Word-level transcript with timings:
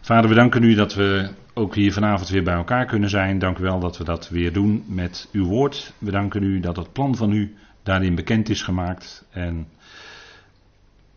Vader, 0.00 0.28
we 0.28 0.34
danken 0.36 0.62
u 0.62 0.74
dat 0.74 0.94
we 0.94 1.30
ook 1.54 1.74
hier 1.74 1.92
vanavond 1.92 2.28
weer 2.28 2.42
bij 2.42 2.54
elkaar 2.54 2.86
kunnen 2.86 3.10
zijn. 3.10 3.38
Dank 3.38 3.58
u 3.58 3.62
wel 3.62 3.80
dat 3.80 3.98
we 3.98 4.04
dat 4.04 4.28
weer 4.28 4.52
doen 4.52 4.84
met 4.86 5.28
uw 5.32 5.46
woord. 5.46 5.92
We 5.98 6.10
danken 6.10 6.42
u 6.42 6.60
dat 6.60 6.76
het 6.76 6.92
plan 6.92 7.16
van 7.16 7.32
u 7.32 7.54
daarin 7.82 8.14
bekend 8.14 8.48
is 8.48 8.62
gemaakt. 8.62 9.26
En 9.30 9.68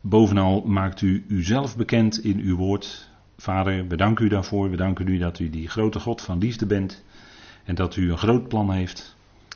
bovenal 0.02 0.62
maakt 0.62 1.02
u 1.02 1.26
uzelf 1.28 1.78
bekend 1.78 2.24
in 2.24 2.40
uw 2.40 2.56
woord. 2.56 3.10
Vader, 3.38 3.88
we 3.88 3.96
danken 3.96 4.26
u 4.26 4.28
daarvoor. 4.28 4.70
We 4.70 4.76
danken 4.76 5.08
u 5.08 5.18
dat 5.18 5.40
u 5.40 5.50
die 5.50 5.70
grote 5.70 6.00
God 6.00 6.22
van 6.22 6.38
liefde 6.38 6.66
bent. 6.66 7.04
En 7.64 7.76
dat 7.76 7.96
u 7.96 8.12
een 8.12 8.18
groot 8.18 8.48
plan 8.48 8.72
heeft. 8.72 9.16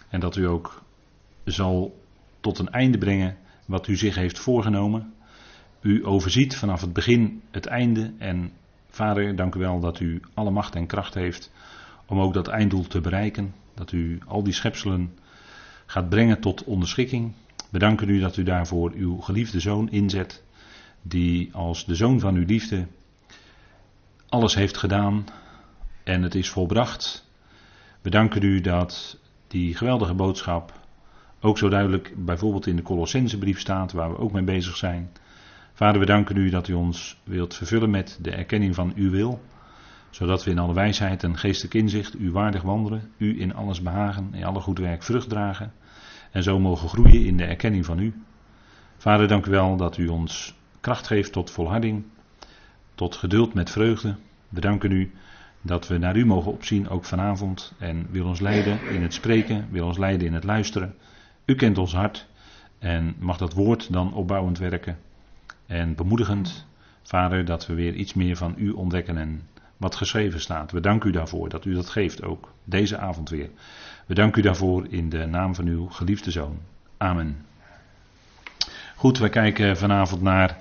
En 0.10 0.20
dat 0.20 0.36
u 0.36 0.48
ook 0.48 0.84
zal 1.44 2.00
tot 2.40 2.60
een 2.60 2.70
einde 2.70 2.98
brengen 2.98 3.38
wat 3.66 3.88
u 3.88 3.96
zich 3.96 4.16
heeft 4.16 4.40
voorgenomen. 4.40 5.14
U 5.82 6.06
overziet 6.06 6.56
vanaf 6.56 6.82
het 6.82 6.94
begin 6.94 7.42
het 7.52 7.66
einde. 7.66 8.12
En 8.18 8.52
Vader, 8.90 9.36
dank 9.36 9.56
u 9.56 9.60
wel 9.60 9.80
dat 9.80 10.00
u 10.00 10.22
alle 10.34 10.52
macht 10.52 10.76
en 10.76 10.86
kracht 10.86 11.14
heeft 11.14 11.52
om 12.06 12.20
ook 12.20 12.34
dat 12.34 12.48
einddoel 12.48 12.88
te 12.88 13.02
bereiken. 13.02 13.54
Dat 13.74 13.92
u 13.92 14.20
al 14.28 14.44
die 14.44 14.54
schepselen 14.54 15.18
gaat 15.86 16.10
brengen 16.10 16.40
tot 16.40 16.64
onderschikking. 16.64 17.34
We 17.70 17.80
danken 17.80 18.10
u 18.10 18.20
dat 18.20 18.38
u 18.38 18.44
daarvoor 18.44 18.92
uw 18.96 19.18
geliefde 19.18 19.60
zoon 19.60 19.90
inzet. 19.90 20.44
Die 21.02 21.54
als 21.54 21.86
de 21.86 21.96
zoon 21.96 22.20
van 22.20 22.36
uw 22.36 22.46
liefde 22.46 22.88
alles 24.30 24.56
heeft 24.56 24.78
gedaan 24.78 25.26
en 26.04 26.24
het 26.24 26.36
is 26.36 26.50
volbracht. 26.50 27.30
We 28.02 28.10
danken 28.10 28.44
u 28.44 28.62
dat 28.62 29.20
die 29.48 29.76
geweldige 29.76 30.14
boodschap 30.14 30.80
ook 31.40 31.58
zo 31.58 31.70
duidelijk 31.70 32.14
bijvoorbeeld 32.26 32.68
in 32.68 32.76
de 32.76 32.82
Colossensebrief 32.82 33.60
staat, 33.60 33.92
waar 33.92 34.10
we 34.10 34.18
ook 34.18 34.32
mee 34.32 34.44
bezig 34.44 34.78
zijn. 34.78 35.12
Vader, 35.78 36.00
we 36.00 36.06
danken 36.06 36.38
u 36.38 36.50
dat 36.50 36.68
u 36.68 36.74
ons 36.74 37.18
wilt 37.24 37.56
vervullen 37.56 37.90
met 37.90 38.18
de 38.22 38.32
erkenning 38.32 38.76
van 38.76 38.94
uw 38.96 39.12
wil, 39.12 39.42
zodat 40.10 40.44
we 40.44 40.52
in 40.52 40.60
alle 40.60 40.74
wijsheid 40.74 41.24
en 41.24 41.38
geestelijk 41.38 41.74
inzicht 41.74 42.20
u 42.20 42.32
waardig 42.32 42.62
wandelen, 42.62 43.12
u 43.18 43.42
in 43.42 43.56
alles 43.56 43.82
behagen, 43.82 44.30
in 44.34 44.44
alle 44.44 44.60
goed 44.60 44.80
werk 44.80 45.04
vrucht 45.04 45.30
dragen 45.30 45.74
en 46.32 46.44
zo 46.44 46.60
mogen 46.60 46.90
groeien 46.90 47.26
in 47.26 47.38
de 47.38 47.44
erkenning 47.44 47.86
van 47.86 48.00
u. 48.00 48.14
Vader, 48.98 49.28
dank 49.28 49.46
u 49.46 49.52
wel 49.52 49.78
dat 49.78 49.98
u 49.98 50.08
ons 50.08 50.56
kracht 50.80 51.08
geeft 51.08 51.32
tot 51.32 51.52
volharding, 51.52 52.04
tot 52.96 53.16
geduld 53.16 53.54
met 53.54 53.70
vreugde. 53.70 54.16
We 54.50 54.62
danken 54.62 54.92
u 54.92 55.12
dat 55.62 55.88
we 55.88 55.98
naar 55.98 56.18
u 56.18 56.26
mogen 56.26 56.52
opzien, 56.52 56.90
ook 56.90 57.06
vanavond, 57.06 57.74
en 57.80 58.08
wil 58.12 58.26
ons 58.26 58.40
leiden 58.40 58.80
in 58.90 59.02
het 59.02 59.14
spreken, 59.14 59.68
wil 59.72 59.86
ons 59.86 59.98
leiden 59.98 60.28
in 60.28 60.34
het 60.34 60.44
luisteren. 60.44 60.96
U 61.46 61.56
kent 61.56 61.78
ons 61.78 61.94
hart 61.94 62.28
en 62.80 63.16
mag 63.20 63.38
dat 63.38 63.54
woord 63.54 63.94
dan 63.94 64.14
opbouwend 64.14 64.58
werken 64.58 64.98
en 65.68 65.96
bemoedigend, 65.96 66.66
Vader, 67.04 67.46
dat 67.46 67.68
we 67.68 67.74
weer 67.74 67.94
iets 67.94 68.14
meer 68.14 68.36
van 68.36 68.54
u 68.58 68.70
ontdekken 68.70 69.18
en 69.18 69.42
wat 69.78 69.96
geschreven 69.96 70.40
staat. 70.40 70.72
We 70.72 70.80
danken 70.80 71.10
u 71.10 71.12
daarvoor 71.12 71.50
dat 71.50 71.66
u 71.66 71.74
dat 71.74 71.90
geeft 71.90 72.24
ook 72.24 72.54
deze 72.64 72.98
avond 72.98 73.30
weer. 73.30 73.50
We 74.06 74.14
danken 74.14 74.40
u 74.42 74.44
daarvoor 74.44 74.86
in 74.90 75.10
de 75.10 75.26
naam 75.26 75.56
van 75.56 75.68
uw 75.68 75.88
geliefde 75.88 76.32
zoon. 76.32 76.60
Amen. 76.98 77.46
Goed, 78.96 79.18
we 79.18 79.30
kijken 79.30 79.78
vanavond 79.78 80.22
naar 80.22 80.58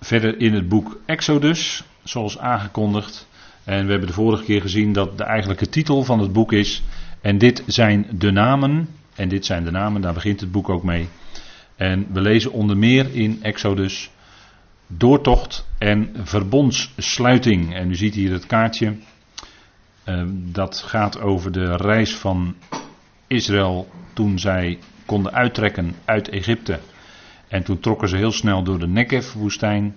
verder 0.00 0.40
in 0.40 0.54
het 0.54 0.68
boek 0.68 1.00
Exodus, 1.06 1.84
zoals 2.02 2.38
aangekondigd. 2.38 3.28
En 3.64 3.84
we 3.84 3.90
hebben 3.90 4.08
de 4.08 4.14
vorige 4.14 4.44
keer 4.44 4.60
gezien 4.60 4.92
dat 4.92 5.18
de 5.18 5.24
eigenlijke 5.24 5.68
titel 5.68 6.02
van 6.02 6.18
het 6.18 6.32
boek 6.32 6.52
is. 6.52 6.82
En 7.20 7.38
dit 7.38 7.62
zijn 7.66 8.06
de 8.10 8.30
namen. 8.30 8.88
En 9.14 9.28
dit 9.28 9.44
zijn 9.46 9.64
de 9.64 9.70
namen, 9.70 10.00
daar 10.00 10.12
begint 10.12 10.40
het 10.40 10.52
boek 10.52 10.68
ook 10.68 10.82
mee. 10.82 11.08
En 11.76 12.06
we 12.12 12.20
lezen 12.20 12.52
onder 12.52 12.76
meer 12.76 13.14
in 13.14 13.42
Exodus 13.42 14.10
doortocht 14.86 15.66
en 15.78 16.10
verbondssluiting. 16.22 17.74
En 17.74 17.90
u 17.90 17.94
ziet 17.94 18.14
hier 18.14 18.32
het 18.32 18.46
kaartje. 18.46 18.96
Uh, 20.08 20.22
dat 20.34 20.76
gaat 20.86 21.20
over 21.20 21.52
de 21.52 21.76
reis 21.76 22.16
van 22.16 22.54
Israël 23.26 23.88
toen 24.12 24.38
zij 24.38 24.78
konden 25.06 25.32
uittrekken 25.32 25.94
uit 26.04 26.28
Egypte. 26.28 26.78
En 27.48 27.62
toen 27.62 27.80
trokken 27.80 28.08
ze 28.08 28.16
heel 28.16 28.32
snel 28.32 28.62
door 28.62 28.78
de 28.78 28.86
Negev-woestijn. 28.86 29.96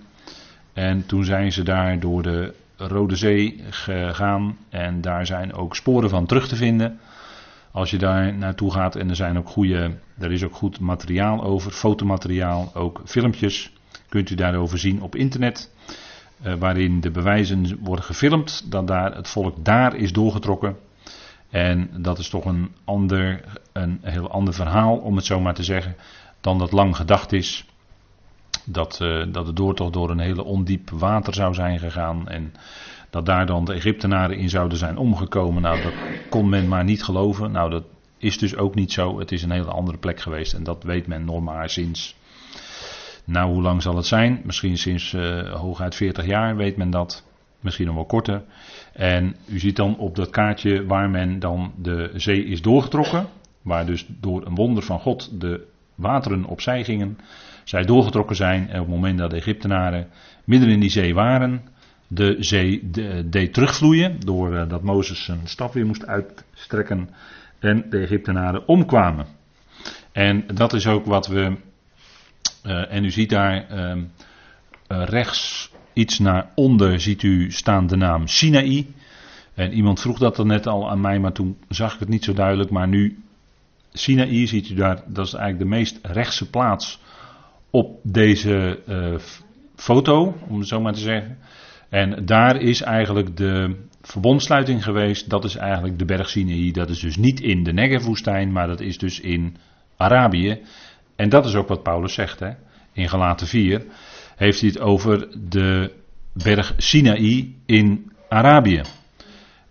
En 0.72 1.06
toen 1.06 1.24
zijn 1.24 1.52
ze 1.52 1.62
daar 1.62 2.00
door 2.00 2.22
de 2.22 2.54
Rode 2.76 3.16
Zee 3.16 3.60
gegaan. 3.70 4.56
En 4.68 5.00
daar 5.00 5.26
zijn 5.26 5.52
ook 5.52 5.76
sporen 5.76 6.10
van 6.10 6.26
terug 6.26 6.48
te 6.48 6.56
vinden. 6.56 6.98
Als 7.72 7.90
je 7.90 7.98
daar 7.98 8.34
naartoe 8.34 8.72
gaat 8.72 8.96
en 8.96 9.08
er 9.08 9.16
zijn 9.16 9.38
ook 9.38 9.48
goede, 9.48 9.98
er 10.18 10.32
is 10.32 10.44
ook 10.44 10.54
goed 10.54 10.80
materiaal 10.80 11.42
over, 11.42 11.70
fotomateriaal, 11.70 12.70
ook 12.74 13.00
filmpjes, 13.04 13.72
kunt 14.08 14.30
u 14.30 14.34
daarover 14.34 14.78
zien 14.78 15.02
op 15.02 15.16
internet. 15.16 15.70
Uh, 16.46 16.54
waarin 16.54 17.00
de 17.00 17.10
bewijzen 17.10 17.78
worden 17.80 18.04
gefilmd 18.04 18.70
dat 18.70 18.86
daar 18.86 19.14
het 19.14 19.28
volk 19.28 19.64
daar 19.64 19.94
is 19.94 20.12
doorgetrokken. 20.12 20.76
En 21.50 21.90
dat 22.02 22.18
is 22.18 22.28
toch 22.28 22.44
een, 22.44 22.74
ander, 22.84 23.44
een 23.72 23.98
heel 24.02 24.30
ander 24.30 24.54
verhaal, 24.54 24.96
om 24.96 25.16
het 25.16 25.24
zo 25.24 25.40
maar 25.40 25.54
te 25.54 25.62
zeggen, 25.62 25.96
dan 26.40 26.58
dat 26.58 26.72
lang 26.72 26.96
gedacht 26.96 27.32
is. 27.32 27.66
Dat, 28.64 28.98
uh, 29.02 29.24
dat 29.32 29.46
de 29.46 29.52
doortocht 29.52 29.92
door 29.92 30.10
een 30.10 30.18
hele 30.18 30.44
ondiep 30.44 30.90
water 30.90 31.34
zou 31.34 31.54
zijn 31.54 31.78
gegaan. 31.78 32.28
En 32.28 32.54
dat 33.10 33.26
daar 33.26 33.46
dan 33.46 33.64
de 33.64 33.72
Egyptenaren 33.72 34.36
in 34.36 34.50
zouden 34.50 34.78
zijn 34.78 34.96
omgekomen. 34.96 35.62
Nou, 35.62 35.82
dat 35.82 35.92
kon 36.28 36.48
men 36.48 36.68
maar 36.68 36.84
niet 36.84 37.04
geloven. 37.04 37.50
Nou, 37.50 37.70
dat 37.70 37.84
is 38.18 38.38
dus 38.38 38.56
ook 38.56 38.74
niet 38.74 38.92
zo. 38.92 39.18
Het 39.18 39.32
is 39.32 39.42
een 39.42 39.50
hele 39.50 39.70
andere 39.70 39.98
plek 39.98 40.20
geweest. 40.20 40.52
En 40.52 40.62
dat 40.62 40.82
weet 40.82 41.06
men 41.06 41.24
nog 41.24 41.40
maar 41.40 41.70
sinds. 41.70 42.16
Nou, 43.24 43.52
hoe 43.52 43.62
lang 43.62 43.82
zal 43.82 43.96
het 43.96 44.06
zijn? 44.06 44.40
Misschien 44.44 44.78
sinds 44.78 45.12
uh, 45.12 45.52
hooguit 45.54 45.94
40 45.94 46.26
jaar 46.26 46.56
weet 46.56 46.76
men 46.76 46.90
dat. 46.90 47.26
Misschien 47.60 47.86
nog 47.86 47.94
wel 47.94 48.04
korter. 48.04 48.42
En 48.92 49.36
u 49.46 49.58
ziet 49.58 49.76
dan 49.76 49.96
op 49.96 50.16
dat 50.16 50.30
kaartje 50.30 50.86
waar 50.86 51.10
men 51.10 51.38
dan 51.38 51.72
de 51.76 52.10
zee 52.14 52.44
is 52.44 52.62
doorgetrokken. 52.62 53.26
Waar 53.62 53.86
dus 53.86 54.06
door 54.20 54.46
een 54.46 54.54
wonder 54.54 54.82
van 54.82 55.00
God 55.00 55.40
de 55.40 55.66
wateren 55.94 56.44
opzij 56.44 56.84
gingen. 56.84 57.18
Zij 57.64 57.82
doorgetrokken 57.82 58.36
zijn. 58.36 58.68
En 58.68 58.80
op 58.80 58.86
het 58.86 58.94
moment 58.94 59.18
dat 59.18 59.30
de 59.30 59.36
Egyptenaren 59.36 60.08
midden 60.44 60.68
in 60.68 60.80
die 60.80 60.90
zee 60.90 61.14
waren 61.14 61.62
de 62.08 62.36
zee 62.38 62.90
deed 63.24 63.54
terugvloeien. 63.54 64.20
Doordat 64.20 64.80
uh, 64.80 64.86
Mozes 64.86 65.24
zijn 65.24 65.40
staf 65.44 65.72
weer 65.72 65.86
moest 65.86 66.06
uitstrekken. 66.06 67.10
En 67.58 67.86
de 67.90 67.98
Egyptenaren 67.98 68.68
omkwamen. 68.68 69.26
En 70.12 70.44
dat 70.54 70.72
is 70.72 70.86
ook 70.86 71.06
wat 71.06 71.26
we. 71.26 71.56
Uh, 72.66 72.92
en 72.92 73.04
u 73.04 73.10
ziet 73.10 73.30
daar 73.30 73.66
uh, 73.70 74.02
rechts 74.88 75.70
iets 75.92 76.18
naar 76.18 76.50
onder. 76.54 77.00
Ziet 77.00 77.22
u 77.22 77.50
staan 77.50 77.86
de 77.86 77.96
naam 77.96 78.26
Sinaï. 78.26 78.86
En 79.54 79.72
iemand 79.72 80.00
vroeg 80.00 80.18
dat 80.18 80.38
er 80.38 80.46
net 80.46 80.66
al 80.66 80.90
aan 80.90 81.00
mij, 81.00 81.18
maar 81.18 81.32
toen 81.32 81.58
zag 81.68 81.94
ik 81.94 82.00
het 82.00 82.08
niet 82.08 82.24
zo 82.24 82.32
duidelijk. 82.32 82.70
Maar 82.70 82.88
nu, 82.88 83.22
Sinaï 83.92 84.46
ziet 84.46 84.68
u 84.70 84.74
daar, 84.74 85.02
dat 85.06 85.26
is 85.26 85.34
eigenlijk 85.34 85.70
de 85.70 85.76
meest 85.76 85.98
rechtse 86.02 86.50
plaats 86.50 87.00
op 87.70 88.00
deze 88.02 88.80
foto, 89.76 90.36
om 90.48 90.58
het 90.58 90.68
zo 90.68 90.80
maar 90.80 90.92
te 90.92 91.00
zeggen. 91.00 91.38
En 91.88 92.24
daar 92.24 92.60
is 92.60 92.82
eigenlijk 92.82 93.36
de 93.36 93.76
verbondsluiting 94.02 94.84
geweest. 94.84 95.30
Dat 95.30 95.44
is 95.44 95.56
eigenlijk 95.56 95.98
de 95.98 96.04
berg 96.04 96.28
Sinai. 96.28 96.72
Dat 96.72 96.90
is 96.90 97.00
dus 97.00 97.16
niet 97.16 97.40
in 97.40 97.62
de 97.62 97.72
Negev-woestijn, 97.72 98.52
maar 98.52 98.66
dat 98.66 98.80
is 98.80 98.98
dus 98.98 99.20
in 99.20 99.56
Arabië. 99.96 100.60
En 101.16 101.28
dat 101.28 101.46
is 101.46 101.54
ook 101.54 101.68
wat 101.68 101.82
Paulus 101.82 102.14
zegt. 102.14 102.40
Hè? 102.40 102.50
In 102.92 103.08
Galaten 103.08 103.46
4 103.46 103.84
heeft 104.36 104.60
hij 104.60 104.68
het 104.68 104.80
over 104.80 105.28
de 105.48 105.92
berg 106.32 106.74
Sinaï 106.76 107.54
in 107.66 108.12
Arabië. 108.28 108.82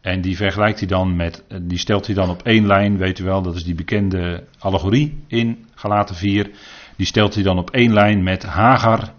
En 0.02 0.22
die 0.22 0.36
vergelijkt 0.36 0.80
hij 0.80 0.88
dan 0.88 1.16
met, 1.16 1.44
die 1.62 1.78
stelt 1.78 2.06
hij 2.06 2.16
dan 2.16 2.30
op 2.30 2.44
één 2.44 2.68
lijn, 2.68 2.98
weet 2.98 3.20
u 3.20 3.24
wel, 3.24 3.42
dat 3.42 3.56
is 3.56 3.64
die 3.64 3.76
bekende 3.76 4.44
allegorie 4.60 5.24
in 5.28 5.66
Galaten 5.76 6.16
4. 6.16 6.50
Die 6.96 7.06
stelt 7.06 7.34
hij 7.34 7.44
dan 7.44 7.58
op 7.58 7.72
één 7.72 7.94
lijn 7.94 8.24
met 8.24 8.44
Hagar 8.44 9.14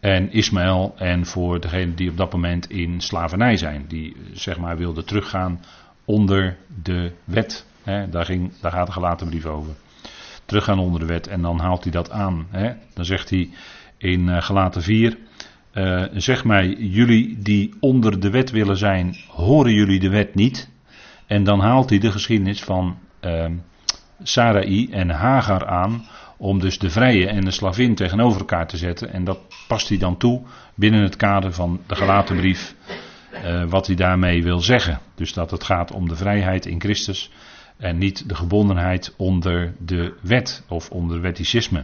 en 0.00 0.32
Ismaël 0.32 0.94
en 0.96 1.26
voor 1.26 1.60
degenen 1.60 1.94
die 1.94 2.10
op 2.10 2.16
dat 2.16 2.32
moment 2.32 2.70
in 2.70 3.00
slavernij 3.00 3.56
zijn. 3.56 3.84
Die 3.88 4.16
zeg 4.32 4.58
maar 4.58 4.76
wilden 4.76 5.04
teruggaan 5.04 5.60
onder 6.04 6.56
de 6.82 7.12
wet. 7.24 7.66
daar, 8.10 8.24
ging, 8.24 8.52
daar 8.60 8.72
gaat 8.72 8.86
de 8.86 8.92
gelaten 8.92 9.28
brief 9.28 9.46
over. 9.46 9.72
Teruggaan 10.44 10.78
onder 10.78 11.00
de 11.00 11.06
wet 11.06 11.26
en 11.26 11.42
dan 11.42 11.60
haalt 11.60 11.82
hij 11.82 11.92
dat 11.92 12.10
aan. 12.10 12.46
Dan 12.94 13.04
zegt 13.04 13.30
hij 13.30 13.50
in 13.96 14.26
uh, 14.28 14.42
gelaten 14.42 14.82
4. 14.82 15.18
Uh, 15.74 16.04
zeg 16.12 16.44
mij, 16.44 16.68
jullie 16.78 17.38
die 17.38 17.74
onder 17.80 18.20
de 18.20 18.30
wet 18.30 18.50
willen 18.50 18.76
zijn, 18.76 19.16
horen 19.28 19.72
jullie 19.72 20.00
de 20.00 20.08
wet 20.08 20.34
niet? 20.34 20.70
En 21.26 21.44
dan 21.44 21.60
haalt 21.60 21.90
hij 21.90 21.98
de 21.98 22.12
geschiedenis 22.12 22.62
van 22.62 22.98
uh, 23.20 23.46
Sarai 24.22 24.90
en 24.90 25.10
Hagar 25.10 25.66
aan 25.66 26.04
om 26.40 26.60
dus 26.60 26.78
de 26.78 26.90
vrije 26.90 27.26
en 27.26 27.44
de 27.44 27.50
slavin 27.50 27.94
tegenover 27.94 28.40
elkaar 28.40 28.66
te 28.66 28.76
zetten. 28.76 29.12
En 29.12 29.24
dat 29.24 29.38
past 29.68 29.88
hij 29.88 29.98
dan 29.98 30.16
toe 30.16 30.42
binnen 30.74 31.02
het 31.02 31.16
kader 31.16 31.52
van 31.52 31.80
de 31.86 31.94
gelaten 31.94 32.36
brief. 32.36 32.74
Uh, 33.44 33.64
wat 33.64 33.86
hij 33.86 33.96
daarmee 33.96 34.42
wil 34.42 34.60
zeggen. 34.60 35.00
Dus 35.14 35.32
dat 35.32 35.50
het 35.50 35.64
gaat 35.64 35.92
om 35.92 36.08
de 36.08 36.16
vrijheid 36.16 36.66
in 36.66 36.80
Christus. 36.80 37.30
En 37.76 37.98
niet 37.98 38.28
de 38.28 38.34
gebondenheid 38.34 39.14
onder 39.16 39.74
de 39.78 40.14
wet 40.22 40.64
of 40.68 40.90
onder 40.90 41.20
wetticisme. 41.20 41.82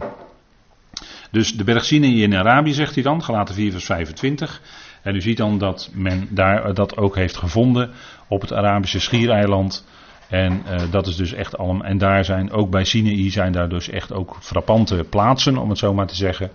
Dus 1.31 1.53
de 1.53 1.63
berg 1.63 1.85
Sinai 1.85 2.23
in 2.23 2.35
Arabië 2.35 2.73
zegt 2.73 2.93
hij 2.93 3.03
dan, 3.03 3.23
gelaten 3.23 3.55
4 3.55 3.71
vers 3.71 3.85
25. 3.85 4.61
En 5.01 5.15
u 5.15 5.21
ziet 5.21 5.37
dan 5.37 5.57
dat 5.57 5.89
men 5.93 6.27
daar 6.29 6.73
dat 6.73 6.97
ook 6.97 7.15
heeft 7.15 7.37
gevonden 7.37 7.91
op 8.27 8.41
het 8.41 8.53
Arabische 8.53 8.99
schiereiland. 8.99 9.85
En 10.29 10.63
uh, 10.69 10.91
dat 10.91 11.07
is 11.07 11.15
dus 11.15 11.33
echt 11.33 11.57
allemaal. 11.57 11.85
En 11.85 11.97
daar 11.97 12.25
zijn 12.25 12.51
ook 12.51 12.69
bij 12.69 12.83
Sinai 12.83 13.29
zijn 13.29 13.51
daar 13.51 13.69
dus 13.69 13.89
echt 13.89 14.13
ook 14.13 14.37
frappante 14.39 15.05
plaatsen, 15.09 15.57
om 15.57 15.69
het 15.69 15.77
zo 15.77 15.93
maar 15.93 16.07
te 16.07 16.15
zeggen. 16.15 16.51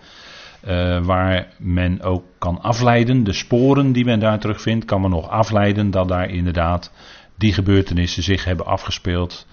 Uh, 0.66 1.04
waar 1.04 1.48
men 1.58 2.02
ook 2.02 2.24
kan 2.38 2.60
afleiden, 2.60 3.24
de 3.24 3.32
sporen 3.32 3.92
die 3.92 4.04
men 4.04 4.20
daar 4.20 4.38
terugvindt, 4.38 4.84
kan 4.84 5.00
men 5.00 5.10
nog 5.10 5.28
afleiden 5.28 5.90
dat 5.90 6.08
daar 6.08 6.30
inderdaad 6.30 6.92
die 7.36 7.52
gebeurtenissen 7.52 8.22
zich 8.22 8.44
hebben 8.44 8.66
afgespeeld. 8.66 9.46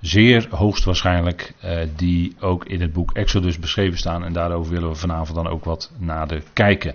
Zeer 0.00 0.46
hoogstwaarschijnlijk, 0.50 1.54
uh, 1.64 1.78
die 1.96 2.36
ook 2.40 2.64
in 2.64 2.80
het 2.80 2.92
boek 2.92 3.12
Exodus 3.12 3.58
beschreven 3.58 3.98
staan. 3.98 4.24
En 4.24 4.32
daarover 4.32 4.72
willen 4.72 4.88
we 4.88 4.94
vanavond 4.94 5.36
dan 5.36 5.48
ook 5.48 5.64
wat 5.64 5.92
nader 5.98 6.42
kijken. 6.52 6.94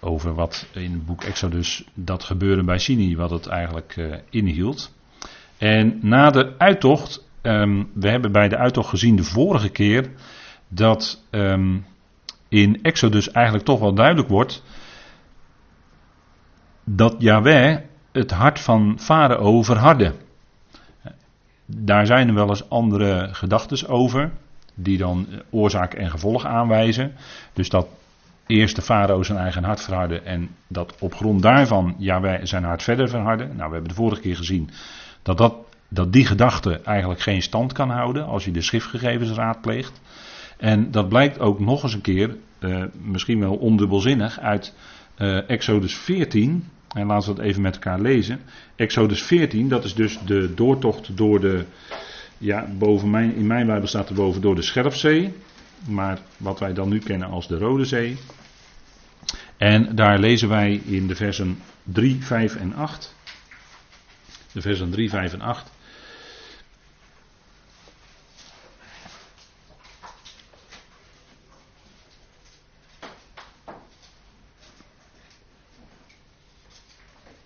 Over 0.00 0.34
wat 0.34 0.66
in 0.72 0.92
het 0.92 1.06
boek 1.06 1.22
Exodus 1.22 1.84
dat 1.94 2.24
gebeuren 2.24 2.64
bij 2.64 2.78
Sinai, 2.78 3.16
wat 3.16 3.30
het 3.30 3.46
eigenlijk 3.46 4.20
inhield. 4.30 4.92
En 5.58 5.98
na 6.02 6.30
de 6.30 6.54
uittocht, 6.58 7.28
um, 7.42 7.90
we 7.94 8.08
hebben 8.08 8.32
bij 8.32 8.48
de 8.48 8.56
uittocht 8.56 8.88
gezien 8.88 9.16
de 9.16 9.24
vorige 9.24 9.68
keer 9.68 10.10
dat 10.68 11.24
um, 11.30 11.86
in 12.48 12.82
Exodus 12.82 13.30
eigenlijk 13.30 13.64
toch 13.64 13.80
wel 13.80 13.94
duidelijk 13.94 14.28
wordt 14.28 14.62
dat 16.84 17.14
Yahweh 17.18 17.78
het 18.12 18.30
hart 18.30 18.60
van 18.60 18.98
Farao 18.98 19.62
verhardde. 19.62 20.12
Daar 21.66 22.06
zijn 22.06 22.28
er 22.28 22.34
wel 22.34 22.48
eens 22.48 22.70
andere 22.70 23.28
gedachten 23.32 23.88
over, 23.88 24.32
die 24.74 24.98
dan 24.98 25.26
oorzaak 25.50 25.94
en 25.94 26.10
gevolg 26.10 26.44
aanwijzen. 26.44 27.12
Dus 27.52 27.68
dat 27.68 27.88
eerst 28.46 28.76
de 28.76 28.82
farao 28.82 29.22
zijn 29.22 29.38
eigen 29.38 29.64
hart 29.64 29.80
verharde 29.80 30.20
en 30.20 30.50
dat 30.68 30.94
op 31.00 31.14
grond 31.14 31.42
daarvan 31.42 31.94
Yahweh 31.98 32.40
zijn 32.42 32.64
hart 32.64 32.82
verder 32.82 33.08
verharde. 33.08 33.44
Nou, 33.44 33.56
we 33.56 33.74
hebben 33.74 33.88
de 33.88 33.94
vorige 33.94 34.20
keer 34.20 34.36
gezien 34.36 34.70
dat, 35.36 35.54
dat, 35.88 36.12
die 36.12 36.26
gedachte 36.26 36.80
eigenlijk 36.84 37.20
geen 37.20 37.42
stand 37.42 37.72
kan 37.72 37.90
houden 37.90 38.26
als 38.26 38.44
je 38.44 38.50
de 38.50 38.62
schriftgegevens 38.62 39.30
raadpleegt. 39.30 40.00
En 40.56 40.90
dat 40.90 41.08
blijkt 41.08 41.40
ook 41.40 41.60
nog 41.60 41.82
eens 41.82 41.94
een 41.94 42.00
keer, 42.00 42.36
uh, 42.58 42.84
misschien 43.02 43.40
wel 43.40 43.54
ondubbelzinnig, 43.54 44.40
uit 44.40 44.74
uh, 45.18 45.50
Exodus 45.50 45.96
14. 45.96 46.68
En 46.94 47.06
laten 47.06 47.28
we 47.28 47.34
dat 47.34 47.44
even 47.44 47.62
met 47.62 47.74
elkaar 47.74 48.00
lezen. 48.00 48.40
Exodus 48.76 49.22
14, 49.22 49.68
dat 49.68 49.84
is 49.84 49.94
dus 49.94 50.18
de 50.24 50.54
doortocht 50.54 51.16
door 51.16 51.40
de. 51.40 51.64
Ja, 52.38 52.68
boven 52.78 53.10
mijn, 53.10 53.34
in 53.34 53.46
mijn 53.46 53.66
Bijbel 53.66 53.88
staat 53.88 54.08
er 54.08 54.14
boven 54.14 54.40
door 54.40 54.54
de 54.54 54.62
Scherpzee. 54.62 55.34
Maar 55.86 56.18
wat 56.36 56.58
wij 56.58 56.72
dan 56.72 56.88
nu 56.88 56.98
kennen 56.98 57.28
als 57.28 57.48
de 57.48 57.58
Rode 57.58 57.84
Zee. 57.84 58.16
En 59.56 59.94
daar 59.94 60.18
lezen 60.18 60.48
wij 60.48 60.80
in 60.84 61.06
de 61.06 61.14
versen 61.14 61.58
3, 61.82 62.16
5 62.20 62.56
en 62.56 62.74
8 62.74 63.16
de 64.58 64.68
versen 64.68 64.90
3, 64.90 65.10
5 65.10 65.32
en 65.32 65.40
8. 65.40 65.70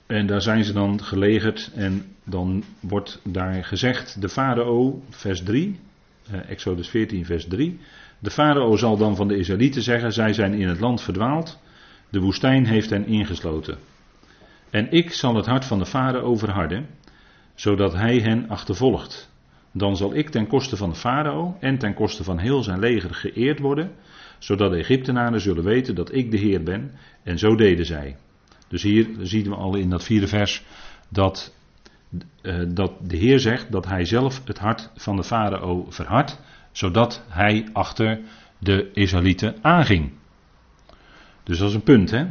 En 0.07 0.27
daar 0.27 0.43
zijn 0.43 0.65
ze 0.65 0.73
dan 0.73 1.03
gelegerd 1.03 1.71
en 1.75 2.17
dan 2.25 2.65
wordt 2.81 3.21
daar 3.25 3.65
gezegd, 3.65 4.21
de 4.21 4.29
farao, 4.29 5.03
vers 5.11 5.43
3, 5.43 5.81
eh, 6.31 6.51
Exodus 6.51 6.89
14, 6.89 7.25
vers 7.25 7.47
3. 7.47 7.81
De 8.19 8.31
farao 8.31 8.77
zal 8.77 8.97
dan 8.97 9.17
van 9.17 9.29
de 9.29 9.37
Israëlieten 9.37 9.83
zeggen, 9.83 10.13
zij 10.13 10.33
zijn 10.33 10.55
in 10.55 10.69
het 10.69 10.81
land 10.81 11.03
verdwaald, 11.03 11.59
de 12.09 12.21
woestijn 12.21 12.67
heeft 12.67 12.91
hen 12.91 13.07
ingesloten. 13.07 13.79
En 14.71 14.91
ik 14.91 15.13
zal 15.13 15.35
het 15.35 15.47
hart 15.47 15.65
van 15.65 15.79
de 15.79 15.87
farao 15.87 16.37
verharden, 16.37 16.87
zodat 17.55 17.93
hij 17.93 18.19
hen 18.19 18.49
achtervolgt. 18.49 19.31
Dan 19.73 19.97
zal 19.97 20.15
ik 20.15 20.29
ten 20.29 20.47
koste 20.47 20.77
van 20.77 20.91
de 20.91 20.97
farao 20.97 21.57
en 21.61 21.79
ten 21.79 21.95
koste 21.95 22.25
van 22.25 22.39
heel 22.39 22.63
zijn 22.63 22.79
leger 22.79 23.15
geëerd 23.15 23.59
worden, 23.59 23.91
zodat 24.39 24.71
de 24.71 24.77
Egyptenaren 24.77 25.41
zullen 25.41 25.65
weten 25.65 25.95
dat 25.95 26.15
ik 26.15 26.31
de 26.31 26.39
Heer 26.39 26.63
ben. 26.63 26.93
En 27.23 27.39
zo 27.39 27.55
deden 27.55 27.87
zij. 27.87 28.17
Dus 28.69 28.83
hier 28.83 29.09
zien 29.21 29.49
we 29.49 29.55
al 29.55 29.77
in 29.77 29.91
dat 29.91 30.05
vierde 30.05 30.29
vers 30.29 30.65
dat, 31.09 31.55
uh, 32.43 32.63
dat 32.69 32.93
de 33.01 33.17
Heer 33.17 33.41
zegt 33.41 33.73
dat 33.73 33.87
hij 33.87 34.05
zelf 34.05 34.43
het 34.45 34.59
hart 34.59 34.91
van 34.97 35.17
de 35.17 35.25
farao 35.25 35.87
verhardt, 35.89 36.41
zodat 36.73 37.25
hij 37.29 37.69
achter 37.73 38.21
de 38.59 38.91
Israëlieten 38.93 39.55
aanging. 39.61 40.13
Dus 41.43 41.59
dat 41.59 41.69
is 41.69 41.75
een 41.75 41.83
punt, 41.83 42.11
hè? 42.11 42.27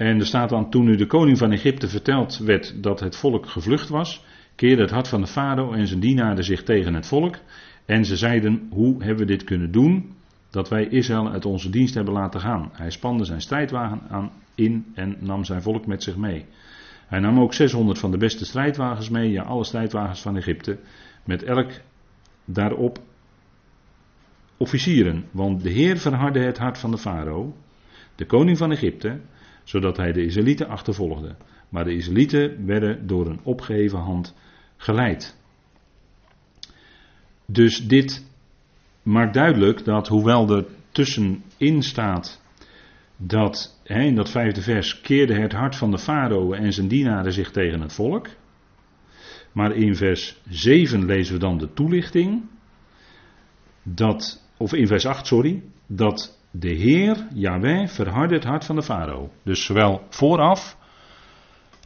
En 0.00 0.18
er 0.18 0.26
staat 0.26 0.48
dan, 0.48 0.70
toen 0.70 0.84
nu 0.84 0.96
de 0.96 1.06
koning 1.06 1.38
van 1.38 1.52
Egypte 1.52 1.88
verteld 1.88 2.38
werd 2.38 2.82
dat 2.82 3.00
het 3.00 3.16
volk 3.16 3.46
gevlucht 3.46 3.88
was, 3.88 4.24
keerde 4.54 4.82
het 4.82 4.90
hart 4.90 5.08
van 5.08 5.20
de 5.20 5.26
farao 5.26 5.72
en 5.72 5.86
zijn 5.86 6.00
dienaren 6.00 6.44
zich 6.44 6.62
tegen 6.62 6.94
het 6.94 7.06
volk. 7.06 7.36
En 7.84 8.04
ze 8.04 8.16
zeiden, 8.16 8.66
hoe 8.70 9.02
hebben 9.02 9.26
we 9.26 9.32
dit 9.32 9.44
kunnen 9.44 9.70
doen, 9.70 10.14
dat 10.50 10.68
wij 10.68 10.86
Israël 10.86 11.30
uit 11.30 11.44
onze 11.44 11.70
dienst 11.70 11.94
hebben 11.94 12.14
laten 12.14 12.40
gaan. 12.40 12.70
Hij 12.72 12.90
spande 12.90 13.24
zijn 13.24 13.40
strijdwagen 13.40 14.00
aan 14.08 14.30
in 14.54 14.86
en 14.94 15.16
nam 15.20 15.44
zijn 15.44 15.62
volk 15.62 15.86
met 15.86 16.02
zich 16.02 16.16
mee. 16.16 16.46
Hij 17.06 17.20
nam 17.20 17.40
ook 17.40 17.54
600 17.54 17.98
van 17.98 18.10
de 18.10 18.18
beste 18.18 18.44
strijdwagens 18.44 19.08
mee, 19.08 19.30
ja 19.30 19.42
alle 19.42 19.64
strijdwagens 19.64 20.20
van 20.20 20.36
Egypte, 20.36 20.78
met 21.24 21.42
elk 21.42 21.70
daarop 22.44 22.98
officieren. 24.56 25.24
Want 25.30 25.62
de 25.62 25.70
Heer 25.70 25.98
verhardde 25.98 26.40
het 26.40 26.58
hart 26.58 26.78
van 26.78 26.90
de 26.90 26.98
farao, 26.98 27.54
de 28.14 28.26
koning 28.26 28.58
van 28.58 28.70
Egypte, 28.70 29.20
zodat 29.64 29.96
hij 29.96 30.12
de 30.12 30.24
Israëlieten 30.24 30.68
achtervolgde. 30.68 31.36
Maar 31.68 31.84
de 31.84 31.94
Israëlieten 31.94 32.66
werden 32.66 33.06
door 33.06 33.26
een 33.26 33.40
opgeheven 33.42 33.98
hand 33.98 34.34
geleid. 34.76 35.36
Dus 37.46 37.86
dit 37.86 38.26
maakt 39.02 39.34
duidelijk 39.34 39.84
dat 39.84 40.08
hoewel 40.08 40.56
er 40.56 40.64
tussenin 40.90 41.82
staat 41.82 42.42
dat 43.16 43.80
in 43.84 44.14
dat 44.14 44.30
vijfde 44.30 44.62
vers 44.62 45.00
keerde 45.00 45.34
het 45.34 45.52
hart 45.52 45.76
van 45.76 45.90
de 45.90 45.98
farao 45.98 46.52
en 46.52 46.72
zijn 46.72 46.88
dienaren 46.88 47.32
zich 47.32 47.50
tegen 47.50 47.80
het 47.80 47.92
volk. 47.92 48.28
Maar 49.52 49.76
in 49.76 49.96
vers 49.96 50.40
7 50.48 51.04
lezen 51.04 51.34
we 51.34 51.40
dan 51.40 51.58
de 51.58 51.72
toelichting. 51.72 52.42
Dat, 53.82 54.42
of 54.56 54.72
in 54.72 54.86
vers 54.86 55.06
8, 55.06 55.26
sorry. 55.26 55.62
Dat 55.86 56.39
de 56.50 56.68
Heer, 56.68 57.26
Yahweh, 57.34 57.88
verhardde 57.88 58.34
het 58.34 58.44
hart 58.44 58.64
van 58.64 58.76
de 58.76 58.82
farao. 58.82 59.30
Dus 59.42 59.64
zowel 59.64 60.02
vooraf 60.08 60.76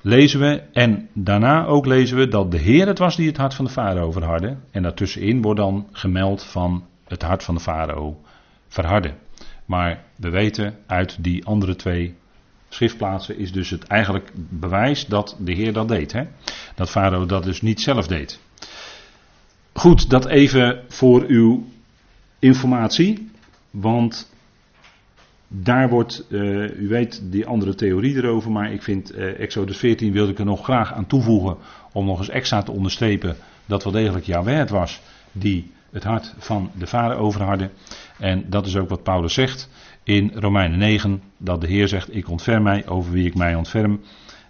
lezen 0.02 0.40
we 0.40 0.62
en 0.72 1.08
daarna 1.12 1.64
ook 1.64 1.86
lezen 1.86 2.16
we 2.16 2.28
dat 2.28 2.50
de 2.50 2.58
Heer 2.58 2.86
het 2.86 2.98
was 2.98 3.16
die 3.16 3.26
het 3.26 3.36
hart 3.36 3.54
van 3.54 3.64
de 3.64 3.70
farao 3.70 4.12
verhardde. 4.12 4.56
En 4.70 4.82
daartussenin 4.82 5.42
wordt 5.42 5.60
dan 5.60 5.88
gemeld 5.92 6.44
van 6.44 6.84
het 7.04 7.22
hart 7.22 7.42
van 7.42 7.54
de 7.54 7.60
farao 7.60 8.20
verharden. 8.68 9.16
Maar 9.66 10.04
we 10.16 10.30
weten 10.30 10.78
uit 10.86 11.24
die 11.24 11.44
andere 11.44 11.76
twee 11.76 12.14
schriftplaatsen 12.68 13.38
is 13.38 13.52
dus 13.52 13.70
het 13.70 13.84
eigenlijk 13.84 14.30
bewijs 14.34 15.06
dat 15.06 15.36
de 15.38 15.52
Heer 15.52 15.72
dat 15.72 15.88
deed. 15.88 16.12
Hè? 16.12 16.24
Dat 16.74 16.90
farao 16.90 17.26
dat 17.26 17.44
dus 17.44 17.60
niet 17.60 17.80
zelf 17.80 18.06
deed. 18.06 18.40
Goed, 19.72 20.10
dat 20.10 20.26
even 20.26 20.82
voor 20.88 21.24
uw 21.26 21.66
informatie. 22.38 23.30
Want 23.70 24.32
daar 25.62 25.88
wordt, 25.88 26.26
uh, 26.28 26.80
u 26.80 26.88
weet 26.88 27.22
die 27.30 27.46
andere 27.46 27.74
theorie 27.74 28.16
erover, 28.16 28.50
maar 28.50 28.72
ik 28.72 28.82
vind 28.82 29.16
uh, 29.16 29.40
Exodus 29.40 29.76
14 29.76 30.12
wilde 30.12 30.32
ik 30.32 30.38
er 30.38 30.44
nog 30.44 30.64
graag 30.64 30.92
aan 30.92 31.06
toevoegen 31.06 31.56
om 31.92 32.06
nog 32.06 32.18
eens 32.18 32.28
extra 32.28 32.62
te 32.62 32.72
onderstrepen 32.72 33.36
dat 33.66 33.84
wel 33.84 33.92
degelijk 33.92 34.24
Yahweh 34.24 34.58
het 34.58 34.70
was 34.70 35.00
die 35.32 35.70
het 35.90 36.04
hart 36.04 36.34
van 36.38 36.70
de 36.78 36.86
vader 36.86 37.16
overhardde. 37.16 37.70
En 38.18 38.44
dat 38.48 38.66
is 38.66 38.76
ook 38.76 38.88
wat 38.88 39.02
Paulus 39.02 39.34
zegt 39.34 39.68
in 40.02 40.30
Romeinen 40.34 40.78
9, 40.78 41.22
dat 41.38 41.60
de 41.60 41.66
Heer 41.66 41.88
zegt, 41.88 42.16
ik 42.16 42.28
ontferm 42.28 42.62
mij 42.62 42.86
over 42.86 43.12
wie 43.12 43.26
ik 43.26 43.34
mij 43.34 43.54
ontferm 43.54 44.00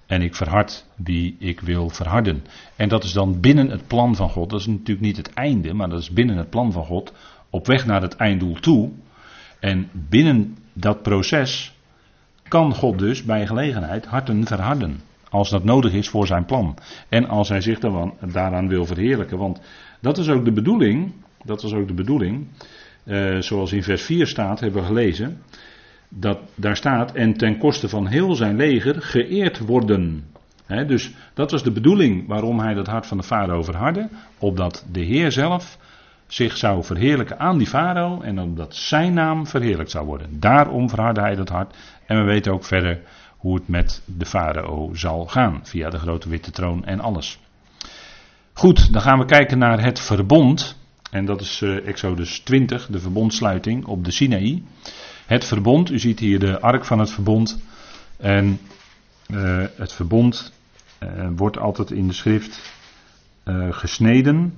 en 0.07 0.23
ik 0.23 0.35
verhard 0.35 0.87
wie 0.97 1.37
ik 1.39 1.61
wil 1.61 1.89
verharden. 1.89 2.45
En 2.77 2.89
dat 2.89 3.05
is 3.05 3.13
dan 3.13 3.41
binnen 3.41 3.71
het 3.71 3.87
plan 3.87 4.17
van 4.17 4.31
God, 4.31 4.51
dat 4.51 4.61
is 4.61 4.67
natuurlijk 4.67 5.01
niet 5.01 5.17
het 5.17 5.33
einde, 5.33 5.75
maar 5.75 5.89
dat 5.89 6.01
is 6.01 6.11
binnen 6.11 6.37
het 6.37 6.51
plan 6.51 6.73
van 6.73 6.85
God, 6.85 7.13
op 7.51 7.67
weg 7.67 7.87
naar 7.87 8.03
het 8.03 8.17
einddoel 8.17 8.55
toe. 8.55 8.91
En 9.61 9.89
binnen 9.93 10.57
dat 10.75 11.03
proces 11.03 11.75
kan 12.49 12.75
God 12.75 12.99
dus 12.99 13.25
bij 13.25 13.47
gelegenheid 13.47 14.07
harten 14.07 14.47
verharden. 14.47 15.01
Als 15.31 15.51
dat 15.51 15.65
nodig 15.65 15.93
is 15.93 16.09
voor 16.09 16.27
zijn 16.27 16.45
plan. 16.45 16.77
En 17.09 17.29
als 17.29 17.49
hij 17.49 17.61
zich 17.61 17.79
daaraan 18.33 18.69
wil 18.69 18.87
verheerlijken. 18.87 19.39
Want 19.39 19.61
dat 20.01 20.19
is 20.19 20.29
ook 20.29 20.45
de 20.45 20.53
bedoeling. 20.53 21.13
Dat 21.45 21.63
was 21.63 21.73
ook 21.73 21.89
de 21.89 21.95
bedoeling. 21.95 22.47
Uh, 23.05 23.41
zoals 23.41 23.73
in 23.73 23.83
vers 23.83 24.03
4 24.03 24.27
staat, 24.27 24.61
hebben 24.61 24.81
we 24.81 24.87
gelezen. 24.87 25.43
Dat 26.09 26.39
daar 26.55 26.77
staat. 26.77 27.13
En 27.13 27.37
ten 27.37 27.59
koste 27.59 27.89
van 27.89 28.07
heel 28.07 28.35
zijn 28.35 28.57
leger 28.57 29.03
geëerd 29.03 29.59
worden. 29.59 30.25
dus 30.87 31.13
dat 31.35 31.51
was 31.51 31.63
de 31.63 31.73
bedoeling 31.73 32.27
waarom 32.27 32.61
hij 32.61 32.75
dat 32.75 32.87
hart 32.87 33.07
van 33.07 33.17
de 33.17 33.23
farao 33.23 33.63
verhardde. 33.63 34.09
Opdat 34.39 34.87
de 34.93 35.01
Heer 35.01 35.33
zelf 35.33 35.79
zich 36.35 36.57
zou 36.57 36.85
verheerlijken 36.85 37.39
aan 37.39 37.59
die 37.59 37.67
farao 37.67 38.21
en 38.21 38.39
omdat 38.39 38.77
zijn 38.77 39.15
naam 39.15 39.47
verheerlijkt 39.47 39.91
zou 39.91 40.07
worden. 40.07 40.41
Daarom 40.41 40.89
verhardde 40.89 41.21
hij 41.21 41.35
dat 41.35 41.49
hart. 41.49 41.77
En 42.07 42.19
we 42.19 42.25
weten 42.25 42.53
ook 42.53 42.65
verder 42.65 43.01
hoe 43.37 43.55
het 43.55 43.69
met 43.69 44.03
de 44.05 44.27
farao 44.27 44.95
zal 44.95 45.27
gaan 45.27 45.61
via 45.63 45.91
de 45.91 45.99
grote 45.99 46.29
witte 46.29 46.51
troon 46.51 46.85
en 46.85 47.01
alles. 47.01 47.39
Goed, 48.53 48.93
dan 48.93 49.03
gaan 49.03 49.19
we 49.19 49.25
kijken 49.25 49.59
naar 49.59 49.83
het 49.83 50.01
verbond. 50.01 50.79
En 51.11 51.25
dat 51.25 51.41
is 51.41 51.61
uh, 51.61 51.87
Exodus 51.87 52.39
20, 52.39 52.87
de 52.87 53.01
verbondsluiting 53.01 53.85
op 53.85 54.05
de 54.05 54.11
Sinaï. 54.11 54.63
Het 55.27 55.45
verbond, 55.45 55.91
u 55.91 55.99
ziet 55.99 56.19
hier 56.19 56.39
de 56.39 56.61
ark 56.61 56.85
van 56.85 56.99
het 56.99 57.11
verbond. 57.11 57.63
En 58.17 58.61
uh, 59.29 59.65
het 59.77 59.93
verbond 59.93 60.53
uh, 61.03 61.29
wordt 61.37 61.59
altijd 61.59 61.91
in 61.91 62.07
de 62.07 62.15
schrift 62.15 62.73
gesneden. 63.71 64.55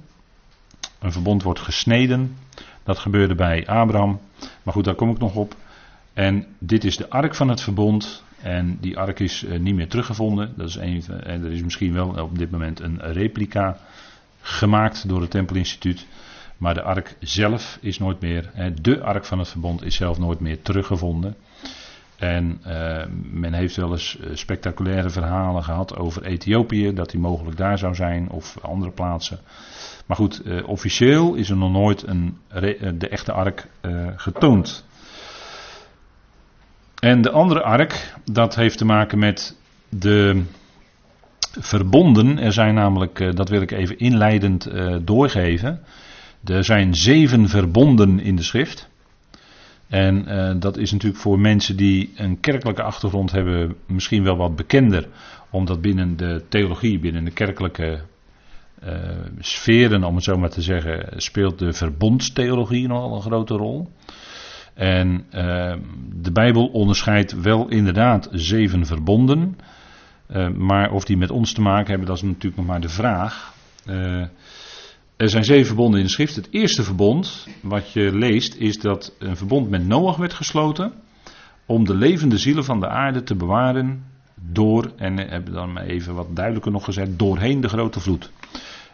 Een 0.98 1.12
verbond 1.12 1.42
wordt 1.42 1.60
gesneden. 1.60 2.36
Dat 2.84 2.98
gebeurde 2.98 3.34
bij 3.34 3.66
Abraham. 3.66 4.20
Maar 4.62 4.74
goed, 4.74 4.84
daar 4.84 4.94
kom 4.94 5.10
ik 5.10 5.18
nog 5.18 5.34
op. 5.34 5.56
En 6.12 6.46
dit 6.58 6.84
is 6.84 6.96
de 6.96 7.10
ark 7.10 7.34
van 7.34 7.48
het 7.48 7.60
verbond. 7.60 8.24
En 8.42 8.78
die 8.80 8.98
ark 8.98 9.20
is 9.20 9.44
niet 9.58 9.74
meer 9.74 9.88
teruggevonden. 9.88 10.52
Dat 10.56 10.68
is 10.68 10.74
een, 10.74 11.04
en 11.22 11.44
er 11.44 11.52
is 11.52 11.62
misschien 11.62 11.92
wel 11.92 12.08
op 12.08 12.38
dit 12.38 12.50
moment 12.50 12.80
een 12.80 13.00
replica 13.00 13.78
gemaakt 14.40 15.08
door 15.08 15.20
het 15.20 15.30
Tempelinstituut. 15.30 16.06
Maar 16.56 16.74
de 16.74 16.82
ark 16.82 17.16
zelf 17.20 17.78
is 17.80 17.98
nooit 17.98 18.20
meer, 18.20 18.50
de 18.82 19.00
ark 19.00 19.24
van 19.24 19.38
het 19.38 19.48
verbond 19.48 19.84
is 19.84 19.96
zelf 19.96 20.18
nooit 20.18 20.40
meer 20.40 20.62
teruggevonden. 20.62 21.36
En 22.16 22.60
uh, 22.66 23.04
men 23.30 23.52
heeft 23.52 23.76
wel 23.76 23.92
eens 23.92 24.18
eh, 24.18 24.30
spectaculaire 24.34 25.10
verhalen 25.10 25.64
gehad 25.64 25.96
over 25.96 26.24
Ethiopië, 26.24 26.92
dat 26.92 27.10
die 27.10 27.20
mogelijk 27.20 27.56
daar 27.56 27.78
zou 27.78 27.94
zijn 27.94 28.30
of 28.30 28.58
andere 28.62 28.90
plaatsen. 28.90 29.38
Maar 30.06 30.16
goed, 30.16 30.42
uh, 30.44 30.68
officieel 30.68 31.34
is 31.34 31.50
er 31.50 31.56
nog 31.56 31.70
nooit 31.70 32.06
een, 32.06 32.38
de 32.98 33.08
echte 33.08 33.32
ark 33.32 33.68
getoond. 34.16 34.84
En 36.98 37.22
de 37.22 37.30
andere 37.30 37.62
ark, 37.62 38.14
dat 38.24 38.54
heeft 38.54 38.78
te 38.78 38.84
maken 38.84 39.18
met 39.18 39.56
de 39.88 40.42
verbonden. 41.60 42.38
Er 42.38 42.52
zijn 42.52 42.74
namelijk, 42.74 43.36
dat 43.36 43.48
wil 43.48 43.60
ik 43.60 43.70
even 43.70 43.98
inleidend 43.98 44.70
doorgeven. 45.04 45.80
Er 46.44 46.64
zijn 46.64 46.94
zeven 46.94 47.48
verbonden 47.48 48.20
in 48.20 48.36
de 48.36 48.42
schrift. 48.42 48.88
En 49.88 50.24
uh, 50.28 50.60
dat 50.60 50.76
is 50.76 50.92
natuurlijk 50.92 51.22
voor 51.22 51.38
mensen 51.38 51.76
die 51.76 52.12
een 52.16 52.40
kerkelijke 52.40 52.82
achtergrond 52.82 53.32
hebben 53.32 53.76
misschien 53.86 54.22
wel 54.22 54.36
wat 54.36 54.56
bekender. 54.56 55.08
Omdat 55.50 55.80
binnen 55.80 56.16
de 56.16 56.44
theologie, 56.48 56.98
binnen 56.98 57.24
de 57.24 57.30
kerkelijke 57.30 58.00
uh, 58.84 58.92
sferen, 59.38 60.04
om 60.04 60.14
het 60.14 60.24
zo 60.24 60.36
maar 60.36 60.50
te 60.50 60.62
zeggen, 60.62 61.22
speelt 61.22 61.58
de 61.58 61.72
verbondstheologie 61.72 62.88
nogal 62.88 63.14
een 63.14 63.22
grote 63.22 63.54
rol. 63.54 63.88
En 64.74 65.24
uh, 65.34 65.74
de 66.20 66.32
Bijbel 66.32 66.66
onderscheidt 66.66 67.40
wel 67.40 67.68
inderdaad 67.68 68.28
zeven 68.32 68.86
verbonden. 68.86 69.58
maar 70.54 70.90
of 70.90 71.04
die 71.04 71.16
met 71.16 71.30
ons 71.30 71.52
te 71.52 71.60
maken 71.60 71.88
hebben, 71.88 72.06
dat 72.06 72.16
is 72.16 72.22
natuurlijk 72.22 72.56
nog 72.56 72.66
maar 72.66 72.80
de 72.80 72.88
vraag. 72.88 73.54
Er 75.16 75.28
zijn 75.28 75.44
zeven 75.44 75.66
verbonden 75.66 75.98
in 76.00 76.06
de 76.06 76.12
schrift. 76.12 76.36
Het 76.36 76.48
eerste 76.50 76.82
verbond, 76.82 77.46
wat 77.62 77.92
je 77.92 78.16
leest, 78.16 78.54
is 78.54 78.78
dat 78.78 79.14
een 79.18 79.36
verbond 79.36 79.70
met 79.70 79.86
Noach 79.86 80.16
werd 80.16 80.34
gesloten. 80.34 80.92
Om 81.66 81.84
de 81.84 81.94
levende 81.94 82.38
zielen 82.38 82.64
van 82.64 82.80
de 82.80 82.88
aarde 82.88 83.22
te 83.22 83.34
bewaren 83.34 84.04
door, 84.34 84.92
en 84.96 85.16
hebben 85.16 85.52
dan 85.52 85.72
maar 85.72 85.84
even 85.84 86.14
wat 86.14 86.36
duidelijker 86.36 86.72
nog 86.72 86.84
gezegd, 86.84 87.18
doorheen 87.18 87.60
de 87.60 87.68
grote 87.68 88.00
vloed. 88.00 88.30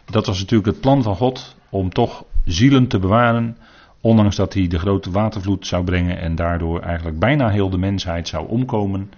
Dat 0.05 0.25
was 0.25 0.39
natuurlijk 0.39 0.69
het 0.69 0.79
plan 0.79 1.03
van 1.03 1.15
God 1.15 1.55
om 1.69 1.89
toch 1.89 2.25
zielen 2.45 2.87
te 2.87 2.99
bewaren. 2.99 3.57
Ondanks 4.01 4.35
dat 4.35 4.53
hij 4.53 4.67
de 4.67 4.79
grote 4.79 5.11
watervloed 5.11 5.67
zou 5.67 5.83
brengen 5.83 6.19
en 6.19 6.35
daardoor 6.35 6.79
eigenlijk 6.79 7.19
bijna 7.19 7.49
heel 7.49 7.69
de 7.69 7.77
mensheid 7.77 8.27
zou 8.27 8.47
omkomen. 8.47 9.11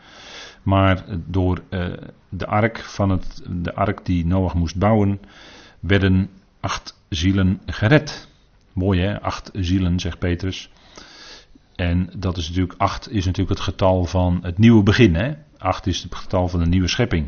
Maar 0.64 1.06
door 1.28 1.62
uh, 1.70 1.86
de 2.30 2.46
ark, 2.46 2.80
van 2.80 3.10
het, 3.10 3.44
de 3.50 3.74
ark 3.74 4.06
die 4.06 4.26
Noach 4.26 4.54
moest 4.54 4.78
bouwen, 4.78 5.20
werden 5.80 6.30
acht 6.66 7.02
zielen 7.10 7.62
gered. 7.66 8.28
Mooi 8.74 9.02
hè, 9.02 9.22
acht 9.22 9.50
zielen, 9.54 10.00
zegt 10.00 10.20
Petrus. 10.20 10.70
En 11.76 12.10
dat 12.18 12.38
is 12.38 12.48
natuurlijk, 12.48 12.80
acht 12.80 13.12
is 13.12 13.26
natuurlijk 13.26 13.58
het 13.58 13.68
getal 13.68 14.06
van 14.06 14.40
het 14.42 14.58
nieuwe 14.58 14.84
begin. 14.84 15.16
Hè? 15.16 15.34
Acht 15.58 15.88
is 15.88 16.04
het 16.04 16.16
getal 16.16 16.48
van 16.48 16.60
de 16.60 16.70
nieuwe 16.70 16.88
schepping. 16.88 17.28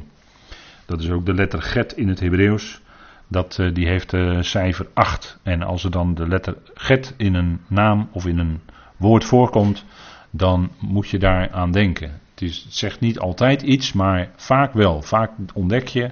Dat 0.85 0.99
is 0.99 1.09
ook 1.09 1.25
de 1.25 1.33
letter 1.33 1.61
get 1.61 1.93
in 1.93 2.07
het 2.07 2.19
Hebreeuws. 2.19 2.81
Dat, 3.27 3.57
uh, 3.59 3.73
die 3.73 3.87
heeft 3.87 4.13
uh, 4.13 4.41
cijfer 4.41 4.87
8. 4.93 5.39
En 5.43 5.61
als 5.61 5.83
er 5.83 5.91
dan 5.91 6.13
de 6.13 6.27
letter 6.27 6.57
get 6.73 7.13
in 7.17 7.33
een 7.33 7.59
naam 7.67 8.09
of 8.11 8.25
in 8.25 8.37
een 8.37 8.61
woord 8.97 9.23
voorkomt, 9.25 9.85
dan 10.29 10.71
moet 10.79 11.09
je 11.09 11.19
daar 11.19 11.51
aan 11.51 11.71
denken. 11.71 12.21
Het, 12.29 12.41
is, 12.41 12.63
het 12.63 12.75
zegt 12.75 12.99
niet 12.99 13.19
altijd 13.19 13.61
iets, 13.61 13.93
maar 13.93 14.31
vaak 14.35 14.73
wel. 14.73 15.01
Vaak 15.01 15.31
ontdek 15.53 15.87
je 15.87 16.11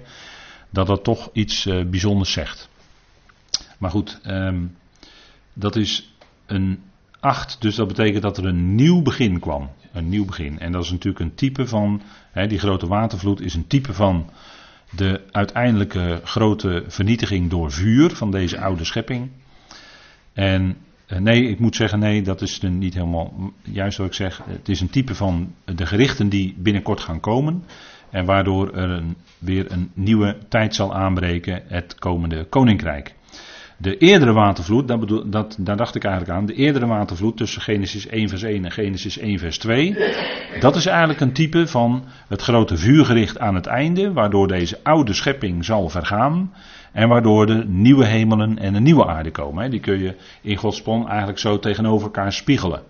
dat 0.70 0.88
dat 0.88 1.03
toch 1.03 1.29
iets 1.34 1.65
uh, 1.65 1.86
bijzonders 1.86 2.32
zegt. 2.32 2.70
Maar 3.77 3.91
goed, 3.91 4.22
um, 4.27 4.75
dat 5.53 5.75
is 5.75 6.15
een 6.46 6.79
8, 7.20 7.62
dus 7.62 7.75
dat 7.75 7.88
betekent 7.88 8.22
dat 8.22 8.38
er 8.38 8.46
een 8.46 8.75
nieuw 8.75 9.01
begin 9.01 9.39
kwam. 9.39 9.70
Een 9.91 10.10
nieuw 10.10 10.25
begin. 10.25 10.60
En 10.60 10.72
dat 10.72 10.84
is 10.84 10.91
natuurlijk 10.91 11.25
een 11.25 11.36
type 11.36 11.67
van, 11.67 12.01
die 12.48 12.60
grote 12.60 12.88
watervloed 12.88 13.41
is 13.41 13.53
een 13.53 13.67
type 13.67 13.94
van 13.94 14.29
de 14.91 15.22
uiteindelijke 15.32 16.22
grote 16.24 16.84
vernietiging 16.88 17.50
door 17.50 17.72
vuur 17.72 18.10
van 18.15 18.32
deze 18.32 18.60
oude 18.60 18.84
schepping. 18.84 19.29
En 20.34 20.77
eh, 21.05 21.20
nee, 21.20 21.50
ik 21.50 21.60
moet 21.60 21.75
zeggen, 21.75 22.00
nee, 22.00 22.22
dat 22.22 22.41
is 22.41 22.62
niet 22.62 22.94
helemaal 22.94 23.53
juist 23.62 23.98
wat 23.98 24.08
ik 24.08 24.13
zeg. 24.13 24.41
Het 24.46 24.70
is 24.70 24.82
een 24.82 24.89
type 24.89 25.15
van 25.15 25.53
de 25.65 25.86
gerichten 25.86 26.29
die 26.29 26.55
binnenkort 26.58 27.00
gaan 27.00 27.20
komen. 27.20 27.63
En 28.10 28.25
waardoor 28.25 28.74
er 28.74 28.89
een, 28.89 29.15
weer 29.38 29.72
een 29.72 29.91
nieuwe 29.94 30.38
tijd 30.50 30.75
zal 30.75 30.94
aanbreken, 30.94 31.63
het 31.67 31.96
komende 31.96 32.46
koninkrijk. 32.46 33.15
De 33.77 33.98
eerdere 33.98 34.34
watervloed, 34.34 34.88
dat 34.88 35.00
bedoel, 35.00 35.29
dat, 35.29 35.55
daar 35.60 35.77
dacht 35.77 35.96
ik 35.96 36.03
eigenlijk 36.03 36.38
aan. 36.38 36.46
De 36.46 36.53
eerdere 36.53 36.86
watervloed 36.86 37.38
tussen 37.38 37.62
Genesis 37.62 38.08
1 38.08 38.29
vers 38.29 38.44
1 38.44 38.65
en 38.65 38.72
Genesis 38.72 39.17
1 39.17 39.39
vers 39.39 39.58
2. 39.58 39.96
Dat 40.60 40.75
is 40.75 40.86
eigenlijk 40.86 41.20
een 41.20 41.34
type 41.34 41.67
van 41.67 42.03
het 42.27 42.41
grote 42.41 42.77
vuurgericht 42.77 43.39
aan 43.39 43.55
het 43.55 43.65
einde. 43.65 44.13
Waardoor 44.13 44.48
deze 44.48 44.79
oude 44.84 45.13
schepping 45.13 45.65
zal 45.65 45.89
vergaan. 45.89 46.53
En 46.91 47.08
waardoor 47.08 47.46
de 47.46 47.63
nieuwe 47.67 48.05
hemelen 48.05 48.58
en 48.58 48.74
de 48.74 48.79
nieuwe 48.79 49.05
aarde 49.05 49.32
komen. 49.32 49.72
Die 49.72 49.79
kun 49.79 50.00
je 50.00 50.15
in 50.41 50.55
Gods 50.55 50.82
plan 50.82 51.08
eigenlijk 51.08 51.39
zo 51.39 51.60
tegenover 51.60 52.05
elkaar 52.05 52.34
spiegelen. 52.34 52.82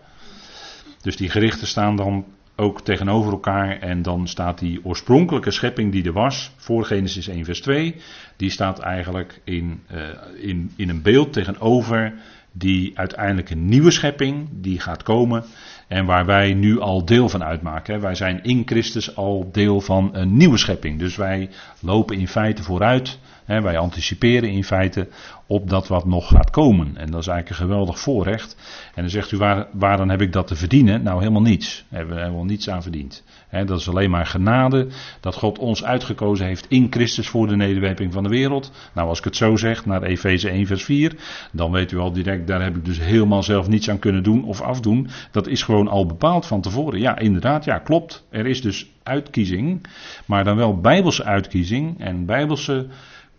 Dus 1.01 1.17
die 1.17 1.29
gerichten 1.29 1.67
staan 1.67 1.95
dan 1.95 2.25
ook 2.55 2.81
tegenover 2.81 3.31
elkaar. 3.31 3.79
En 3.79 4.01
dan 4.01 4.27
staat 4.27 4.59
die 4.59 4.85
oorspronkelijke 4.85 5.51
schepping 5.51 5.91
die 5.91 6.05
er 6.05 6.13
was, 6.13 6.51
voor 6.55 6.85
Genesis 6.85 7.27
1 7.27 7.45
vers 7.45 7.61
2, 7.61 7.95
die 8.35 8.49
staat 8.49 8.79
eigenlijk 8.79 9.41
in, 9.43 9.81
uh, 9.91 9.99
in, 10.37 10.71
in 10.75 10.89
een 10.89 11.01
beeld 11.01 11.33
tegenover 11.33 12.13
die 12.51 12.97
uiteindelijk 12.97 13.49
een 13.49 13.65
nieuwe 13.65 13.91
schepping 13.91 14.47
die 14.51 14.79
gaat 14.79 15.03
komen. 15.03 15.43
En 15.87 16.05
waar 16.05 16.25
wij 16.25 16.53
nu 16.53 16.79
al 16.79 17.05
deel 17.05 17.29
van 17.29 17.43
uitmaken. 17.43 18.01
Wij 18.01 18.15
zijn 18.15 18.43
in 18.43 18.61
Christus 18.65 19.15
al 19.15 19.49
deel 19.51 19.81
van 19.81 20.09
een 20.11 20.37
nieuwe 20.37 20.57
schepping. 20.57 20.99
Dus 20.99 21.15
wij 21.15 21.49
lopen 21.79 22.17
in 22.17 22.27
feite 22.27 22.63
vooruit. 22.63 23.19
Wij 23.45 23.77
anticiperen 23.77 24.49
in 24.49 24.63
feite 24.63 25.07
op 25.47 25.69
dat 25.69 25.87
wat 25.87 26.05
nog 26.05 26.27
gaat 26.27 26.49
komen. 26.49 26.97
En 26.97 27.11
dat 27.11 27.21
is 27.21 27.27
eigenlijk 27.27 27.49
een 27.49 27.67
geweldig 27.67 27.99
voorrecht. 27.99 28.57
En 28.95 29.01
dan 29.01 29.11
zegt 29.11 29.31
u, 29.31 29.37
waar, 29.37 29.67
waar 29.71 29.97
dan 29.97 30.09
heb 30.09 30.21
ik 30.21 30.33
dat 30.33 30.47
te 30.47 30.55
verdienen? 30.55 31.03
Nou, 31.03 31.19
helemaal 31.19 31.41
niets. 31.41 31.85
Daar 31.89 31.99
hebben 31.99 32.15
we 32.15 32.21
helemaal 32.21 32.45
niets 32.45 32.69
aan 32.69 32.81
verdiend. 32.81 33.23
dat 33.65 33.79
is 33.79 33.89
alleen 33.89 34.09
maar 34.09 34.25
genade. 34.25 34.87
Dat 35.19 35.35
God 35.35 35.59
ons 35.59 35.83
uitgekozen 35.83 36.45
heeft 36.45 36.65
in 36.69 36.87
Christus 36.89 37.27
voor 37.27 37.47
de 37.47 37.55
nederwerping 37.55 38.13
van 38.13 38.23
de 38.23 38.29
wereld. 38.29 38.71
Nou, 38.93 39.07
als 39.07 39.17
ik 39.17 39.23
het 39.23 39.35
zo 39.35 39.55
zeg, 39.55 39.85
naar 39.85 40.03
Efeze 40.03 40.49
1 40.49 40.65
vers 40.65 40.83
4. 40.83 41.15
Dan 41.51 41.71
weet 41.71 41.91
u 41.91 41.97
al 41.97 42.11
direct, 42.11 42.47
daar 42.47 42.63
heb 42.63 42.75
ik 42.75 42.85
dus 42.85 42.99
helemaal 42.99 43.43
zelf 43.43 43.67
niets 43.67 43.89
aan 43.89 43.99
kunnen 43.99 44.23
doen 44.23 44.45
of 44.45 44.61
afdoen. 44.61 45.07
Dat 45.31 45.47
is 45.47 45.63
gewoon 45.63 45.74
al 45.83 46.05
bepaald 46.05 46.45
van 46.45 46.61
tevoren. 46.61 46.99
Ja, 46.99 47.17
inderdaad, 47.17 47.65
ja, 47.65 47.77
klopt. 47.77 48.25
Er 48.29 48.45
is 48.45 48.61
dus 48.61 48.89
uitkiezing. 49.03 49.85
Maar 50.25 50.43
dan 50.43 50.55
wel 50.55 50.79
bijbelse 50.79 51.23
uitkiezing 51.23 51.99
en 51.99 52.25
bijbelse 52.25 52.87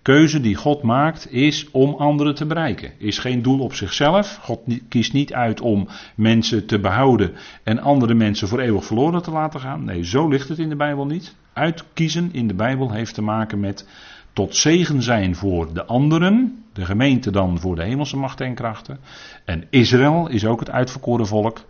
keuze 0.03 0.41
die 0.41 0.55
God 0.55 0.83
maakt 0.83 1.33
is 1.33 1.71
om 1.71 1.95
anderen 1.95 2.35
te 2.35 2.47
bereiken. 2.47 2.93
Is 2.99 3.19
geen 3.19 3.43
doel 3.43 3.59
op 3.59 3.75
zichzelf. 3.75 4.39
God 4.43 4.61
kiest 4.89 5.13
niet 5.13 5.33
uit 5.33 5.61
om 5.61 5.89
mensen 6.15 6.67
te 6.67 6.81
behouden 6.81 7.33
en 7.63 7.79
andere 7.79 8.15
mensen 8.15 8.49
voor 8.49 8.61
eeuwig 8.61 8.85
verloren 8.85 9.23
te 9.23 9.31
laten 9.31 9.61
gaan. 9.61 9.85
Nee, 9.85 10.05
zo 10.05 10.29
ligt 10.29 10.49
het 10.49 10.59
in 10.59 10.69
de 10.69 10.77
Bijbel 10.77 11.07
niet. 11.07 11.35
Uitkiezen 11.53 12.29
in 12.33 12.49
de 12.49 12.55
Bijbel 12.55 12.93
heeft 12.93 13.15
te 13.15 13.23
maken 13.23 13.61
met 13.61 13.87
tot 14.37 14.57
zegen 14.57 15.03
zijn 15.03 15.37
voor 15.37 15.73
de 15.73 15.85
anderen, 15.85 16.65
de 16.73 16.85
gemeente 16.85 17.31
dan 17.31 17.61
voor 17.61 17.77
de 17.77 17.83
hemelse 17.83 18.17
machten 18.17 18.47
en 18.47 18.55
krachten. 18.55 18.99
En 19.45 19.65
Israël 19.71 20.29
is 20.29 20.47
ook 20.47 20.61
het 20.61 20.71
uitverkoren 20.71 21.27
volk, 21.27 21.61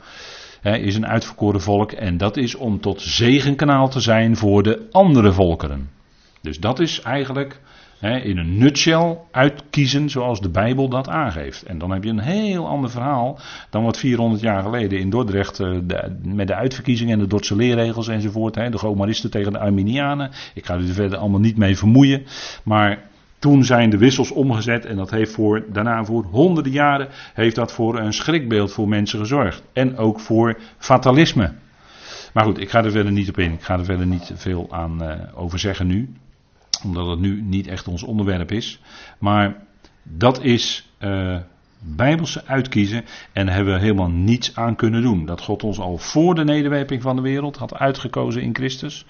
is 0.63 0.97
een 0.97 1.07
uitverkoren 1.07 1.61
volk 1.61 1.93
en 1.93 2.17
dat 2.17 2.37
is 2.37 2.55
om 2.55 2.81
tot 2.81 3.01
zegenkanaal 3.01 3.89
te 3.89 4.01
zijn 4.01 4.37
voor 4.37 4.63
de 4.63 4.87
andere 4.91 5.33
volkeren. 5.33 5.91
Dus 6.41 6.61
dat 6.61 6.81
is 6.81 7.01
eigenlijk 7.01 7.61
in 8.01 8.39
een 8.39 8.59
nutshell 8.59 9.19
uitkiezen 9.31 10.11
zoals 10.11 10.41
de 10.41 10.49
Bijbel 10.49 10.89
dat 10.89 11.09
aangeeft. 11.09 11.63
En 11.63 11.79
dan 11.79 11.91
heb 11.91 12.05
je 12.05 12.11
een 12.11 12.19
heel 12.19 12.69
ander 12.69 12.91
verhaal 12.91 13.39
dan 13.71 13.85
wat 13.85 13.99
400 13.99 14.43
jaar 14.43 14.63
geleden 14.63 14.99
in 14.99 15.11
Dordrecht 15.11 15.61
eh, 15.61 15.71
met 16.23 16.47
de 16.47 16.55
uitverkiezingen 16.55 17.13
en 17.13 17.19
de 17.19 17.27
Dordtse 17.27 17.57
leerregels 17.57 18.09
enzovoort. 18.09 18.55
de 18.55 18.79
Gomaristen 18.79 19.31
tegen 19.31 19.53
de 19.53 19.59
Arminianen. 19.59 20.31
Ik 20.55 20.67
ga 20.67 20.77
u 20.77 20.89
er 20.89 20.95
verder 20.95 21.19
allemaal 21.19 21.41
niet 21.41 21.57
mee 21.57 21.77
vermoeien. 21.77 22.27
Maar 22.63 22.99
toen 23.47 23.65
zijn 23.65 23.91
de 23.91 23.99
wissels 23.99 24.31
omgezet 24.31 24.85
en 24.85 24.97
dat 24.97 25.11
heeft 25.11 25.33
voor, 25.33 25.65
daarna 25.73 26.05
voor 26.05 26.25
honderden 26.25 26.73
jaren 26.73 27.09
heeft 27.35 27.57
dat 27.57 27.73
voor 27.73 27.99
een 27.99 28.13
schrikbeeld 28.13 28.73
voor 28.73 28.89
mensen 28.89 29.19
gezorgd. 29.19 29.63
En 29.73 29.97
ook 29.97 30.21
voor 30.21 30.59
fatalisme. 30.79 31.53
Maar 32.33 32.45
goed, 32.45 32.59
ik 32.59 32.71
ga 32.71 32.85
er 32.85 32.91
verder 32.91 33.13
niet 33.13 33.29
op 33.29 33.39
in. 33.39 33.53
Ik 33.53 33.63
ga 33.63 33.79
er 33.79 33.85
verder 33.85 34.07
niet 34.07 34.33
veel 34.35 34.67
aan 34.71 35.03
uh, 35.03 35.15
over 35.35 35.59
zeggen 35.59 35.87
nu 35.87 36.09
omdat 36.85 37.07
het 37.07 37.19
nu 37.19 37.43
niet 37.43 37.67
echt 37.67 37.89
ons 37.89 38.03
onderwerp 38.03 38.53
is. 38.53 38.81
Maar 39.19 39.57
dat 40.03 40.43
is 40.43 40.91
uh, 41.01 41.39
bijbelse 41.79 42.47
uitkiezen 42.47 43.05
en 43.33 43.47
daar 43.47 43.55
hebben 43.55 43.75
we 43.75 43.81
helemaal 43.81 44.11
niets 44.11 44.57
aan 44.57 44.77
kunnen 44.77 45.03
doen. 45.03 45.27
Dat 45.27 45.41
God 45.41 45.63
ons 45.63 45.79
al 45.79 45.99
voor 45.99 46.35
de 46.35 46.45
nederwerping 46.45 47.03
van 47.03 47.17
de 47.17 47.23
wereld 47.23 47.57
had 47.57 47.75
uitgekozen 47.75 48.43
in 48.43 48.55
Christus. 48.55 49.07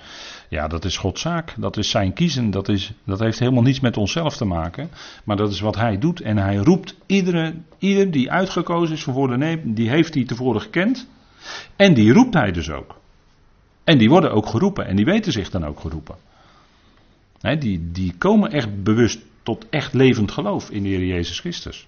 Ja, 0.48 0.68
dat 0.68 0.84
is 0.84 0.96
Gods 0.96 1.20
zaak. 1.20 1.54
Dat 1.56 1.76
is 1.76 1.90
zijn 1.90 2.12
kiezen. 2.12 2.50
Dat, 2.50 2.68
is, 2.68 2.92
dat 3.04 3.18
heeft 3.18 3.38
helemaal 3.38 3.62
niets 3.62 3.80
met 3.80 3.96
onszelf 3.96 4.36
te 4.36 4.44
maken. 4.44 4.90
Maar 5.24 5.36
dat 5.36 5.52
is 5.52 5.60
wat 5.60 5.76
hij 5.76 5.98
doet. 5.98 6.20
En 6.20 6.36
hij 6.36 6.56
roept 6.56 6.96
iedere, 7.06 7.54
ieder 7.78 8.10
die 8.10 8.30
uitgekozen 8.30 8.96
is 8.96 9.02
voor 9.02 9.28
de 9.28 9.36
nederwerping, 9.36 9.76
die 9.76 9.88
heeft 9.88 10.14
hij 10.14 10.24
tevoren 10.24 10.60
gekend. 10.60 11.08
En 11.76 11.94
die 11.94 12.12
roept 12.12 12.34
hij 12.34 12.52
dus 12.52 12.70
ook. 12.70 13.00
En 13.84 13.98
die 13.98 14.08
worden 14.08 14.32
ook 14.32 14.46
geroepen. 14.46 14.86
En 14.86 14.96
die 14.96 15.04
weten 15.04 15.32
zich 15.32 15.50
dan 15.50 15.64
ook 15.64 15.80
geroepen 15.80 16.16
die, 17.54 17.90
die 17.92 18.14
komen 18.18 18.50
echt 18.50 18.82
bewust 18.82 19.18
tot 19.42 19.66
echt 19.70 19.94
levend 19.94 20.30
geloof 20.30 20.70
in 20.70 20.82
de 20.82 20.88
Heer 20.88 21.04
Jezus 21.04 21.40
Christus. 21.40 21.86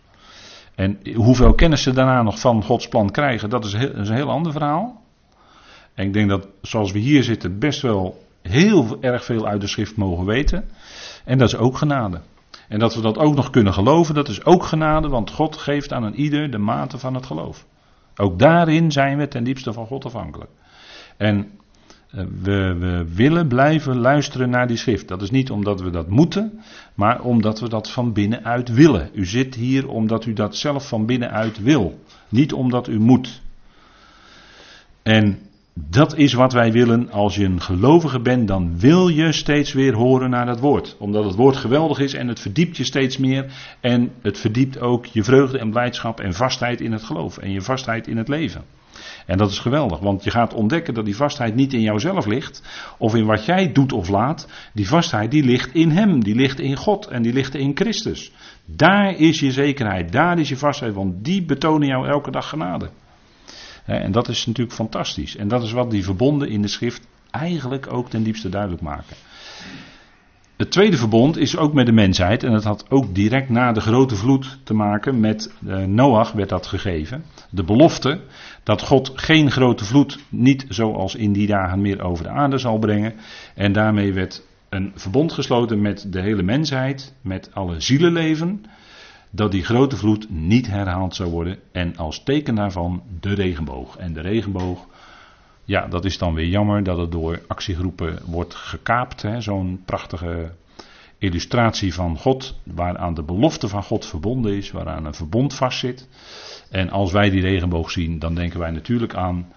En 0.75 0.99
hoeveel 1.15 1.55
kennis 1.55 1.83
ze 1.83 1.93
daarna 1.93 2.23
nog 2.23 2.41
van 2.41 2.63
Gods 2.63 2.89
plan 2.89 3.11
krijgen, 3.11 3.51
dat 3.51 3.65
is, 3.65 3.73
een 3.73 4.13
heel 4.13 4.31
ander 4.31 4.53
verhaal. 4.53 5.03
En 5.95 6.07
ik 6.07 6.13
denk 6.13 6.29
dat 6.29 6.49
zoals 6.63 6.93
we 6.93 6.99
hier 6.99 7.23
zitten 7.23 7.59
best 7.59 7.83
wel 7.83 8.27
heel 8.49 8.97
erg 9.01 9.25
veel 9.25 9.47
uit 9.47 9.61
de 9.61 9.67
schrift 9.67 9.97
mogen 9.97 10.25
weten. 10.25 10.65
En 11.25 11.39
dat 11.39 11.49
is 11.49 11.57
ook 11.57 11.77
genade. 11.77 12.21
En 12.69 12.79
dat 12.79 12.95
we 12.95 13.01
dat 13.01 13.19
ook 13.19 13.35
nog 13.35 13.51
kunnen 13.51 13.73
geloven, 13.73 14.15
dat 14.15 14.29
is 14.29 14.45
ook 14.45 14.65
genade, 14.65 15.09
want 15.09 15.31
God 15.31 15.57
geeft 15.57 15.93
aan 15.93 16.03
een 16.03 16.15
ieder 16.15 16.51
de 16.51 16.59
mate 16.59 16.99
van 16.99 17.15
het 17.15 17.27
geloof. 17.27 17.67
Ook 18.17 18.39
daarin 18.39 18.93
zijn 18.93 19.19
we 19.19 19.29
ten 19.29 19.45
diepste 19.45 19.73
van 19.73 19.87
God 19.87 20.05
afhankelijk. 20.05 20.51
En 21.17 21.51
eh, 22.11 22.25
we, 22.43 22.75
we, 22.79 23.15
willen 23.15 23.49
blijven 23.49 23.99
luisteren 23.99 24.51
naar 24.51 24.67
die 24.67 24.77
schrift. 24.77 25.09
Dat 25.09 25.23
is 25.23 25.31
niet 25.31 25.51
omdat 25.51 25.81
we 25.81 25.91
dat 25.91 26.09
moeten, 26.09 26.61
maar 26.95 27.21
omdat 27.21 27.61
we 27.61 27.69
dat 27.69 27.91
van 27.91 28.13
binnenuit 28.13 28.73
willen. 28.73 29.11
U 29.13 29.27
zit 29.27 29.55
hier 29.55 29.89
omdat 29.89 30.27
u 30.27 30.33
dat 30.33 30.57
zelf 30.57 30.89
van 30.89 31.07
binnenuit 31.07 31.63
wil, 31.63 31.99
niet 32.29 32.53
omdat 32.53 32.89
u 32.89 32.99
moet. 32.99 33.43
En 35.03 35.39
dat 35.91 36.17
is 36.17 36.33
wat 36.33 36.53
wij 36.53 36.73
willen. 36.73 37.11
Als 37.11 37.35
je 37.35 37.45
een 37.45 37.61
gelovige 37.61 38.21
bent, 38.21 38.49
dan 38.49 38.79
wil 38.79 39.09
je 39.09 39.33
steeds 39.33 39.73
weer 39.73 39.95
horen 39.95 40.31
naar 40.31 40.47
dat 40.47 40.61
woord. 40.61 40.97
Omdat 40.99 41.25
het 41.25 41.35
woord 41.35 41.57
geweldig 41.57 41.99
is 41.99 42.15
en 42.15 42.29
het 42.29 42.41
verdiept 42.41 42.77
je 42.77 42.85
steeds 42.85 43.17
meer. 43.17 43.53
En 43.81 44.11
het 44.23 44.39
verdiept 44.39 44.81
ook 44.81 45.07
je 45.07 45.25
vreugde 45.25 45.59
en 45.59 45.71
blijdschap 45.71 46.21
en 46.21 46.35
vastheid 46.35 46.81
in 46.81 46.93
het 46.93 47.03
geloof 47.03 47.39
en 47.39 47.51
je 47.51 47.61
vastheid 47.61 48.07
in 48.07 48.17
het 48.17 48.29
leven. 48.29 48.65
En 49.27 49.39
dat 49.39 49.51
is 49.51 49.59
geweldig, 49.59 49.99
want 49.99 50.25
je 50.25 50.31
gaat 50.31 50.55
ontdekken 50.55 50.95
dat 50.95 51.05
die 51.05 51.17
vastheid 51.17 51.55
niet 51.55 51.73
in 51.73 51.81
jouzelf 51.81 52.27
ligt, 52.27 52.63
of 52.99 53.15
in 53.15 53.25
wat 53.25 53.45
jij 53.45 53.73
doet 53.73 53.93
of 53.93 54.09
laat. 54.09 54.49
Die 54.75 54.89
vastheid 54.89 55.31
die 55.31 55.45
ligt 55.45 55.75
in 55.75 55.91
Hem, 55.91 56.25
die 56.25 56.35
ligt 56.35 56.61
in 56.61 56.77
God 56.77 57.07
en 57.07 57.23
die 57.23 57.33
ligt 57.33 57.55
in 57.55 57.77
Christus. 57.77 58.33
Daar 58.65 59.17
is 59.17 59.41
je 59.41 59.53
zekerheid, 59.53 60.13
daar 60.13 60.39
is 60.39 60.49
je 60.49 60.57
vastheid, 60.57 60.95
want 60.95 61.25
die 61.25 61.45
betonen 61.45 61.89
jou 61.89 62.09
elke 62.09 62.31
dag 62.31 62.49
genade. 62.49 62.91
En 63.97 64.13
dat 64.13 64.29
is 64.29 64.47
natuurlijk 64.47 64.77
fantastisch. 64.77 65.37
En 65.37 65.49
dat 65.49 65.63
is 65.63 65.73
wat 65.73 65.91
die 65.91 66.05
verbonden 66.05 66.49
in 66.49 66.63
de 66.63 66.69
schrift 66.69 67.07
eigenlijk 67.31 67.93
ook 67.93 68.11
ten 68.11 68.23
diepste 68.23 68.49
duidelijk 68.49 68.83
maken. 68.83 69.17
Het 70.57 70.71
tweede 70.71 70.97
verbond 70.97 71.37
is 71.37 71.57
ook 71.57 71.73
met 71.73 71.87
de 71.87 71.93
mensheid. 71.93 72.43
En 72.43 72.53
dat 72.53 72.65
had 72.65 72.91
ook 72.91 73.15
direct 73.15 73.49
na 73.49 73.73
de 73.73 73.81
grote 73.81 74.17
vloed 74.17 74.59
te 74.65 74.75
maken 74.75 75.21
met 75.21 75.53
uh, 75.67 75.85
Noach 75.85 76.33
werd 76.33 76.49
dat 76.49 76.67
gegeven. 76.67 77.25
De 77.51 77.65
belofte 77.65 78.21
dat 78.63 78.83
God 78.83 79.13
geen 79.15 79.51
grote 79.51 79.85
vloed, 79.85 80.19
niet 80.29 80.65
zoals 80.69 81.15
in 81.15 81.33
die 81.33 81.47
dagen 81.47 81.81
meer 81.81 82.03
over 82.03 82.25
de 82.25 82.31
aarde 82.31 82.59
zal 82.59 82.79
brengen. 82.79 83.15
En 83.55 83.73
daarmee 83.73 84.13
werd 84.13 84.47
een 84.69 84.93
verbond 84.95 85.33
gesloten 85.33 85.81
met 85.81 86.13
de 86.13 86.21
hele 86.21 86.43
mensheid, 86.43 87.15
met 87.23 87.51
alle 87.53 87.81
zielenleven. 87.81 88.65
Dat 89.31 89.53
die 89.53 89.65
grote 89.65 89.97
vloed 89.97 90.31
niet 90.31 90.67
herhaald 90.67 91.15
zou 91.15 91.31
worden. 91.31 91.59
En 91.73 91.97
als 91.97 92.23
teken 92.23 92.55
daarvan 92.55 93.03
de 93.21 93.35
regenboog. 93.35 93.97
En 93.97 94.13
de 94.13 94.21
regenboog 94.21 94.87
ja, 95.69 95.87
dat 95.87 96.05
is 96.05 96.19
dan 96.19 96.35
weer 96.35 96.49
jammer 96.49 96.83
dat 96.83 96.99
het 96.99 97.13
door 97.13 97.41
actiegroepen 97.47 98.19
wordt 98.27 98.55
gekaapt. 98.55 99.25
Zo'n 99.39 99.83
prachtige 99.85 100.53
illustratie 101.19 101.95
van 101.95 102.19
God, 102.19 102.59
waaraan 102.65 103.15
de 103.15 103.23
belofte 103.23 103.69
van 103.69 103.83
God 103.83 104.07
verbonden 104.07 104.57
is, 104.57 104.71
waaraan 104.71 105.05
een 105.05 105.15
verbond 105.15 105.55
vastzit. 105.55 106.09
En 106.71 106.91
als 106.91 107.13
wij 107.13 107.31
die 107.31 107.41
regenboog 107.41 107.91
zien, 107.91 108.19
dan 108.19 108.35
denken 108.35 108.59
wij 108.59 108.71
natuurlijk 108.71 109.15
aan 109.15 109.53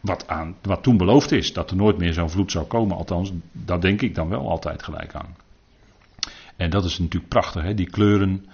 wat, 0.00 0.28
aan, 0.28 0.56
wat 0.62 0.82
toen 0.82 0.96
beloofd 0.96 1.32
is. 1.32 1.52
Dat 1.52 1.70
er 1.70 1.76
nooit 1.76 1.98
meer 1.98 2.12
zo'n 2.12 2.30
vloed 2.30 2.50
zou 2.50 2.66
komen. 2.66 2.96
Althans, 2.96 3.32
daar 3.52 3.80
denk 3.80 4.02
ik 4.02 4.14
dan 4.14 4.28
wel 4.28 4.48
altijd 4.48 4.82
gelijk 4.82 5.14
aan. 5.14 5.36
En 6.56 6.70
dat 6.70 6.84
is 6.84 6.98
natuurlijk 6.98 7.28
prachtig, 7.28 7.62
hè? 7.62 7.74
die 7.74 7.90
kleuren 7.90 8.46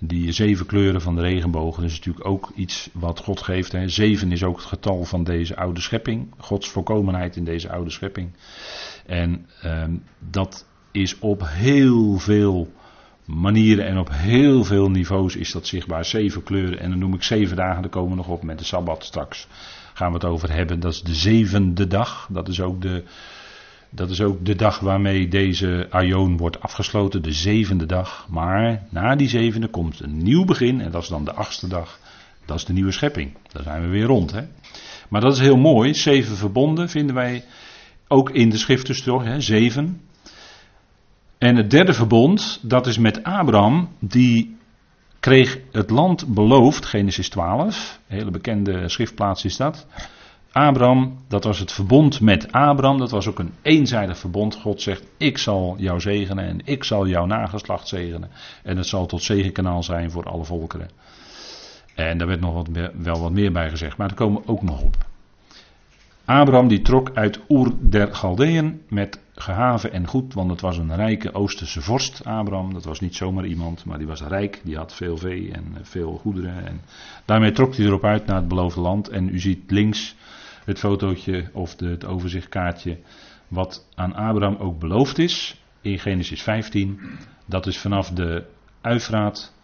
die 0.00 0.32
zeven 0.32 0.66
kleuren 0.66 1.00
van 1.00 1.14
de 1.14 1.20
regenboog, 1.20 1.76
dat 1.76 1.84
is 1.84 1.96
natuurlijk 1.96 2.26
ook 2.26 2.52
iets 2.54 2.90
wat 2.92 3.18
God 3.18 3.42
geeft. 3.42 3.72
Hè. 3.72 3.88
Zeven 3.88 4.32
is 4.32 4.44
ook 4.44 4.56
het 4.56 4.66
getal 4.66 5.04
van 5.04 5.24
deze 5.24 5.56
oude 5.56 5.80
schepping. 5.80 6.34
Gods 6.38 6.68
voorkomenheid 6.68 7.36
in 7.36 7.44
deze 7.44 7.70
oude 7.70 7.90
schepping. 7.90 8.30
En 9.06 9.46
ehm, 9.62 9.96
dat 10.18 10.66
is 10.92 11.18
op 11.18 11.42
heel 11.44 12.18
veel 12.18 12.72
manieren 13.24 13.86
en 13.86 13.98
op 13.98 14.08
heel 14.12 14.64
veel 14.64 14.90
niveaus 14.90 15.36
is 15.36 15.52
dat 15.52 15.66
zichtbaar. 15.66 16.04
Zeven 16.04 16.42
kleuren. 16.42 16.80
En 16.80 16.90
dan 16.90 16.98
noem 16.98 17.14
ik 17.14 17.22
zeven 17.22 17.56
dagen, 17.56 17.82
daar 17.82 17.90
komen 17.90 18.10
we 18.10 18.16
nog 18.16 18.28
op 18.28 18.42
met 18.42 18.58
de 18.58 18.64
Sabbat 18.64 19.04
straks. 19.04 19.48
Gaan 19.94 20.08
we 20.08 20.14
het 20.14 20.24
over 20.24 20.52
hebben. 20.52 20.80
Dat 20.80 20.92
is 20.92 21.02
de 21.02 21.14
zevende 21.14 21.86
dag. 21.86 22.28
Dat 22.30 22.48
is 22.48 22.60
ook 22.60 22.82
de 22.82 23.04
dat 23.90 24.10
is 24.10 24.20
ook 24.20 24.44
de 24.44 24.54
dag 24.54 24.80
waarmee 24.80 25.28
deze 25.28 25.86
Aion 25.90 26.36
wordt 26.36 26.60
afgesloten, 26.60 27.22
de 27.22 27.32
zevende 27.32 27.86
dag. 27.86 28.26
Maar 28.28 28.86
na 28.90 29.16
die 29.16 29.28
zevende 29.28 29.68
komt 29.68 30.00
een 30.00 30.22
nieuw 30.22 30.44
begin 30.44 30.80
en 30.80 30.90
dat 30.90 31.02
is 31.02 31.08
dan 31.08 31.24
de 31.24 31.32
achtste 31.32 31.68
dag. 31.68 31.98
Dat 32.44 32.56
is 32.56 32.64
de 32.64 32.72
nieuwe 32.72 32.92
schepping. 32.92 33.36
Daar 33.52 33.62
zijn 33.62 33.82
we 33.82 33.88
weer 33.88 34.06
rond. 34.06 34.32
Hè? 34.32 34.42
Maar 35.08 35.20
dat 35.20 35.32
is 35.32 35.40
heel 35.40 35.56
mooi. 35.56 35.94
Zeven 35.94 36.36
verbonden 36.36 36.88
vinden 36.88 37.14
wij 37.14 37.44
ook 38.08 38.30
in 38.30 38.48
de 38.48 38.58
schriften 38.58 39.02
toch, 39.02 39.24
hè? 39.24 39.40
zeven. 39.40 40.00
En 41.38 41.56
het 41.56 41.70
derde 41.70 41.92
verbond, 41.92 42.58
dat 42.62 42.86
is 42.86 42.98
met 42.98 43.24
Abraham, 43.24 43.88
die 43.98 44.56
kreeg 45.20 45.58
het 45.72 45.90
land 45.90 46.34
beloofd, 46.34 46.86
Genesis 46.86 47.28
12, 47.28 48.00
een 48.08 48.16
hele 48.16 48.30
bekende 48.30 48.88
schriftplaats 48.88 49.44
is 49.44 49.56
dat. 49.56 49.86
Abraham, 50.52 51.18
dat 51.28 51.44
was 51.44 51.58
het 51.58 51.72
verbond 51.72 52.20
met 52.20 52.52
Abraham, 52.52 52.98
dat 52.98 53.10
was 53.10 53.26
ook 53.26 53.38
een 53.38 53.52
eenzijdig 53.62 54.18
verbond. 54.18 54.54
God 54.54 54.82
zegt, 54.82 55.06
ik 55.16 55.38
zal 55.38 55.74
jou 55.78 56.00
zegenen 56.00 56.44
en 56.44 56.60
ik 56.64 56.84
zal 56.84 57.06
jouw 57.06 57.26
nageslacht 57.26 57.88
zegenen. 57.88 58.30
En 58.62 58.76
het 58.76 58.86
zal 58.86 59.06
tot 59.06 59.22
zegenkanaal 59.22 59.82
zijn 59.82 60.10
voor 60.10 60.24
alle 60.24 60.44
volkeren. 60.44 60.90
En 61.94 62.18
daar 62.18 62.26
werd 62.26 62.40
nog 62.40 62.54
wat 62.54 62.68
wel 62.94 63.20
wat 63.20 63.32
meer 63.32 63.52
bij 63.52 63.70
gezegd, 63.70 63.96
maar 63.96 64.08
daar 64.08 64.16
komen 64.16 64.42
we 64.42 64.48
ook 64.48 64.62
nog 64.62 64.82
op. 64.82 64.96
Abraham 66.24 66.68
die 66.68 66.82
trok 66.82 67.10
uit 67.14 67.40
Oer 67.48 67.72
der 67.80 68.14
Galdeën 68.14 68.82
met 68.88 69.20
gehave 69.34 69.88
en 69.88 70.06
goed, 70.06 70.34
want 70.34 70.50
het 70.50 70.60
was 70.60 70.78
een 70.78 70.96
rijke 70.96 71.34
Oosterse 71.34 71.82
vorst, 71.82 72.24
Abraham. 72.24 72.72
Dat 72.72 72.84
was 72.84 73.00
niet 73.00 73.14
zomaar 73.14 73.46
iemand, 73.46 73.84
maar 73.84 73.98
die 73.98 74.06
was 74.06 74.22
rijk, 74.22 74.60
die 74.64 74.76
had 74.76 74.94
veel 74.94 75.16
vee 75.16 75.52
en 75.52 75.76
veel 75.82 76.18
goederen. 76.22 76.66
En 76.66 76.80
daarmee 77.24 77.52
trok 77.52 77.76
hij 77.76 77.86
erop 77.86 78.04
uit 78.04 78.26
naar 78.26 78.36
het 78.36 78.48
beloofde 78.48 78.80
land. 78.80 79.08
En 79.08 79.28
u 79.28 79.38
ziet 79.38 79.70
links 79.70 80.16
het 80.70 80.78
fotootje 80.78 81.50
of 81.52 81.76
de, 81.76 81.88
het 81.88 82.04
overzichtkaartje 82.04 82.98
wat 83.48 83.88
aan 83.94 84.14
Abraham 84.14 84.56
ook 84.56 84.78
beloofd 84.78 85.18
is 85.18 85.62
in 85.80 85.98
Genesis 85.98 86.42
15. 86.42 87.00
Dat 87.46 87.66
is 87.66 87.78
vanaf 87.78 88.10
de 88.10 88.44
Uifraat, 88.80 89.54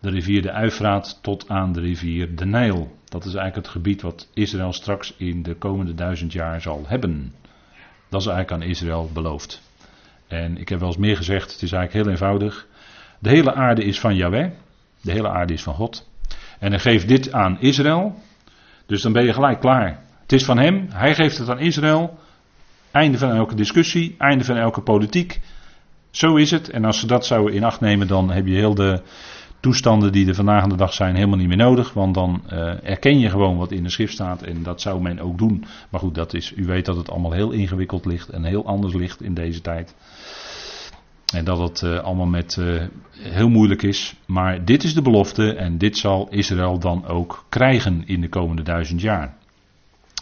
de 0.00 0.10
rivier 0.10 0.42
de 0.42 0.52
Uifraat 0.52 1.18
tot 1.22 1.48
aan 1.48 1.72
de 1.72 1.80
rivier 1.80 2.36
de 2.36 2.44
Nijl. 2.44 2.96
Dat 3.04 3.24
is 3.24 3.34
eigenlijk 3.34 3.66
het 3.66 3.74
gebied 3.76 4.02
wat 4.02 4.28
Israël 4.34 4.72
straks 4.72 5.14
in 5.16 5.42
de 5.42 5.54
komende 5.54 5.94
duizend 5.94 6.32
jaar 6.32 6.60
zal 6.60 6.84
hebben. 6.86 7.34
Dat 8.08 8.20
is 8.20 8.26
eigenlijk 8.26 8.62
aan 8.62 8.68
Israël 8.68 9.10
beloofd. 9.12 9.62
En 10.26 10.56
ik 10.58 10.68
heb 10.68 10.78
wel 10.78 10.88
eens 10.88 10.96
meer 10.96 11.16
gezegd, 11.16 11.52
het 11.52 11.62
is 11.62 11.72
eigenlijk 11.72 12.04
heel 12.04 12.12
eenvoudig. 12.12 12.66
De 13.18 13.28
hele 13.28 13.54
aarde 13.54 13.84
is 13.84 14.00
van 14.00 14.16
Yahweh, 14.16 14.50
de 15.00 15.12
hele 15.12 15.28
aarde 15.28 15.52
is 15.52 15.62
van 15.62 15.74
God. 15.74 16.10
En 16.58 16.70
hij 16.70 16.80
geeft 16.80 17.08
dit 17.08 17.32
aan 17.32 17.60
Israël, 17.60 18.14
dus 18.86 19.02
dan 19.02 19.12
ben 19.12 19.24
je 19.24 19.32
gelijk 19.32 19.60
klaar. 19.60 20.01
Het 20.32 20.40
is 20.40 20.46
van 20.46 20.58
hem, 20.58 20.86
hij 20.90 21.14
geeft 21.14 21.38
het 21.38 21.48
aan 21.48 21.58
Israël. 21.58 22.18
Einde 22.90 23.18
van 23.18 23.30
elke 23.30 23.54
discussie, 23.54 24.14
einde 24.18 24.44
van 24.44 24.56
elke 24.56 24.80
politiek. 24.80 25.40
Zo 26.10 26.36
is 26.36 26.50
het. 26.50 26.70
En 26.70 26.84
als 26.84 27.00
ze 27.00 27.06
dat 27.06 27.26
zouden 27.26 27.54
in 27.54 27.64
acht 27.64 27.80
nemen, 27.80 28.06
dan 28.06 28.30
heb 28.30 28.46
je 28.46 28.54
heel 28.54 28.74
de 28.74 29.02
toestanden 29.60 30.12
die 30.12 30.28
er 30.28 30.34
vandaag 30.34 30.62
aan 30.62 30.68
de 30.68 30.76
dag 30.76 30.92
zijn 30.92 31.14
helemaal 31.14 31.36
niet 31.38 31.48
meer 31.48 31.56
nodig. 31.56 31.92
Want 31.92 32.14
dan 32.14 32.42
uh, 32.52 32.88
erken 32.88 33.18
je 33.18 33.30
gewoon 33.30 33.56
wat 33.56 33.72
in 33.72 33.82
de 33.82 33.88
schrift 33.88 34.12
staat. 34.12 34.42
En 34.42 34.62
dat 34.62 34.80
zou 34.80 35.02
men 35.02 35.20
ook 35.20 35.38
doen. 35.38 35.64
Maar 35.90 36.00
goed, 36.00 36.14
dat 36.14 36.34
is, 36.34 36.52
u 36.56 36.66
weet 36.66 36.84
dat 36.84 36.96
het 36.96 37.10
allemaal 37.10 37.32
heel 37.32 37.50
ingewikkeld 37.50 38.04
ligt 38.04 38.28
en 38.28 38.44
heel 38.44 38.66
anders 38.66 38.94
ligt 38.94 39.22
in 39.22 39.34
deze 39.34 39.60
tijd. 39.60 39.94
En 41.34 41.44
dat 41.44 41.58
het 41.58 41.82
uh, 41.82 41.98
allemaal 41.98 42.26
met 42.26 42.56
uh, 42.56 42.82
heel 43.18 43.48
moeilijk 43.48 43.82
is. 43.82 44.14
Maar 44.26 44.64
dit 44.64 44.84
is 44.84 44.94
de 44.94 45.02
belofte 45.02 45.54
en 45.54 45.78
dit 45.78 45.96
zal 45.96 46.28
Israël 46.30 46.78
dan 46.78 47.06
ook 47.06 47.44
krijgen 47.48 48.02
in 48.06 48.20
de 48.20 48.28
komende 48.28 48.62
duizend 48.62 49.00
jaar. 49.00 49.40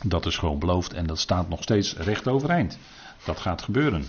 Dat 0.04 0.26
is 0.26 0.36
gewoon 0.36 0.58
beloofd 0.58 0.92
en 0.92 1.06
dat 1.06 1.18
staat 1.18 1.48
nog 1.48 1.62
steeds 1.62 1.96
recht 1.96 2.28
overeind. 2.28 2.78
Dat 3.24 3.38
gaat 3.38 3.62
gebeuren. 3.62 4.04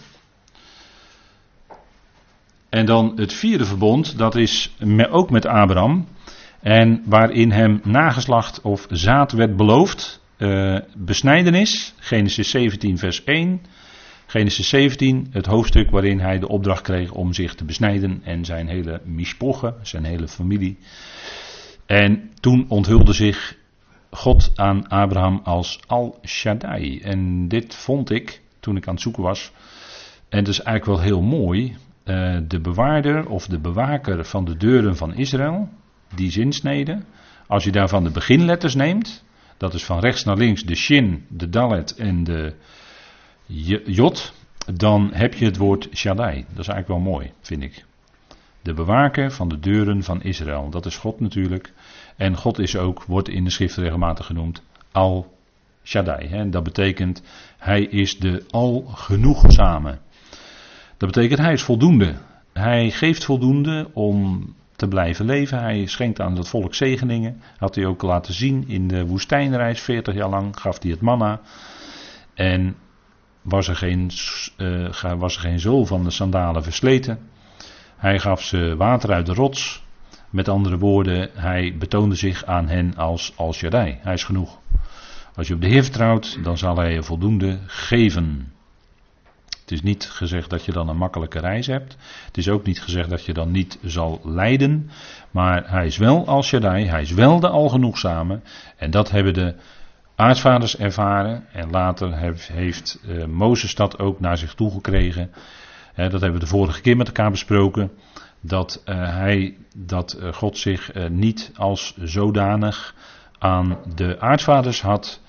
En 2.70 2.86
dan 2.86 3.14
het 3.16 3.34
vierde 3.34 3.66
verbond, 3.66 4.18
dat 4.18 4.36
is 4.36 4.76
ook 5.10 5.30
met 5.30 5.46
Abraham. 5.46 6.08
En 6.62 7.04
waarin 7.06 7.52
hem 7.52 7.80
nageslacht 7.84 8.62
of 8.62 8.88
zaad 8.90 9.32
werd 9.32 9.56
beloofd. 9.56 10.22
Uh, 10.38 10.80
besnijdenis, 10.96 11.94
Genesis 11.98 12.50
17, 12.50 12.98
vers 12.98 13.24
1. 13.24 13.62
Genesis 14.26 14.70
17, 14.70 15.28
het 15.32 15.46
hoofdstuk 15.46 15.92
waarin 15.92 16.20
hij 16.20 16.40
de 16.40 16.48
opdracht 16.48 16.82
kreeg 16.82 17.12
om 17.12 17.34
zich 17.34 17.56
te 17.56 17.66
besnijden 17.66 18.22
en 18.24 18.46
zijn 18.46 18.68
hele 18.68 19.02
mispoche, 19.06 19.76
zijn 19.82 20.04
hele 20.04 20.28
familie. 20.28 20.78
En 21.86 22.32
toen 22.40 22.66
onthulde 22.68 23.14
zich 23.14 23.56
God 24.12 24.52
aan 24.56 24.88
Abraham 24.88 25.42
als 25.44 25.80
Al-Shaddai. 25.88 27.00
En 27.00 27.48
dit 27.48 27.76
vond 27.76 28.10
ik, 28.10 28.42
toen 28.60 28.78
ik 28.78 28.88
aan 28.88 28.94
het 28.94 29.04
zoeken 29.04 29.24
was, 29.24 29.52
en 30.30 30.38
het 30.38 30.48
is 30.48 30.62
eigenlijk 30.62 30.98
wel 30.98 31.08
heel 31.08 31.22
mooi, 31.22 31.78
uh, 32.06 32.38
de 32.48 32.60
bewaarder 32.60 33.30
of 33.30 33.46
de 33.46 33.60
bewaker 33.60 34.26
van 34.26 34.46
de 34.46 34.58
deuren 34.58 34.98
van 34.98 35.14
Israël, 35.14 35.70
die 36.16 36.32
zinsnede, 36.32 37.04
als 37.48 37.64
je 37.64 37.72
daarvan 37.72 38.04
de 38.04 38.12
beginletters 38.12 38.76
neemt, 38.76 39.24
dat 39.58 39.74
is 39.74 39.86
van 39.86 40.00
rechts 40.00 40.24
naar 40.24 40.38
links 40.38 40.64
de 40.64 40.76
shin, 40.76 41.26
de 41.30 41.50
dalet 41.50 41.96
en 41.96 42.24
de 42.24 42.56
jot, 43.86 44.34
dan 44.74 45.10
heb 45.14 45.34
je 45.34 45.46
het 45.46 45.58
woord 45.58 45.88
Shaddai. 45.94 46.46
Dat 46.50 46.60
is 46.60 46.68
eigenlijk 46.68 46.88
wel 46.88 47.14
mooi, 47.14 47.32
vind 47.42 47.64
ik. 47.64 47.86
De 48.62 48.74
bewaker 48.74 49.32
van 49.32 49.50
de 49.50 49.60
deuren 49.60 50.04
van 50.04 50.22
Israël. 50.22 50.70
Dat 50.70 50.86
is 50.86 50.98
God 50.98 51.20
natuurlijk. 51.20 51.74
En 52.22 52.38
God 52.38 52.60
is 52.60 52.78
ook, 52.78 53.04
wordt 53.04 53.30
in 53.30 53.44
de 53.44 53.50
schrift 53.50 53.76
regelmatig 53.76 54.26
genoemd, 54.26 54.64
Al 54.92 55.38
Shaddai. 55.84 56.28
Hè. 56.28 56.50
Dat 56.50 56.64
betekent, 56.64 57.24
hij 57.58 57.82
is 57.82 58.20
de 58.20 58.44
algenoegzame. 58.50 59.98
Dat 60.98 61.12
betekent, 61.12 61.40
hij 61.40 61.54
is 61.54 61.62
voldoende. 61.62 62.16
Hij 62.54 62.92
geeft 62.92 63.26
voldoende 63.26 63.90
om 63.94 64.46
te 64.76 64.88
blijven 64.88 65.26
leven. 65.26 65.60
Hij 65.60 65.86
schenkt 65.86 66.20
aan 66.20 66.36
het 66.36 66.48
volk 66.48 66.76
zegeningen. 66.76 67.42
Had 67.58 67.76
hij 67.76 67.86
ook 67.86 68.02
laten 68.02 68.34
zien 68.34 68.68
in 68.68 68.88
de 68.88 69.06
woestijnreis, 69.06 69.82
40 69.82 70.14
jaar 70.14 70.30
lang 70.30 70.60
gaf 70.60 70.82
hij 70.82 70.92
het 70.92 71.02
manna. 71.02 71.42
En 72.34 72.76
was 73.42 73.68
er 73.68 73.76
geen, 73.76 74.12
uh, 74.58 75.14
was 75.18 75.36
er 75.36 75.42
geen 75.42 75.60
zool 75.60 75.86
van 75.86 76.04
de 76.04 76.12
sandalen 76.12 76.64
versleten. 76.64 77.20
Hij 77.98 78.20
gaf 78.20 78.42
ze 78.42 78.76
water 78.78 79.12
uit 79.12 79.26
de 79.26 79.34
rots. 79.34 79.84
Met 80.32 80.48
andere 80.48 80.78
woorden, 80.78 81.30
hij 81.34 81.76
betoonde 81.80 82.16
zich 82.16 82.46
aan 82.46 82.68
hen 82.68 82.96
als 82.96 83.34
Al 83.36 83.54
Shaddai. 83.54 83.98
Hij 84.02 84.14
is 84.14 84.24
genoeg. 84.24 84.60
Als 85.36 85.48
je 85.48 85.54
op 85.54 85.62
de 85.62 85.68
Heer 85.68 85.84
vertrouwt, 85.84 86.44
dan 86.44 86.58
zal 86.58 86.78
hij 86.78 86.94
je 86.94 87.04
voldoende 87.04 87.60
geven. 87.66 88.54
Het 89.62 89.72
is 89.72 89.82
niet 89.82 90.10
gezegd 90.10 90.50
dat 90.50 90.66
je 90.66 90.72
dan 90.72 90.90
een 90.90 90.98
makkelijke 90.98 91.40
reis 91.40 91.68
hebt. 91.68 91.98
Het 92.26 92.38
is 92.38 92.50
ook 92.50 92.66
niet 92.66 92.82
gezegd 92.82 93.10
dat 93.10 93.26
je 93.26 93.34
dan 93.34 93.52
niet 93.52 93.80
zal 93.84 94.22
lijden. 94.24 94.90
Maar 95.32 95.70
hij 95.70 95.86
is 95.86 95.98
wel 95.98 96.28
Al 96.28 96.44
Shaddai, 96.44 96.86
hij 96.86 97.02
is 97.02 97.12
wel 97.12 97.40
de 97.40 97.50
Algenoegzame. 97.50 98.42
En 98.78 98.92
dat 98.92 99.12
hebben 99.12 99.34
de 99.34 99.56
aartsvaders 100.16 100.78
ervaren. 100.78 101.46
En 101.52 101.70
later 101.70 102.18
heeft 102.52 103.00
uh, 103.06 103.26
Mozes 103.26 103.76
dat 103.76 104.00
ook 104.00 104.20
naar 104.20 104.38
zich 104.38 104.54
toe 104.54 104.72
gekregen. 104.72 105.32
dat 105.96 106.12
hebben 106.12 106.34
we 106.34 106.40
de 106.40 106.48
vorige 106.48 106.82
keer 106.82 106.98
met 106.98 107.08
elkaar 107.08 107.32
besproken. 107.32 107.92
Dat, 108.42 108.82
uh, 108.86 108.96
hij, 108.96 109.58
dat 109.76 110.18
uh, 110.20 110.34
God 110.34 110.58
zich 110.58 111.10
niet 111.10 111.52
als 111.56 111.96
zodanig 111.98 112.96
aan 113.40 113.78
de 113.96 114.20
aartsvaders 114.20 114.82
had 114.82 115.22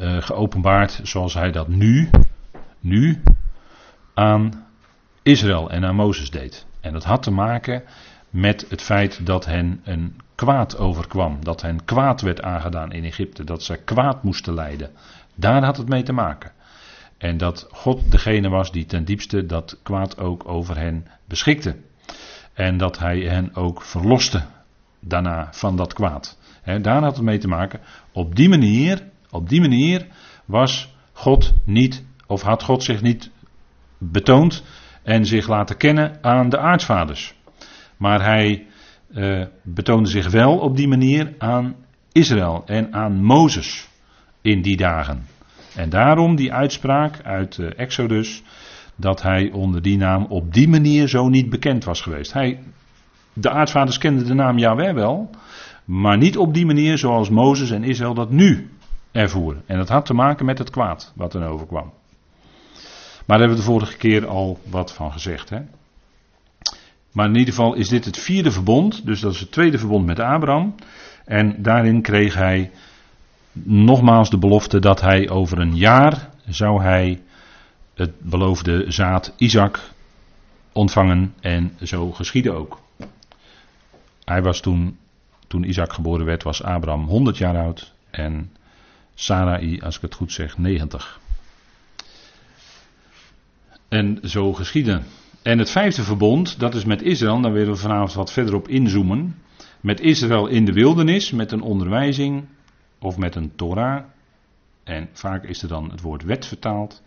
geopenbaard 0.00 1.00
zoals 1.02 1.34
hij 1.34 1.50
dat 1.52 1.68
nu, 1.68 2.10
nu 2.80 3.22
aan 4.14 4.66
Israël 5.22 5.70
en 5.70 5.84
aan 5.84 5.94
Mozes 5.94 6.30
deed. 6.30 6.66
En 6.80 6.92
dat 6.92 7.04
had 7.04 7.22
te 7.22 7.30
maken 7.30 7.82
met 8.30 8.66
het 8.68 8.82
feit 8.82 9.26
dat 9.26 9.46
hen 9.46 9.80
een 9.84 10.20
kwaad 10.34 10.78
overkwam. 10.78 11.44
Dat 11.44 11.62
hen 11.62 11.84
kwaad 11.84 12.20
werd 12.20 12.42
aangedaan 12.42 12.92
in 12.92 13.04
Egypte. 13.04 13.44
Dat 13.44 13.62
ze 13.62 13.76
kwaad 13.76 14.22
moesten 14.22 14.54
lijden. 14.54 14.90
Daar 15.34 15.64
had 15.64 15.76
het 15.76 15.88
mee 15.88 16.02
te 16.02 16.12
maken. 16.12 16.52
En 17.18 17.36
dat 17.36 17.68
God 17.70 18.10
degene 18.10 18.48
was 18.48 18.72
die 18.72 18.86
ten 18.86 19.04
diepste 19.04 19.46
dat 19.46 19.78
kwaad 19.82 20.18
ook 20.18 20.48
over 20.48 20.76
hen 20.76 21.06
beschikte. 21.24 21.76
En 22.58 22.76
dat 22.76 22.98
hij 22.98 23.18
hen 23.20 23.54
ook 23.54 23.82
verloste 23.82 24.42
daarna 25.00 25.48
van 25.50 25.76
dat 25.76 25.92
kwaad. 25.92 26.38
daar 26.80 27.02
had 27.02 27.16
het 27.16 27.24
mee 27.24 27.38
te 27.38 27.48
maken. 27.48 27.80
Op 28.12 28.36
die 28.36 28.48
manier, 28.48 29.02
op 29.30 29.48
die 29.48 29.60
manier 29.60 30.06
was 30.44 30.94
God 31.12 31.54
niet, 31.64 32.04
of 32.26 32.42
had 32.42 32.62
God 32.62 32.82
zich 32.82 33.02
niet 33.02 33.30
betoond 33.98 34.62
en 35.02 35.26
zich 35.26 35.48
laten 35.48 35.76
kennen 35.76 36.18
aan 36.20 36.48
de 36.48 36.58
aartsvaders. 36.58 37.34
Maar 37.96 38.24
hij 38.24 38.66
uh, 39.10 39.46
betoonde 39.62 40.08
zich 40.08 40.30
wel 40.30 40.58
op 40.58 40.76
die 40.76 40.88
manier 40.88 41.34
aan 41.38 41.76
Israël 42.12 42.62
en 42.66 42.92
aan 42.92 43.22
Mozes 43.22 43.88
in 44.42 44.62
die 44.62 44.76
dagen. 44.76 45.26
En 45.74 45.90
daarom 45.90 46.36
die 46.36 46.52
uitspraak 46.52 47.22
uit 47.22 47.56
uh, 47.56 47.70
Exodus 47.76 48.42
dat 49.00 49.22
hij 49.22 49.50
onder 49.52 49.82
die 49.82 49.96
naam 49.96 50.26
op 50.28 50.52
die 50.54 50.68
manier 50.68 51.08
zo 51.08 51.28
niet 51.28 51.50
bekend 51.50 51.84
was 51.84 52.00
geweest. 52.00 52.32
Hij, 52.32 52.62
de 53.32 53.50
aartsvaders 53.50 53.98
kenden 53.98 54.26
de 54.26 54.34
naam 54.34 54.58
Yahweh 54.58 54.94
wel, 54.94 55.30
maar 55.84 56.16
niet 56.16 56.36
op 56.36 56.54
die 56.54 56.66
manier 56.66 56.98
zoals 56.98 57.30
Mozes 57.30 57.70
en 57.70 57.84
Israël 57.84 58.14
dat 58.14 58.30
nu 58.30 58.70
ervoeren. 59.12 59.62
En 59.66 59.76
dat 59.76 59.88
had 59.88 60.06
te 60.06 60.14
maken 60.14 60.46
met 60.46 60.58
het 60.58 60.70
kwaad 60.70 61.12
wat 61.16 61.34
er 61.34 61.48
overkwam. 61.48 61.92
Maar 63.26 63.38
daar 63.38 63.48
hebben 63.48 63.56
we 63.56 63.64
de 63.64 63.70
vorige 63.70 63.96
keer 63.96 64.26
al 64.26 64.58
wat 64.70 64.92
van 64.92 65.12
gezegd. 65.12 65.50
Hè? 65.50 65.58
Maar 67.12 67.26
in 67.26 67.36
ieder 67.36 67.54
geval 67.54 67.74
is 67.74 67.88
dit 67.88 68.04
het 68.04 68.18
vierde 68.18 68.50
verbond. 68.50 69.06
Dus 69.06 69.20
dat 69.20 69.32
is 69.32 69.40
het 69.40 69.52
tweede 69.52 69.78
verbond 69.78 70.06
met 70.06 70.20
Abraham. 70.20 70.74
En 71.24 71.62
daarin 71.62 72.02
kreeg 72.02 72.34
hij 72.34 72.70
nogmaals 73.62 74.30
de 74.30 74.38
belofte 74.38 74.78
dat 74.78 75.00
hij 75.00 75.28
over 75.28 75.58
een 75.58 75.76
jaar 75.76 76.28
zou 76.46 76.82
hij 76.82 77.22
het 77.98 78.20
beloofde 78.20 78.84
zaad 78.88 79.32
Isaac 79.36 79.80
ontvangen. 80.72 81.34
En 81.40 81.76
zo 81.82 82.12
geschiedde 82.12 82.52
ook. 82.52 82.80
Hij 84.24 84.42
was 84.42 84.60
toen, 84.60 84.98
toen 85.46 85.68
Isaac 85.68 85.92
geboren 85.92 86.26
werd, 86.26 86.42
was 86.42 86.62
Abraham 86.62 87.04
100 87.04 87.38
jaar 87.38 87.56
oud. 87.56 87.92
En 88.10 88.52
Sarai, 89.14 89.80
als 89.80 89.96
ik 89.96 90.02
het 90.02 90.14
goed 90.14 90.32
zeg, 90.32 90.58
90. 90.58 91.20
En 93.88 94.18
zo 94.22 94.52
geschieden. 94.52 95.04
En 95.42 95.58
het 95.58 95.70
vijfde 95.70 96.02
verbond, 96.02 96.58
dat 96.58 96.74
is 96.74 96.84
met 96.84 97.02
Israël, 97.02 97.40
daar 97.40 97.52
willen 97.52 97.72
we 97.72 97.78
vanavond 97.78 98.12
wat 98.12 98.32
verder 98.32 98.54
op 98.54 98.68
inzoomen. 98.68 99.36
Met 99.80 100.00
Israël 100.00 100.46
in 100.46 100.64
de 100.64 100.72
wildernis, 100.72 101.30
met 101.30 101.52
een 101.52 101.62
onderwijzing 101.62 102.44
of 102.98 103.16
met 103.16 103.34
een 103.34 103.52
Torah. 103.56 104.04
En 104.84 105.08
vaak 105.12 105.44
is 105.44 105.62
er 105.62 105.68
dan 105.68 105.90
het 105.90 106.00
woord 106.00 106.22
wet 106.22 106.46
vertaald. 106.46 107.02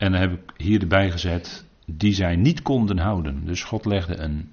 En 0.00 0.12
dan 0.12 0.20
heb 0.20 0.32
ik 0.32 0.52
hier 0.56 0.80
erbij 0.80 1.10
gezet, 1.10 1.64
die 1.86 2.12
zij 2.12 2.36
niet 2.36 2.62
konden 2.62 2.98
houden. 2.98 3.44
Dus 3.44 3.64
God 3.64 3.84
legde 3.84 4.16
een 4.16 4.52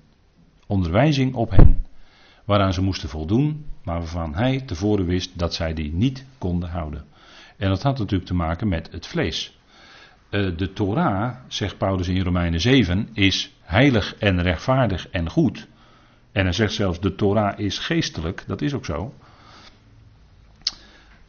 onderwijzing 0.65 1.33
op 1.33 1.51
hen, 1.51 1.85
waaraan 2.45 2.73
ze 2.73 2.81
moesten 2.81 3.09
voldoen, 3.09 3.65
maar 3.83 3.99
waarvan 3.99 4.35
hij 4.35 4.61
tevoren 4.61 5.05
wist 5.05 5.39
dat 5.39 5.53
zij 5.53 5.73
die 5.73 5.93
niet 5.93 6.25
konden 6.37 6.69
houden. 6.69 7.05
En 7.57 7.69
dat 7.69 7.83
had 7.83 7.97
natuurlijk 7.97 8.29
te 8.29 8.33
maken 8.33 8.67
met 8.67 8.91
het 8.91 9.07
vlees. 9.07 9.57
Eh, 10.29 10.57
de 10.57 10.73
Torah, 10.73 11.35
zegt 11.47 11.77
Paulus 11.77 12.07
in 12.07 12.23
Romeinen 12.23 12.61
7, 12.61 13.09
is 13.13 13.53
heilig 13.61 14.15
en 14.15 14.41
rechtvaardig 14.41 15.09
en 15.09 15.29
goed. 15.29 15.67
En 16.31 16.43
hij 16.43 16.53
zegt 16.53 16.73
zelfs 16.73 16.99
de 16.99 17.15
Torah 17.15 17.59
is 17.59 17.77
geestelijk, 17.77 18.43
dat 18.47 18.61
is 18.61 18.73
ook 18.73 18.85
zo. 18.85 19.13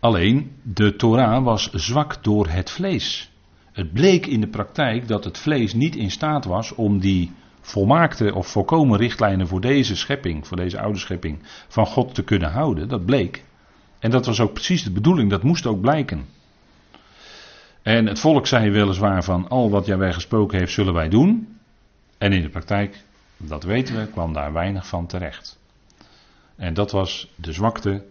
Alleen, 0.01 0.57
de 0.63 0.97
Torah 0.97 1.45
was 1.45 1.71
zwak 1.73 2.25
door 2.25 2.49
het 2.49 2.71
vlees. 2.71 3.31
Het 3.79 3.93
bleek 3.93 4.27
in 4.27 4.41
de 4.41 4.49
praktijk 4.49 5.09
dat 5.09 5.25
het 5.25 5.39
vlees 5.39 5.75
niet 5.75 5.97
in 5.97 6.11
staat 6.11 6.45
was 6.45 6.75
om 6.75 7.01
die 7.01 7.33
volmaakte 7.61 8.35
of 8.35 8.47
volkomen 8.47 8.99
richtlijnen 8.99 9.49
voor 9.49 9.61
deze 9.61 9.97
schepping, 9.97 10.47
voor 10.47 10.57
deze 10.57 10.81
oude 10.81 10.99
schepping, 10.99 11.39
van 11.69 11.87
God 11.87 12.15
te 12.15 12.23
kunnen 12.23 12.51
houden. 12.51 12.89
Dat 12.89 13.05
bleek. 13.05 13.45
En 13.99 14.11
dat 14.11 14.27
was 14.27 14.41
ook 14.41 14.53
precies 14.53 14.85
de 14.85 14.91
bedoeling, 14.91 15.31
dat 15.31 15.43
moest 15.43 15.67
ook 15.67 15.81
blijken. 15.81 16.27
En 17.83 18.07
het 18.07 18.21
volk 18.21 18.47
zei 18.47 18.71
weliswaar 18.71 19.25
van 19.25 19.49
al 19.49 19.71
wat 19.71 19.87
Jawij 19.87 20.13
gesproken 20.13 20.59
heeft 20.59 20.73
zullen 20.73 20.95
wij 20.95 21.09
doen. 21.09 21.59
En 22.19 22.33
in 22.33 22.43
de 22.43 22.49
praktijk, 22.49 23.03
dat 23.37 23.65
weten 23.65 23.97
we, 23.97 24.07
kwam 24.07 24.33
daar 24.33 24.53
weinig 24.53 24.87
van 24.87 25.07
terecht. 25.07 25.59
En 26.57 26.75
dat 26.75 26.91
was 26.91 27.33
de 27.35 27.53
zwakte 27.53 28.05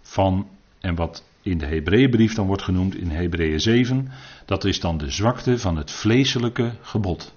van, 0.00 0.48
en 0.80 0.94
wat 0.94 1.24
in 1.42 1.58
de 1.58 1.66
Hebreeënbrief 1.66 2.34
dan 2.34 2.46
wordt 2.46 2.62
genoemd 2.62 2.96
in 2.96 3.10
Hebreeën 3.10 3.60
7, 3.60 4.08
dat 4.44 4.64
is 4.64 4.80
dan 4.80 4.98
de 4.98 5.10
zwakte 5.10 5.58
van 5.58 5.76
het 5.76 5.90
vleeselijke 5.90 6.72
gebod. 6.80 7.34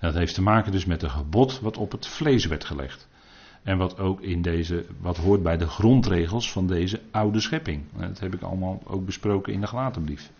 En 0.00 0.08
dat 0.08 0.14
heeft 0.14 0.34
te 0.34 0.42
maken 0.42 0.72
dus 0.72 0.84
met 0.84 1.02
een 1.02 1.10
gebod 1.10 1.60
wat 1.60 1.76
op 1.76 1.92
het 1.92 2.06
vlees 2.06 2.46
werd 2.46 2.64
gelegd. 2.64 3.08
En 3.62 3.78
wat 3.78 3.98
ook 3.98 4.20
in 4.20 4.42
deze, 4.42 4.84
wat 5.00 5.16
hoort 5.16 5.42
bij 5.42 5.56
de 5.56 5.66
grondregels 5.66 6.52
van 6.52 6.66
deze 6.66 7.00
oude 7.10 7.40
schepping. 7.40 7.82
Dat 7.96 8.20
heb 8.20 8.34
ik 8.34 8.42
allemaal 8.42 8.82
ook 8.86 9.04
besproken 9.04 9.52
in 9.52 9.60
de 9.60 9.66
Galatenbrief. 9.66 10.30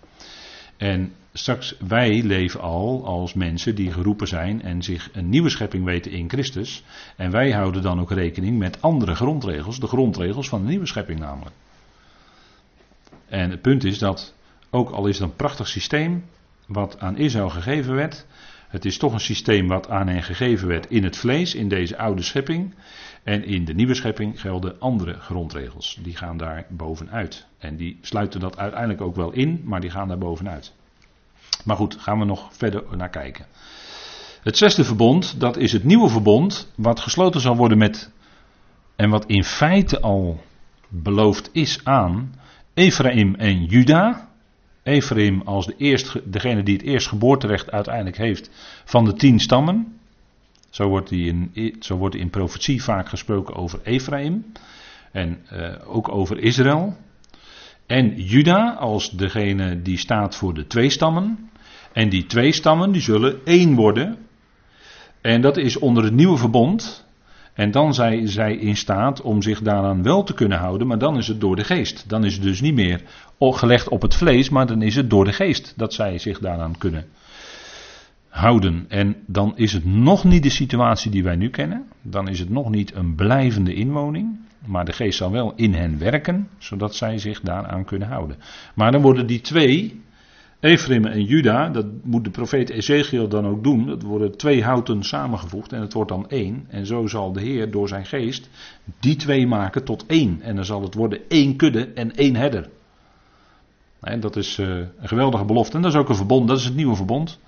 En 0.76 1.12
straks, 1.32 1.76
wij 1.88 2.22
leven 2.22 2.60
al 2.60 3.06
als 3.06 3.34
mensen 3.34 3.74
die 3.74 3.92
geroepen 3.92 4.28
zijn 4.28 4.62
en 4.62 4.82
zich 4.82 5.10
een 5.12 5.28
nieuwe 5.28 5.48
schepping 5.48 5.84
weten 5.84 6.10
in 6.10 6.28
Christus. 6.28 6.84
En 7.16 7.30
wij 7.30 7.50
houden 7.50 7.82
dan 7.82 8.00
ook 8.00 8.10
rekening 8.10 8.58
met 8.58 8.82
andere 8.82 9.14
grondregels, 9.14 9.80
de 9.80 9.86
grondregels 9.86 10.48
van 10.48 10.62
de 10.62 10.68
nieuwe 10.68 10.86
schepping 10.86 11.18
namelijk. 11.18 11.54
En 13.28 13.50
het 13.50 13.62
punt 13.62 13.84
is 13.84 13.98
dat, 13.98 14.34
ook 14.70 14.90
al 14.90 15.06
is 15.06 15.18
het 15.18 15.28
een 15.28 15.36
prachtig 15.36 15.68
systeem, 15.68 16.24
wat 16.66 17.00
aan 17.00 17.16
Israël 17.16 17.50
gegeven 17.50 17.94
werd, 17.94 18.26
het 18.68 18.84
is 18.84 18.98
toch 18.98 19.12
een 19.12 19.20
systeem 19.20 19.68
wat 19.68 19.88
aan 19.88 20.08
hen 20.08 20.22
gegeven 20.22 20.68
werd 20.68 20.90
in 20.90 21.04
het 21.04 21.16
vlees, 21.16 21.54
in 21.54 21.68
deze 21.68 21.98
oude 21.98 22.22
schepping. 22.22 22.74
En 23.22 23.44
in 23.44 23.64
de 23.64 23.74
nieuwe 23.74 23.94
schepping 23.94 24.40
gelden 24.40 24.80
andere 24.80 25.12
grondregels. 25.12 25.98
Die 26.02 26.16
gaan 26.16 26.36
daar 26.36 26.66
bovenuit. 26.68 27.46
En 27.58 27.76
die 27.76 27.98
sluiten 28.00 28.40
dat 28.40 28.58
uiteindelijk 28.58 29.00
ook 29.00 29.16
wel 29.16 29.32
in, 29.32 29.62
maar 29.64 29.80
die 29.80 29.90
gaan 29.90 30.08
daar 30.08 30.18
bovenuit. 30.18 30.74
Maar 31.64 31.76
goed, 31.76 31.96
gaan 32.00 32.18
we 32.18 32.24
nog 32.24 32.48
verder 32.50 32.84
naar 32.96 33.08
kijken. 33.08 33.46
Het 34.42 34.56
zesde 34.56 34.84
verbond, 34.84 35.40
dat 35.40 35.56
is 35.56 35.72
het 35.72 35.84
nieuwe 35.84 36.08
verbond, 36.08 36.72
wat 36.76 37.00
gesloten 37.00 37.40
zal 37.40 37.56
worden 37.56 37.78
met, 37.78 38.10
en 38.96 39.10
wat 39.10 39.26
in 39.26 39.44
feite 39.44 40.00
al 40.00 40.40
beloofd 40.88 41.50
is 41.52 41.84
aan 41.84 42.34
Ephraim 42.78 43.34
en 43.34 43.64
Juda. 43.64 44.28
Ephraim 44.82 45.42
als 45.44 45.66
de 45.66 45.74
eerst, 45.76 46.32
degene 46.32 46.62
die 46.62 46.76
het 46.76 46.86
eerst 46.86 47.08
geboorterecht 47.08 47.70
uiteindelijk 47.70 48.16
heeft 48.16 48.50
van 48.84 49.04
de 49.04 49.12
tien 49.12 49.40
stammen. 49.40 49.98
Zo 50.70 50.88
wordt, 50.88 51.10
in, 51.10 51.50
zo 51.80 51.96
wordt 51.96 52.14
in 52.14 52.30
profetie 52.30 52.82
vaak 52.82 53.08
gesproken 53.08 53.54
over 53.54 53.80
Ephraim. 53.82 54.44
En 55.12 55.38
uh, 55.52 55.74
ook 55.84 56.08
over 56.08 56.38
Israël. 56.38 56.96
En 57.86 58.22
Juda 58.22 58.74
als 58.74 59.10
degene 59.10 59.82
die 59.82 59.98
staat 59.98 60.36
voor 60.36 60.54
de 60.54 60.66
twee 60.66 60.90
stammen. 60.90 61.50
En 61.92 62.08
die 62.08 62.26
twee 62.26 62.52
stammen 62.52 62.92
die 62.92 63.02
zullen 63.02 63.44
één 63.44 63.74
worden. 63.74 64.18
En 65.20 65.40
dat 65.40 65.56
is 65.56 65.78
onder 65.78 66.04
het 66.04 66.14
nieuwe 66.14 66.36
verbond. 66.36 67.07
En 67.58 67.70
dan 67.70 67.94
zijn 67.94 68.28
zij 68.28 68.56
in 68.56 68.76
staat 68.76 69.20
om 69.20 69.42
zich 69.42 69.60
daaraan 69.60 70.02
wel 70.02 70.22
te 70.22 70.34
kunnen 70.34 70.58
houden, 70.58 70.86
maar 70.86 70.98
dan 70.98 71.16
is 71.16 71.28
het 71.28 71.40
door 71.40 71.56
de 71.56 71.64
geest. 71.64 72.08
Dan 72.08 72.24
is 72.24 72.34
het 72.34 72.42
dus 72.42 72.60
niet 72.60 72.74
meer 72.74 73.02
gelegd 73.38 73.88
op 73.88 74.02
het 74.02 74.14
vlees, 74.14 74.48
maar 74.48 74.66
dan 74.66 74.82
is 74.82 74.94
het 74.94 75.10
door 75.10 75.24
de 75.24 75.32
geest 75.32 75.72
dat 75.76 75.94
zij 75.94 76.18
zich 76.18 76.38
daaraan 76.38 76.78
kunnen 76.78 77.04
houden. 78.28 78.84
En 78.88 79.16
dan 79.26 79.52
is 79.56 79.72
het 79.72 79.84
nog 79.84 80.24
niet 80.24 80.42
de 80.42 80.50
situatie 80.50 81.10
die 81.10 81.22
wij 81.22 81.36
nu 81.36 81.50
kennen. 81.50 81.86
Dan 82.02 82.28
is 82.28 82.38
het 82.38 82.50
nog 82.50 82.70
niet 82.70 82.94
een 82.94 83.14
blijvende 83.14 83.74
inwoning. 83.74 84.38
Maar 84.66 84.84
de 84.84 84.92
geest 84.92 85.18
zal 85.18 85.30
wel 85.30 85.52
in 85.56 85.74
hen 85.74 85.98
werken, 85.98 86.48
zodat 86.58 86.94
zij 86.94 87.18
zich 87.18 87.40
daaraan 87.40 87.84
kunnen 87.84 88.08
houden. 88.08 88.36
Maar 88.74 88.92
dan 88.92 89.02
worden 89.02 89.26
die 89.26 89.40
twee, 89.40 90.00
Ephraim 90.60 91.04
en 91.04 91.24
Juda, 91.24 91.68
dat 91.68 91.86
moet 92.02 92.24
de 92.24 92.30
profeet 92.30 92.70
Ezekiel 92.70 93.28
dan 93.28 93.46
ook 93.46 93.62
doen. 93.64 93.86
Dat 93.86 94.02
worden 94.02 94.36
twee 94.36 94.64
houten 94.64 95.02
samengevoegd 95.02 95.72
en 95.72 95.80
het 95.80 95.92
wordt 95.92 96.10
dan 96.10 96.28
één. 96.28 96.66
En 96.68 96.86
zo 96.86 97.06
zal 97.06 97.32
de 97.32 97.40
Heer 97.40 97.70
door 97.70 97.88
zijn 97.88 98.06
geest 98.06 98.48
die 99.00 99.16
twee 99.16 99.46
maken 99.46 99.84
tot 99.84 100.06
één. 100.06 100.40
En 100.42 100.54
dan 100.54 100.64
zal 100.64 100.82
het 100.82 100.94
worden 100.94 101.20
één 101.28 101.56
kudde 101.56 101.92
en 101.92 102.14
één 102.14 102.36
herder. 102.36 102.68
En 104.00 104.20
dat 104.20 104.36
is 104.36 104.58
eh, 104.58 104.68
een 104.68 105.08
geweldige 105.08 105.44
belofte. 105.44 105.76
En 105.76 105.82
dat 105.82 105.92
is 105.92 105.98
ook 105.98 106.08
een 106.08 106.14
verbond, 106.14 106.48
dat 106.48 106.58
is 106.58 106.64
het 106.64 106.76
nieuwe 106.76 106.96
verbond. 106.96 107.40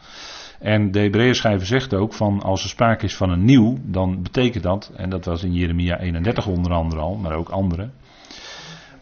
En 0.59 0.91
de 0.91 1.01
Hebreeënschrijver 1.01 1.67
zegt 1.67 1.95
ook 1.95 2.13
van 2.13 2.43
als 2.43 2.63
er 2.63 2.69
sprake 2.69 3.05
is 3.05 3.17
van 3.17 3.31
een 3.31 3.45
nieuw, 3.45 3.79
dan 3.83 4.23
betekent 4.23 4.63
dat, 4.63 4.93
en 4.97 5.11
dat 5.11 5.25
was 5.25 5.43
in 5.43 5.53
Jeremia 5.53 5.99
31 5.99 6.47
onder 6.47 6.73
andere 6.73 7.01
al, 7.01 7.15
maar 7.15 7.33
ook 7.33 7.49
andere. 7.49 7.91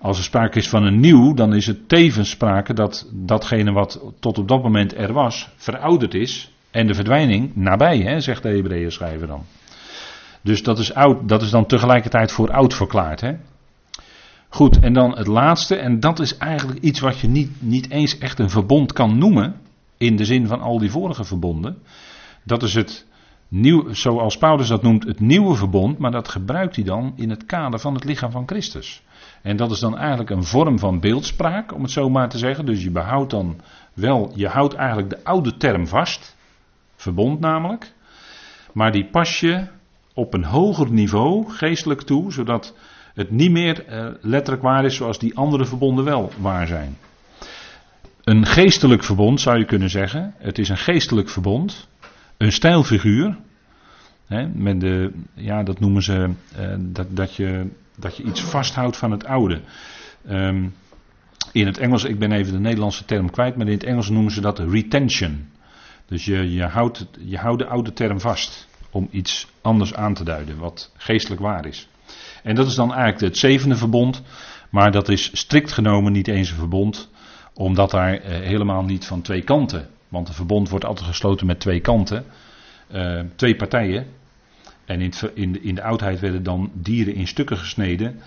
Als 0.00 0.18
er 0.18 0.24
sprake 0.24 0.58
is 0.58 0.68
van 0.68 0.84
een 0.84 1.00
nieuw, 1.00 1.34
dan 1.34 1.54
is 1.54 1.66
het 1.66 1.88
tevens 1.88 2.30
sprake 2.30 2.74
dat 2.74 3.10
datgene 3.12 3.72
wat 3.72 4.00
tot 4.20 4.38
op 4.38 4.48
dat 4.48 4.62
moment 4.62 4.96
er 4.96 5.12
was, 5.12 5.48
verouderd 5.56 6.14
is 6.14 6.52
en 6.70 6.86
de 6.86 6.94
verdwijning 6.94 7.56
nabij, 7.56 7.98
hè, 7.98 8.20
zegt 8.20 8.42
de 8.42 8.48
Hebreeënschrijver 8.48 9.26
dan. 9.26 9.44
Dus 10.42 10.62
dat 10.62 10.78
is, 10.78 10.94
oud, 10.94 11.28
dat 11.28 11.42
is 11.42 11.50
dan 11.50 11.66
tegelijkertijd 11.66 12.32
voor 12.32 12.52
oud 12.52 12.74
verklaard. 12.74 13.20
Hè? 13.20 13.32
Goed, 14.48 14.80
en 14.80 14.92
dan 14.92 15.16
het 15.16 15.26
laatste, 15.26 15.76
en 15.76 16.00
dat 16.00 16.18
is 16.18 16.36
eigenlijk 16.36 16.80
iets 16.80 17.00
wat 17.00 17.18
je 17.18 17.28
niet, 17.28 17.50
niet 17.58 17.90
eens 17.90 18.18
echt 18.18 18.38
een 18.38 18.50
verbond 18.50 18.92
kan 18.92 19.18
noemen 19.18 19.54
in 19.96 20.16
de 20.16 20.24
zin 20.24 20.46
van 20.46 20.60
al 20.60 20.78
die 20.78 20.90
vorige 20.90 21.24
verbonden. 21.24 21.78
Dat 22.44 22.62
is 22.62 22.74
het 22.74 23.06
nieuw, 23.48 23.92
zoals 23.92 24.38
Paulus 24.38 24.68
dat 24.68 24.82
noemt, 24.82 25.04
het 25.04 25.20
nieuwe 25.20 25.54
verbond, 25.54 25.98
maar 25.98 26.10
dat 26.10 26.28
gebruikt 26.28 26.76
hij 26.76 26.84
dan 26.84 27.12
in 27.16 27.30
het 27.30 27.46
kader 27.46 27.78
van 27.78 27.94
het 27.94 28.04
lichaam 28.04 28.30
van 28.30 28.46
Christus. 28.46 29.02
En 29.42 29.56
dat 29.56 29.70
is 29.70 29.80
dan 29.80 29.98
eigenlijk 29.98 30.30
een 30.30 30.44
vorm 30.44 30.78
van 30.78 31.00
beeldspraak, 31.00 31.74
om 31.74 31.82
het 31.82 31.90
zo 31.90 32.08
maar 32.08 32.28
te 32.28 32.38
zeggen. 32.38 32.66
Dus 32.66 32.82
je 32.82 32.90
behoudt 32.90 33.30
dan 33.30 33.60
wel, 33.94 34.32
je 34.34 34.48
houdt 34.48 34.74
eigenlijk 34.74 35.10
de 35.10 35.24
oude 35.24 35.56
term 35.56 35.86
vast, 35.86 36.36
verbond 36.96 37.40
namelijk, 37.40 37.92
maar 38.72 38.92
die 38.92 39.04
pas 39.04 39.40
je 39.40 39.66
op 40.14 40.34
een 40.34 40.44
hoger 40.44 40.90
niveau 40.90 41.50
geestelijk 41.50 42.02
toe, 42.02 42.32
zodat 42.32 42.74
het 43.14 43.30
niet 43.30 43.50
meer 43.50 43.86
eh, 43.86 44.06
letterlijk 44.20 44.62
waar 44.62 44.84
is 44.84 44.96
zoals 44.96 45.18
die 45.18 45.36
andere 45.36 45.64
verbonden 45.64 46.04
wel 46.04 46.32
waar 46.40 46.66
zijn. 46.66 46.96
Een 48.24 48.46
geestelijk 48.46 49.04
verbond 49.04 49.40
zou 49.40 49.58
je 49.58 49.64
kunnen 49.64 49.90
zeggen. 49.90 50.34
Het 50.38 50.58
is 50.58 50.68
een 50.68 50.78
geestelijk 50.78 51.28
verbond. 51.28 51.88
Een 52.38 52.52
stijlfiguur. 52.52 53.36
Hè, 54.26 54.48
met 54.48 54.80
de, 54.80 55.12
ja, 55.34 55.62
dat 55.62 55.80
noemen 55.80 56.02
ze 56.02 56.30
uh, 56.58 56.74
dat, 56.78 57.06
dat, 57.16 57.34
je, 57.34 57.66
dat 57.96 58.16
je 58.16 58.22
iets 58.22 58.40
vasthoudt 58.40 58.96
van 58.96 59.10
het 59.10 59.24
oude. 59.24 59.60
Um, 60.30 60.74
in 61.52 61.66
het 61.66 61.78
Engels, 61.78 62.04
ik 62.04 62.18
ben 62.18 62.32
even 62.32 62.52
de 62.52 62.58
Nederlandse 62.58 63.04
term 63.04 63.30
kwijt, 63.30 63.56
maar 63.56 63.66
in 63.66 63.72
het 63.72 63.84
Engels 63.84 64.08
noemen 64.08 64.32
ze 64.32 64.40
dat 64.40 64.58
retention. 64.58 65.48
Dus 66.06 66.24
je, 66.24 66.52
je, 66.52 66.64
houdt, 66.64 67.06
je 67.18 67.36
houdt 67.36 67.58
de 67.58 67.66
oude 67.66 67.92
term 67.92 68.20
vast 68.20 68.68
om 68.90 69.08
iets 69.10 69.48
anders 69.60 69.94
aan 69.94 70.14
te 70.14 70.24
duiden, 70.24 70.58
wat 70.58 70.92
geestelijk 70.96 71.40
waar 71.40 71.66
is. 71.66 71.88
En 72.42 72.54
dat 72.54 72.66
is 72.66 72.74
dan 72.74 72.94
eigenlijk 72.94 73.20
het 73.20 73.38
zevende 73.38 73.76
verbond, 73.76 74.22
maar 74.70 74.90
dat 74.90 75.08
is 75.08 75.30
strikt 75.32 75.72
genomen 75.72 76.12
niet 76.12 76.28
eens 76.28 76.50
een 76.50 76.56
verbond 76.56 77.10
omdat 77.54 77.90
daar 77.90 78.14
eh, 78.14 78.40
helemaal 78.40 78.82
niet 78.82 79.06
van 79.06 79.22
twee 79.22 79.42
kanten. 79.42 79.88
Want 80.08 80.28
een 80.28 80.34
verbond 80.34 80.68
wordt 80.68 80.84
altijd 80.84 81.06
gesloten 81.08 81.46
met 81.46 81.60
twee 81.60 81.80
kanten. 81.80 82.24
Uh, 82.94 83.20
twee 83.36 83.56
partijen. 83.56 84.06
En 84.84 85.00
in, 85.00 85.12
in, 85.34 85.52
de, 85.52 85.60
in, 85.60 85.74
de, 85.74 85.82
oudheid 85.82 86.20
werden 86.20 86.42
dan 86.42 86.70
dieren 86.74 87.14
in 87.14 87.26
stukken 87.26 87.56
gesneden. 87.56 88.20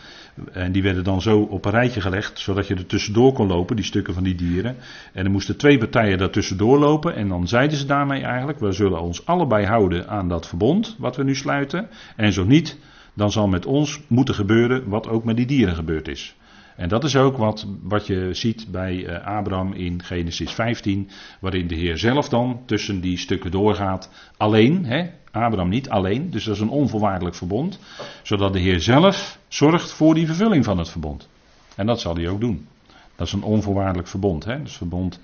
En 0.51 0.71
die 0.71 0.83
werden 0.83 1.03
dan 1.03 1.21
zo 1.21 1.39
op 1.39 1.65
een 1.65 1.71
rijtje 1.71 2.01
gelegd, 2.01 2.39
zodat 2.39 2.67
je 2.67 2.75
er 2.75 2.85
tussendoor 2.85 3.33
kon 3.33 3.47
lopen, 3.47 3.75
die 3.75 3.85
stukken 3.85 4.13
van 4.13 4.23
die 4.23 4.35
dieren. 4.35 4.75
En 5.13 5.25
er 5.25 5.31
moesten 5.31 5.57
twee 5.57 5.77
partijen 5.77 6.17
daar 6.17 6.29
tussendoor 6.29 6.79
lopen. 6.79 7.15
En 7.15 7.27
dan 7.27 7.47
zeiden 7.47 7.77
ze 7.77 7.85
daarmee 7.85 8.21
eigenlijk: 8.21 8.59
we 8.59 8.71
zullen 8.71 9.01
ons 9.01 9.25
allebei 9.25 9.65
houden 9.65 10.09
aan 10.09 10.29
dat 10.29 10.47
verbond, 10.47 10.95
wat 10.99 11.15
we 11.15 11.23
nu 11.23 11.35
sluiten. 11.35 11.89
En 12.15 12.33
zo 12.33 12.43
niet, 12.43 12.77
dan 13.13 13.31
zal 13.31 13.47
met 13.47 13.65
ons 13.65 14.01
moeten 14.07 14.35
gebeuren 14.35 14.89
wat 14.89 15.07
ook 15.07 15.23
met 15.23 15.35
die 15.35 15.45
dieren 15.45 15.75
gebeurd 15.75 16.07
is. 16.07 16.35
En 16.81 16.89
dat 16.89 17.03
is 17.03 17.15
ook 17.15 17.37
wat, 17.37 17.65
wat 17.81 18.07
je 18.07 18.33
ziet 18.33 18.67
bij 18.71 18.95
uh, 18.95 19.25
Abraham 19.25 19.73
in 19.73 20.03
Genesis 20.03 20.51
15, 20.51 21.09
waarin 21.39 21.67
de 21.67 21.75
Heer 21.75 21.97
zelf 21.97 22.29
dan 22.29 22.61
tussen 22.65 23.01
die 23.01 23.17
stukken 23.17 23.51
doorgaat. 23.51 24.09
Alleen, 24.37 24.85
hè, 24.85 25.09
Abraham 25.31 25.69
niet 25.69 25.89
alleen, 25.89 26.29
dus 26.29 26.43
dat 26.43 26.55
is 26.55 26.61
een 26.61 26.69
onvoorwaardelijk 26.69 27.35
verbond, 27.35 27.79
zodat 28.23 28.53
de 28.53 28.59
Heer 28.59 28.79
zelf 28.79 29.39
zorgt 29.47 29.91
voor 29.91 30.13
die 30.13 30.25
vervulling 30.25 30.65
van 30.65 30.77
het 30.77 30.89
verbond. 30.89 31.29
En 31.75 31.85
dat 31.85 32.01
zal 32.01 32.15
hij 32.15 32.29
ook 32.29 32.39
doen. 32.39 32.67
Dat 33.15 33.27
is 33.27 33.33
een 33.33 33.43
onvoorwaardelijk 33.43 34.07
verbond, 34.07 34.45
hè, 34.45 34.61
dus 34.61 34.77
verbond 34.77 35.19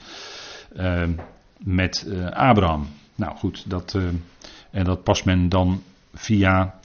uh, 0.76 1.04
met 1.58 2.06
uh, 2.08 2.26
Abraham. 2.30 2.88
Nou 3.16 3.38
goed, 3.38 3.70
dat, 3.70 3.98
en 4.72 4.84
dat 4.84 5.04
past 5.04 5.26
men 5.26 5.50
dan 5.50 5.82
via 6.14 6.80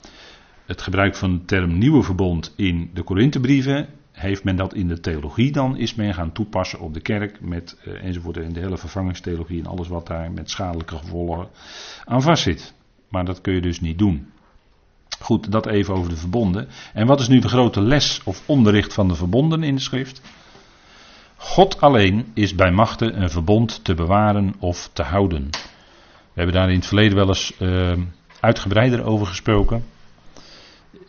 het 0.65 0.81
gebruik 0.81 1.15
van 1.15 1.31
de 1.31 1.45
term 1.45 1.77
nieuwe 1.77 2.03
verbond 2.03 2.53
in 2.55 2.89
de 2.93 3.03
Korinthebrieven 3.03 3.87
heeft 4.13 4.43
men 4.43 4.55
dat 4.55 4.73
in 4.73 4.87
de 4.87 4.99
theologie 4.99 5.51
dan, 5.51 5.77
is 5.77 5.95
men 5.95 6.13
gaan 6.13 6.31
toepassen 6.31 6.79
op 6.79 6.93
de 6.93 7.01
kerk 7.01 7.41
met 7.41 7.77
uh, 7.87 8.03
enzovoort 8.03 8.37
in 8.37 8.53
de 8.53 8.59
hele 8.59 8.77
vervangingstheologie 8.77 9.59
en 9.59 9.65
alles 9.65 9.87
wat 9.87 10.07
daar 10.07 10.31
met 10.31 10.49
schadelijke 10.49 10.97
gevolgen 10.97 11.47
aan 12.05 12.21
vastzit. 12.21 12.73
Maar 13.09 13.25
dat 13.25 13.41
kun 13.41 13.53
je 13.53 13.61
dus 13.61 13.81
niet 13.81 13.97
doen. 13.97 14.31
Goed, 15.19 15.51
dat 15.51 15.65
even 15.65 15.93
over 15.93 16.09
de 16.09 16.17
verbonden. 16.17 16.67
En 16.93 17.07
wat 17.07 17.19
is 17.19 17.27
nu 17.27 17.39
de 17.39 17.47
grote 17.47 17.81
les 17.81 18.21
of 18.23 18.43
onderricht 18.45 18.93
van 18.93 19.07
de 19.07 19.15
verbonden 19.15 19.63
in 19.63 19.75
de 19.75 19.81
schrift? 19.81 20.21
God 21.35 21.81
alleen 21.81 22.31
is 22.33 22.55
bij 22.55 22.71
machte 22.71 23.11
een 23.11 23.29
verbond 23.29 23.83
te 23.83 23.93
bewaren 23.93 24.55
of 24.59 24.89
te 24.93 25.03
houden. 25.03 25.49
We 26.33 26.39
hebben 26.39 26.55
daar 26.55 26.69
in 26.69 26.75
het 26.75 26.85
verleden 26.85 27.15
wel 27.15 27.27
eens 27.27 27.53
uh, 27.59 27.97
uitgebreider 28.39 29.03
over 29.03 29.27
gesproken. 29.27 29.83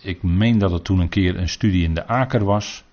Ik 0.00 0.22
meen 0.22 0.58
dat 0.58 0.70
het 0.70 0.84
toen 0.84 0.98
een 0.98 1.08
keer 1.08 1.36
een 1.36 1.48
studie 1.48 1.84
in 1.84 1.94
de 1.94 2.06
Aker 2.06 2.44
was. 2.44 2.84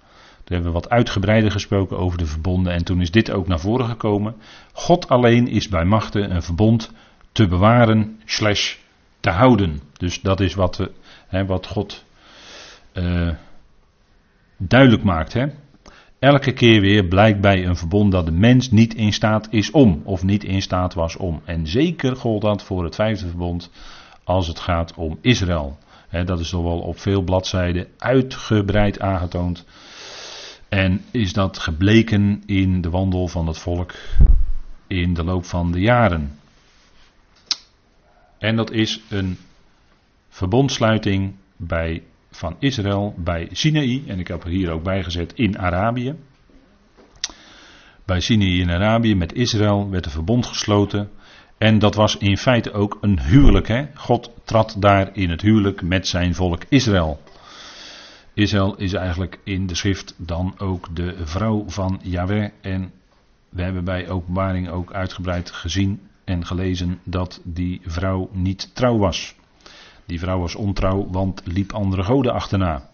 Toen 0.44 0.56
hebben 0.56 0.74
we 0.74 0.80
wat 0.80 0.90
uitgebreider 0.90 1.52
gesproken 1.52 1.98
over 1.98 2.18
de 2.18 2.26
verbonden 2.26 2.74
en 2.74 2.84
toen 2.84 3.02
is 3.02 3.12
dit 3.12 3.32
ook 3.32 3.48
naar 3.48 3.60
voren 3.60 3.86
gekomen. 3.86 4.36
God 4.74 5.10
alleen 5.10 5.48
is 5.48 5.68
bij 5.70 5.86
machten 5.86 6.36
een 6.36 6.44
verbond 6.44 6.92
te 7.32 7.48
bewaren 7.48 8.20
slash 8.26 8.76
te 9.20 9.30
houden. 9.30 9.82
Dus 9.98 10.22
dat 10.22 10.40
is 10.40 10.54
wat, 10.54 10.78
we, 10.78 10.92
hè, 11.28 11.46
wat 11.46 11.68
God 11.68 12.06
uh, 12.94 13.30
duidelijk 14.58 15.04
maakt. 15.04 15.34
Hè? 15.34 15.46
Elke 16.20 16.52
keer 16.54 16.82
weer 16.82 17.06
blijkt 17.06 17.42
bij 17.42 17.66
een 17.66 17.76
verbond 17.76 18.12
dat 18.12 18.26
de 18.26 18.32
mens 18.32 18.72
niet 18.72 18.94
in 18.94 19.14
staat 19.14 19.48
is 19.50 19.72
om, 19.72 20.02
of 20.04 20.24
niet 20.24 20.44
in 20.44 20.62
staat 20.62 20.94
was 20.94 21.18
om. 21.18 21.42
En 21.46 21.68
zeker 21.68 22.16
gold 22.16 22.42
dat 22.42 22.64
voor 22.64 22.84
het 22.84 22.96
vijfde 22.96 23.28
verbond 23.28 23.72
als 24.24 24.48
het 24.48 24.60
gaat 24.60 24.94
om 24.94 25.18
Israël. 25.22 25.78
dat 26.26 26.40
is 26.40 26.50
toch 26.50 26.64
wel 26.64 26.80
op 26.80 27.00
veel 27.00 27.22
bladzijden 27.22 27.88
uitgebreid 27.98 29.00
aangetoond. 29.00 29.66
En 30.72 31.02
is 31.12 31.34
dat 31.34 31.58
gebleken 31.58 32.44
in 32.46 32.82
de 32.82 32.90
wandel 32.90 33.28
van 33.28 33.48
het 33.48 33.58
volk 33.58 33.94
in 34.88 35.14
de 35.14 35.24
loop 35.24 35.46
van 35.46 35.72
de 35.72 35.80
jaren. 35.80 36.40
En 38.38 38.56
dat 38.56 38.72
is 38.72 39.02
een 39.10 39.38
verbondsluiting 40.30 41.34
bij 41.58 42.04
van 42.32 42.56
Israël 42.60 43.16
bij 43.18 43.48
Sinaï. 43.52 44.04
En 44.08 44.20
ik 44.20 44.28
heb 44.28 44.44
er 44.44 44.50
hier 44.50 44.72
ook 44.72 44.84
bij 44.84 45.04
gezet 45.04 45.34
in 45.34 45.60
Arabië. 45.60 46.16
Bij 48.06 48.20
Sinaï 48.20 48.60
in 48.60 48.70
Arabië 48.70 49.16
met 49.16 49.34
Israël 49.34 49.90
werd 49.90 50.06
een 50.06 50.12
verbond 50.12 50.46
gesloten. 50.46 51.10
En 51.58 51.80
dat 51.80 51.96
was 51.96 52.18
in 52.18 52.38
feite 52.38 52.72
ook 52.72 52.98
een 53.02 53.20
huwelijk. 53.20 53.68
Hè? 53.68 53.86
God 53.96 54.32
trad 54.44 54.76
daar 54.80 55.10
in 55.14 55.30
het 55.30 55.42
huwelijk 55.42 55.82
met 55.82 56.08
zijn 56.08 56.36
volk 56.36 56.64
Israël. 56.70 57.22
Israël 58.34 58.76
is 58.78 58.94
eigenlijk 58.94 59.40
in 59.44 59.68
de 59.68 59.76
schrift 59.76 60.16
dan 60.18 60.54
ook 60.58 60.96
de 60.96 61.16
vrouw 61.24 61.64
van 61.68 62.00
Yahweh. 62.04 62.50
En 62.62 62.92
we 63.50 63.62
hebben 63.62 63.84
bij 63.84 64.10
openbaring 64.10 64.70
ook 64.70 64.94
uitgebreid 64.94 65.52
gezien 65.52 66.02
en 66.24 66.46
gelezen 66.46 67.00
dat 67.04 67.42
die 67.44 67.82
vrouw 67.86 68.30
niet 68.32 68.76
trouw 68.76 68.98
was. 68.98 69.36
Die 70.06 70.20
vrouw 70.20 70.40
was 70.40 70.56
ontrouw, 70.56 71.08
want 71.10 71.42
liep 71.46 71.74
andere 71.74 72.04
goden 72.04 72.34
achterna. 72.34 72.90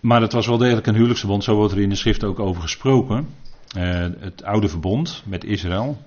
Maar 0.00 0.20
het 0.20 0.32
was 0.32 0.46
wel 0.46 0.58
degelijk 0.58 0.86
een 0.86 0.94
huwelijksverbond, 0.94 1.44
zo 1.44 1.54
wordt 1.54 1.72
er 1.72 1.80
in 1.80 1.88
de 1.88 1.94
schrift 1.94 2.24
ook 2.24 2.38
over 2.38 2.62
gesproken. 2.62 3.28
Uh, 3.76 4.06
het 4.18 4.44
oude 4.44 4.68
verbond 4.68 5.22
met 5.26 5.44
Israël. 5.44 6.02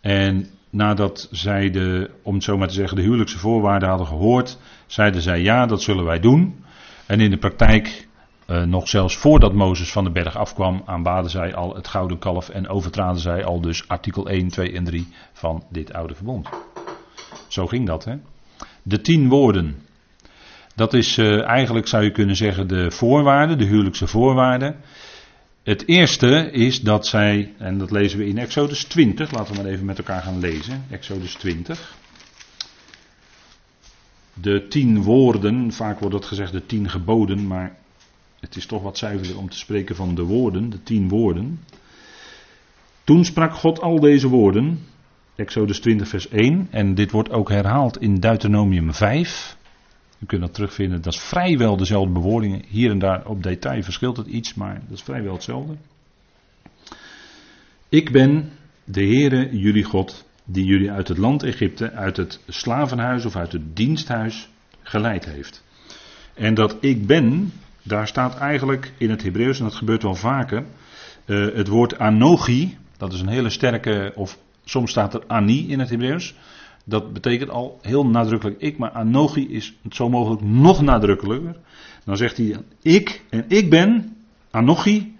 En 0.00 0.46
nadat 0.70 1.28
zij 1.30 1.70
de, 1.70 2.10
om 2.22 2.34
het 2.34 2.44
zo 2.44 2.58
maar 2.58 2.68
te 2.68 2.74
zeggen, 2.74 2.96
de 2.96 3.02
huwelijkse 3.02 3.38
voorwaarden 3.38 3.88
hadden 3.88 4.06
gehoord, 4.06 4.58
zeiden 4.86 5.22
zij 5.22 5.40
ja, 5.40 5.66
dat 5.66 5.82
zullen 5.82 6.04
wij 6.04 6.20
doen. 6.20 6.64
En 7.10 7.20
in 7.20 7.30
de 7.30 7.36
praktijk, 7.36 8.08
uh, 8.46 8.62
nog 8.62 8.88
zelfs 8.88 9.16
voordat 9.16 9.52
Mozes 9.54 9.92
van 9.92 10.04
de 10.04 10.10
berg 10.10 10.36
afkwam, 10.36 10.82
aanbaden 10.86 11.30
zij 11.30 11.54
al 11.54 11.74
het 11.74 11.88
gouden 11.88 12.18
kalf 12.18 12.48
en 12.48 12.68
overtraden 12.68 13.20
zij 13.20 13.44
al 13.44 13.60
dus 13.60 13.88
artikel 13.88 14.28
1, 14.28 14.48
2 14.48 14.72
en 14.72 14.84
3 14.84 15.08
van 15.32 15.64
dit 15.70 15.92
oude 15.92 16.14
verbond. 16.14 16.48
Zo 17.48 17.66
ging 17.66 17.86
dat, 17.86 18.04
hè? 18.04 18.14
De 18.82 19.00
tien 19.00 19.28
woorden. 19.28 19.76
Dat 20.74 20.94
is 20.94 21.18
uh, 21.18 21.46
eigenlijk, 21.46 21.86
zou 21.86 22.04
je 22.04 22.10
kunnen 22.10 22.36
zeggen, 22.36 22.68
de 22.68 22.90
voorwaarden, 22.90 23.58
de 23.58 23.64
huwelijkse 23.64 24.06
voorwaarden. 24.06 24.76
Het 25.62 25.88
eerste 25.88 26.50
is 26.50 26.80
dat 26.80 27.06
zij, 27.06 27.54
en 27.58 27.78
dat 27.78 27.90
lezen 27.90 28.18
we 28.18 28.26
in 28.26 28.38
Exodus 28.38 28.84
20, 28.84 29.30
laten 29.30 29.54
we 29.54 29.62
maar 29.62 29.72
even 29.72 29.84
met 29.84 29.98
elkaar 29.98 30.22
gaan 30.22 30.38
lezen. 30.38 30.84
Exodus 30.90 31.34
20. 31.34 31.94
De 34.34 34.66
tien 34.68 35.02
woorden, 35.02 35.72
vaak 35.72 35.98
wordt 35.98 36.14
het 36.14 36.24
gezegd 36.24 36.52
de 36.52 36.66
tien 36.66 36.90
geboden, 36.90 37.46
maar 37.46 37.76
het 38.40 38.56
is 38.56 38.66
toch 38.66 38.82
wat 38.82 38.98
zuiverder 38.98 39.38
om 39.38 39.48
te 39.48 39.58
spreken 39.58 39.96
van 39.96 40.14
de 40.14 40.22
woorden, 40.22 40.70
de 40.70 40.82
tien 40.82 41.08
woorden. 41.08 41.60
Toen 43.04 43.24
sprak 43.24 43.52
God 43.54 43.80
al 43.80 44.00
deze 44.00 44.28
woorden 44.28 44.78
Exodus 45.40 45.80
20, 45.80 46.08
vers 46.08 46.28
1. 46.28 46.68
En 46.70 46.94
dit 46.94 47.10
wordt 47.10 47.30
ook 47.30 47.48
herhaald 47.48 48.00
in 48.00 48.14
Deuteronomium 48.14 48.94
5. 48.94 49.56
U 50.18 50.26
kunt 50.26 50.40
dat 50.40 50.54
terugvinden. 50.54 51.02
Dat 51.02 51.12
is 51.12 51.20
vrijwel 51.20 51.76
dezelfde 51.76 52.12
bewoordingen. 52.12 52.62
Hier 52.68 52.90
en 52.90 52.98
daar 52.98 53.26
op 53.26 53.42
detail 53.42 53.82
verschilt 53.82 54.16
het 54.16 54.26
iets, 54.26 54.54
maar 54.54 54.74
dat 54.74 54.98
is 54.98 55.02
vrijwel 55.02 55.32
hetzelfde. 55.32 55.74
Ik 57.88 58.12
ben 58.12 58.50
de 58.84 59.00
Heere, 59.00 59.58
jullie 59.58 59.84
God, 59.84 60.24
die 60.52 60.64
jullie 60.64 60.90
uit 60.90 61.08
het 61.08 61.18
land 61.18 61.42
Egypte, 61.42 61.92
uit 61.92 62.16
het 62.16 62.40
slavenhuis 62.48 63.24
of 63.24 63.36
uit 63.36 63.52
het 63.52 63.76
diensthuis 63.76 64.48
geleid 64.82 65.24
heeft. 65.24 65.64
En 66.34 66.54
dat 66.54 66.76
ik 66.80 67.06
ben, 67.06 67.52
daar 67.82 68.06
staat 68.06 68.38
eigenlijk 68.38 68.92
in 68.98 69.10
het 69.10 69.22
Hebreeuws, 69.22 69.58
en 69.58 69.64
dat 69.64 69.74
gebeurt 69.74 70.02
wel 70.02 70.14
vaker, 70.14 70.64
uh, 71.26 71.54
het 71.54 71.68
woord 71.68 71.98
anochi, 71.98 72.78
dat 72.96 73.12
is 73.12 73.20
een 73.20 73.28
hele 73.28 73.50
sterke 73.50 74.12
of 74.14 74.38
Soms 74.70 74.90
staat 74.90 75.14
er 75.14 75.22
ani 75.26 75.68
in 75.68 75.78
het 75.78 75.90
Hebreeuws. 75.90 76.34
Dat 76.84 77.12
betekent 77.12 77.50
al 77.50 77.78
heel 77.82 78.06
nadrukkelijk 78.06 78.60
ik, 78.60 78.78
maar 78.78 78.90
anochi 78.90 79.48
is 79.48 79.74
zo 79.90 80.08
mogelijk 80.08 80.42
nog 80.42 80.82
nadrukkelijker. 80.82 81.56
Dan 82.04 82.16
zegt 82.16 82.36
hij 82.36 82.56
ik 82.82 83.24
en 83.30 83.44
ik 83.48 83.70
ben 83.70 84.16
anochi, 84.50 85.16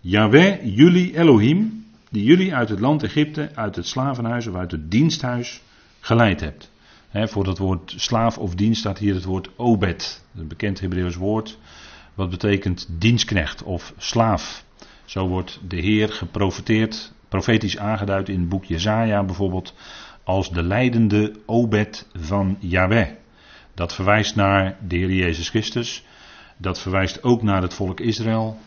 Yahweh, 0.00 0.76
jullie 0.76 1.18
Elohim, 1.18 1.79
die 2.10 2.24
jullie 2.24 2.54
uit 2.54 2.68
het 2.68 2.80
land 2.80 3.02
Egypte, 3.02 3.50
uit 3.54 3.76
het 3.76 3.86
slavenhuis 3.86 4.46
of 4.46 4.54
uit 4.54 4.70
het 4.70 4.90
diensthuis 4.90 5.62
geleid 6.00 6.40
hebt. 6.40 6.70
voor 7.12 7.44
dat 7.44 7.58
woord 7.58 7.94
slaaf 7.96 8.38
of 8.38 8.54
dienst 8.54 8.80
staat 8.80 8.98
hier 8.98 9.14
het 9.14 9.24
woord 9.24 9.50
obed, 9.56 10.24
een 10.34 10.48
bekend 10.48 10.80
Hebreeuws 10.80 11.14
woord, 11.14 11.58
wat 12.14 12.30
betekent 12.30 12.88
dienstknecht 12.98 13.62
of 13.62 13.94
slaaf. 13.96 14.64
Zo 15.04 15.28
wordt 15.28 15.60
de 15.68 15.80
Heer 15.80 16.08
geprofeteerd 16.08 17.12
profetisch 17.28 17.78
aangeduid 17.78 18.28
in 18.28 18.40
het 18.40 18.48
boek 18.48 18.64
Jezaja 18.64 19.24
bijvoorbeeld 19.24 19.74
als 20.24 20.50
de 20.52 20.62
leidende 20.62 21.34
obed 21.46 22.08
van 22.14 22.56
Yahweh. 22.58 23.08
Dat 23.74 23.94
verwijst 23.94 24.36
naar 24.36 24.76
de 24.86 24.96
Heer 24.96 25.12
Jezus 25.12 25.48
Christus. 25.48 26.04
Dat 26.56 26.80
verwijst 26.80 27.22
ook 27.22 27.42
naar 27.42 27.62
het 27.62 27.74
volk 27.74 28.00
Israël. 28.00 28.58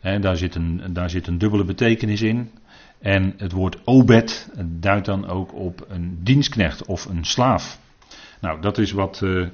daar, 0.00 0.36
zit 0.36 0.54
een, 0.54 0.82
daar 0.92 1.10
zit 1.10 1.26
een 1.26 1.38
dubbele 1.38 1.64
betekenis 1.64 2.22
in. 2.22 2.50
En 3.06 3.34
het 3.36 3.52
woord 3.52 3.78
obed 3.84 4.50
duidt 4.64 5.06
dan 5.06 5.28
ook 5.28 5.54
op 5.54 5.86
een 5.88 6.18
dienstknecht 6.22 6.86
of 6.86 7.04
een 7.04 7.24
slaaf. 7.24 7.78
Nou, 8.40 8.60
dat 8.60 8.78
is 8.78 8.92
wat 8.92 9.20
uh, 9.24 9.46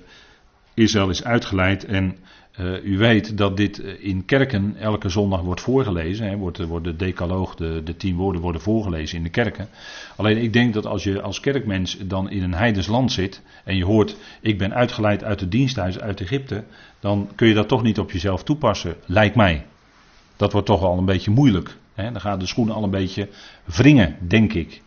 Israël 0.74 1.08
is 1.10 1.24
uitgeleid. 1.24 1.84
En 1.84 2.16
uh, 2.60 2.84
u 2.84 2.98
weet 2.98 3.36
dat 3.36 3.56
dit 3.56 3.80
eh, 3.80 4.04
in 4.04 4.24
kerken 4.24 4.76
elke 4.76 5.08
zondag 5.08 5.40
wordt 5.40 5.60
voorgelezen. 5.60 6.28
Hè, 6.28 6.36
wordt, 6.36 6.84
de 6.84 6.96
decaloog, 6.96 7.54
de, 7.54 7.80
de 7.84 7.96
tien 7.96 8.16
woorden 8.16 8.42
worden 8.42 8.60
voorgelezen 8.60 9.16
in 9.16 9.24
de 9.24 9.30
kerken. 9.30 9.68
Alleen 10.16 10.36
ik 10.36 10.52
denk 10.52 10.74
dat 10.74 10.86
als 10.86 11.04
je 11.04 11.22
als 11.22 11.40
kerkmens 11.40 11.98
dan 11.98 12.30
in 12.30 12.42
een 12.42 12.54
heidens 12.54 12.86
land 12.86 13.12
zit 13.12 13.42
en 13.64 13.76
je 13.76 13.84
hoort 13.84 14.16
ik 14.40 14.58
ben 14.58 14.74
uitgeleid 14.74 15.24
uit 15.24 15.40
het 15.40 15.50
diensthuis 15.50 16.00
uit 16.00 16.20
Egypte, 16.20 16.64
dan 17.00 17.28
kun 17.34 17.48
je 17.48 17.54
dat 17.54 17.68
toch 17.68 17.82
niet 17.82 17.98
op 17.98 18.10
jezelf 18.10 18.42
toepassen, 18.42 18.96
lijkt 19.06 19.36
mij. 19.36 19.66
Dat 20.36 20.52
wordt 20.52 20.66
toch 20.66 20.82
al 20.82 20.98
een 20.98 21.04
beetje 21.04 21.30
moeilijk. 21.30 21.80
Dan 21.94 22.20
gaan 22.20 22.38
de 22.38 22.46
schoenen 22.46 22.74
al 22.74 22.82
een 22.82 22.90
beetje 22.90 23.28
wringen, 23.64 24.16
denk 24.28 24.52
ik. 24.52 24.82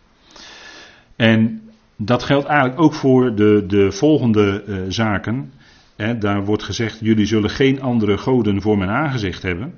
En 1.16 1.62
dat 1.96 2.22
geldt 2.22 2.46
eigenlijk 2.46 2.80
ook 2.80 2.94
voor 2.94 3.34
de, 3.34 3.64
de 3.66 3.92
volgende 3.92 4.64
uh, 4.66 4.82
zaken 4.88 5.52
daar 5.96 6.44
wordt 6.44 6.62
gezegd, 6.62 6.98
jullie 7.00 7.26
zullen 7.26 7.50
geen 7.50 7.82
andere 7.82 8.18
goden 8.18 8.62
voor 8.62 8.78
mijn 8.78 8.90
aangezicht 8.90 9.42
hebben. 9.42 9.74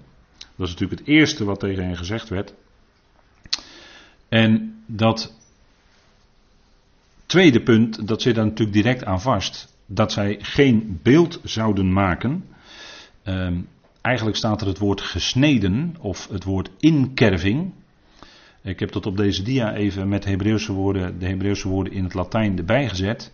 Dat 0.57 0.67
is 0.67 0.73
natuurlijk 0.73 1.01
het 1.01 1.09
eerste 1.09 1.45
wat 1.45 1.61
tegen 1.61 1.85
hen 1.85 1.97
gezegd 1.97 2.29
werd. 2.29 2.55
En 4.29 4.83
dat 4.87 5.35
tweede 7.27 7.63
punt, 7.63 8.09
dat 8.09 8.23
zit 8.23 8.35
daar 8.35 8.45
natuurlijk 8.45 8.77
direct 8.83 9.05
aan 9.05 9.21
vast. 9.21 9.77
Dat 9.87 10.13
zij 10.13 10.39
geen 10.41 11.01
beeld 11.03 11.41
zouden 11.45 11.93
maken. 11.93 12.45
Ehm, 13.23 13.61
eigenlijk 14.09 14.37
staat 14.37 14.61
er 14.61 14.67
het 14.67 14.79
woord 14.79 15.01
gesneden 15.01 15.97
of 16.01 16.29
het 16.29 16.45
woord 16.45 16.71
inkerving. 16.79 17.73
Ik 18.63 18.81
heb 18.81 18.93
dat 18.93 19.07
op 19.07 19.17
deze 19.17 19.43
dia 19.43 19.75
even 19.75 20.09
met 20.09 20.25
Hebreeuwse 20.25 20.73
woorden, 20.73 21.19
de 21.19 21.27
Hebreeuwse 21.27 21.69
woorden 21.69 21.93
in 21.93 22.05
het 22.05 22.15
Latijn 22.15 22.59
erbij 22.59 22.89
gezet. 22.89 23.33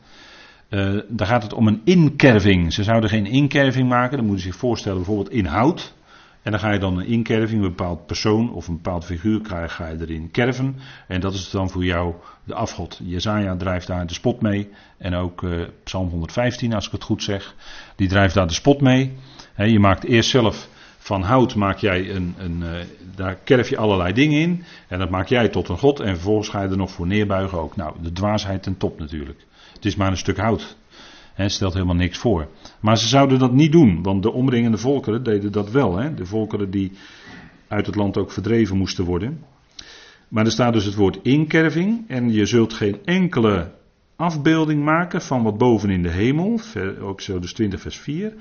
Uh, 0.68 1.00
daar 1.08 1.26
gaat 1.26 1.42
het 1.42 1.52
om 1.52 1.66
een 1.66 1.80
inkerving. 1.84 2.72
Ze 2.72 2.82
zouden 2.82 3.10
geen 3.10 3.26
inkerving 3.26 3.88
maken. 3.88 4.16
Dan 4.16 4.26
moeten 4.26 4.44
ze 4.44 4.50
zich 4.50 4.60
voorstellen 4.60 4.96
bijvoorbeeld 4.96 5.30
in 5.30 5.46
hout. 5.46 5.94
En 6.42 6.50
dan 6.50 6.60
ga 6.60 6.72
je 6.72 6.78
dan 6.78 6.98
een 6.98 7.06
inkerving, 7.06 7.62
een 7.62 7.68
bepaald 7.68 8.06
persoon 8.06 8.52
of 8.52 8.68
een 8.68 8.74
bepaald 8.74 9.04
figuur 9.04 9.40
krijg, 9.40 9.74
ga 9.74 9.88
je 9.88 10.00
erin 10.00 10.30
kerven. 10.30 10.76
En 11.08 11.20
dat 11.20 11.34
is 11.34 11.50
dan 11.50 11.70
voor 11.70 11.84
jou 11.84 12.14
de 12.44 12.54
afgod. 12.54 13.00
Jezaja 13.02 13.56
drijft 13.56 13.86
daar 13.86 14.06
de 14.06 14.14
spot 14.14 14.40
mee. 14.40 14.70
En 14.98 15.14
ook 15.14 15.42
uh, 15.42 15.64
Psalm 15.84 16.08
115, 16.08 16.74
als 16.74 16.86
ik 16.86 16.92
het 16.92 17.02
goed 17.02 17.22
zeg. 17.22 17.54
Die 17.96 18.08
drijft 18.08 18.34
daar 18.34 18.46
de 18.46 18.54
spot 18.54 18.80
mee. 18.80 19.12
He, 19.54 19.64
je 19.64 19.78
maakt 19.78 20.04
eerst 20.04 20.30
zelf 20.30 20.68
van 20.98 21.22
hout 21.22 21.54
maak 21.54 21.78
jij 21.78 22.14
een, 22.14 22.34
een 22.38 22.60
uh, 22.62 22.70
daar 23.14 23.34
kerf 23.34 23.68
je 23.68 23.76
allerlei 23.76 24.12
dingen 24.12 24.40
in. 24.40 24.64
En 24.88 24.98
dat 24.98 25.10
maak 25.10 25.28
jij 25.28 25.48
tot 25.48 25.68
een 25.68 25.78
god. 25.78 26.00
En 26.00 26.14
vervolgens 26.14 26.48
ga 26.48 26.62
je 26.62 26.68
er 26.68 26.76
nog 26.76 26.90
voor 26.90 27.06
neerbuigen 27.06 27.58
ook. 27.58 27.76
Nou, 27.76 27.94
de 28.02 28.12
dwaasheid 28.12 28.62
ten 28.62 28.76
top 28.76 28.98
natuurlijk. 28.98 29.46
Het 29.72 29.84
is 29.84 29.96
maar 29.96 30.10
een 30.10 30.16
stuk 30.16 30.36
hout. 30.36 30.76
Het 31.34 31.52
stelt 31.52 31.72
helemaal 31.72 31.94
niks 31.94 32.18
voor. 32.18 32.48
Maar 32.80 32.98
ze 32.98 33.08
zouden 33.08 33.38
dat 33.38 33.52
niet 33.52 33.72
doen, 33.72 34.02
want 34.02 34.22
de 34.22 34.32
omringende 34.32 34.78
volkeren 34.78 35.22
deden 35.22 35.52
dat 35.52 35.70
wel. 35.70 36.14
De 36.14 36.26
volkeren 36.26 36.70
die 36.70 36.92
uit 37.68 37.86
het 37.86 37.94
land 37.94 38.16
ook 38.16 38.32
verdreven 38.32 38.76
moesten 38.76 39.04
worden. 39.04 39.44
Maar 40.28 40.44
er 40.44 40.50
staat 40.50 40.72
dus 40.72 40.84
het 40.84 40.94
woord 40.94 41.18
inkerving. 41.22 42.04
En 42.08 42.32
je 42.32 42.46
zult 42.46 42.72
geen 42.72 42.98
enkele 43.04 43.70
afbeelding 44.16 44.84
maken 44.84 45.22
van 45.22 45.42
wat 45.42 45.58
boven 45.58 45.90
in 45.90 46.02
de 46.02 46.10
hemel. 46.10 46.60
Ook 47.00 47.20
zo 47.20 47.38
dus 47.38 47.52
20 47.52 47.80
vers 47.80 47.96
4. 47.96 48.32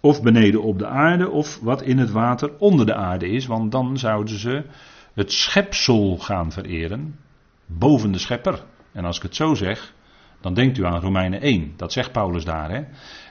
Of 0.00 0.22
beneden 0.22 0.62
op 0.62 0.78
de 0.78 0.86
aarde, 0.86 1.30
of 1.30 1.58
wat 1.62 1.82
in 1.82 1.98
het 1.98 2.10
water 2.10 2.50
onder 2.58 2.86
de 2.86 2.94
aarde 2.94 3.28
is. 3.28 3.46
Want 3.46 3.72
dan 3.72 3.98
zouden 3.98 4.38
ze 4.38 4.64
het 5.14 5.32
schepsel 5.32 6.18
gaan 6.18 6.52
vereren. 6.52 7.18
Boven 7.66 8.12
de 8.12 8.18
schepper. 8.18 8.64
En 8.92 9.04
als 9.04 9.16
ik 9.16 9.22
het 9.22 9.36
zo 9.36 9.54
zeg, 9.54 9.94
dan 10.40 10.54
denkt 10.54 10.78
u 10.78 10.84
aan 10.84 11.00
Romeinen 11.00 11.40
1. 11.40 11.72
Dat 11.76 11.92
zegt 11.92 12.12
Paulus 12.12 12.44
daar. 12.44 12.70
Hè? 12.70 12.84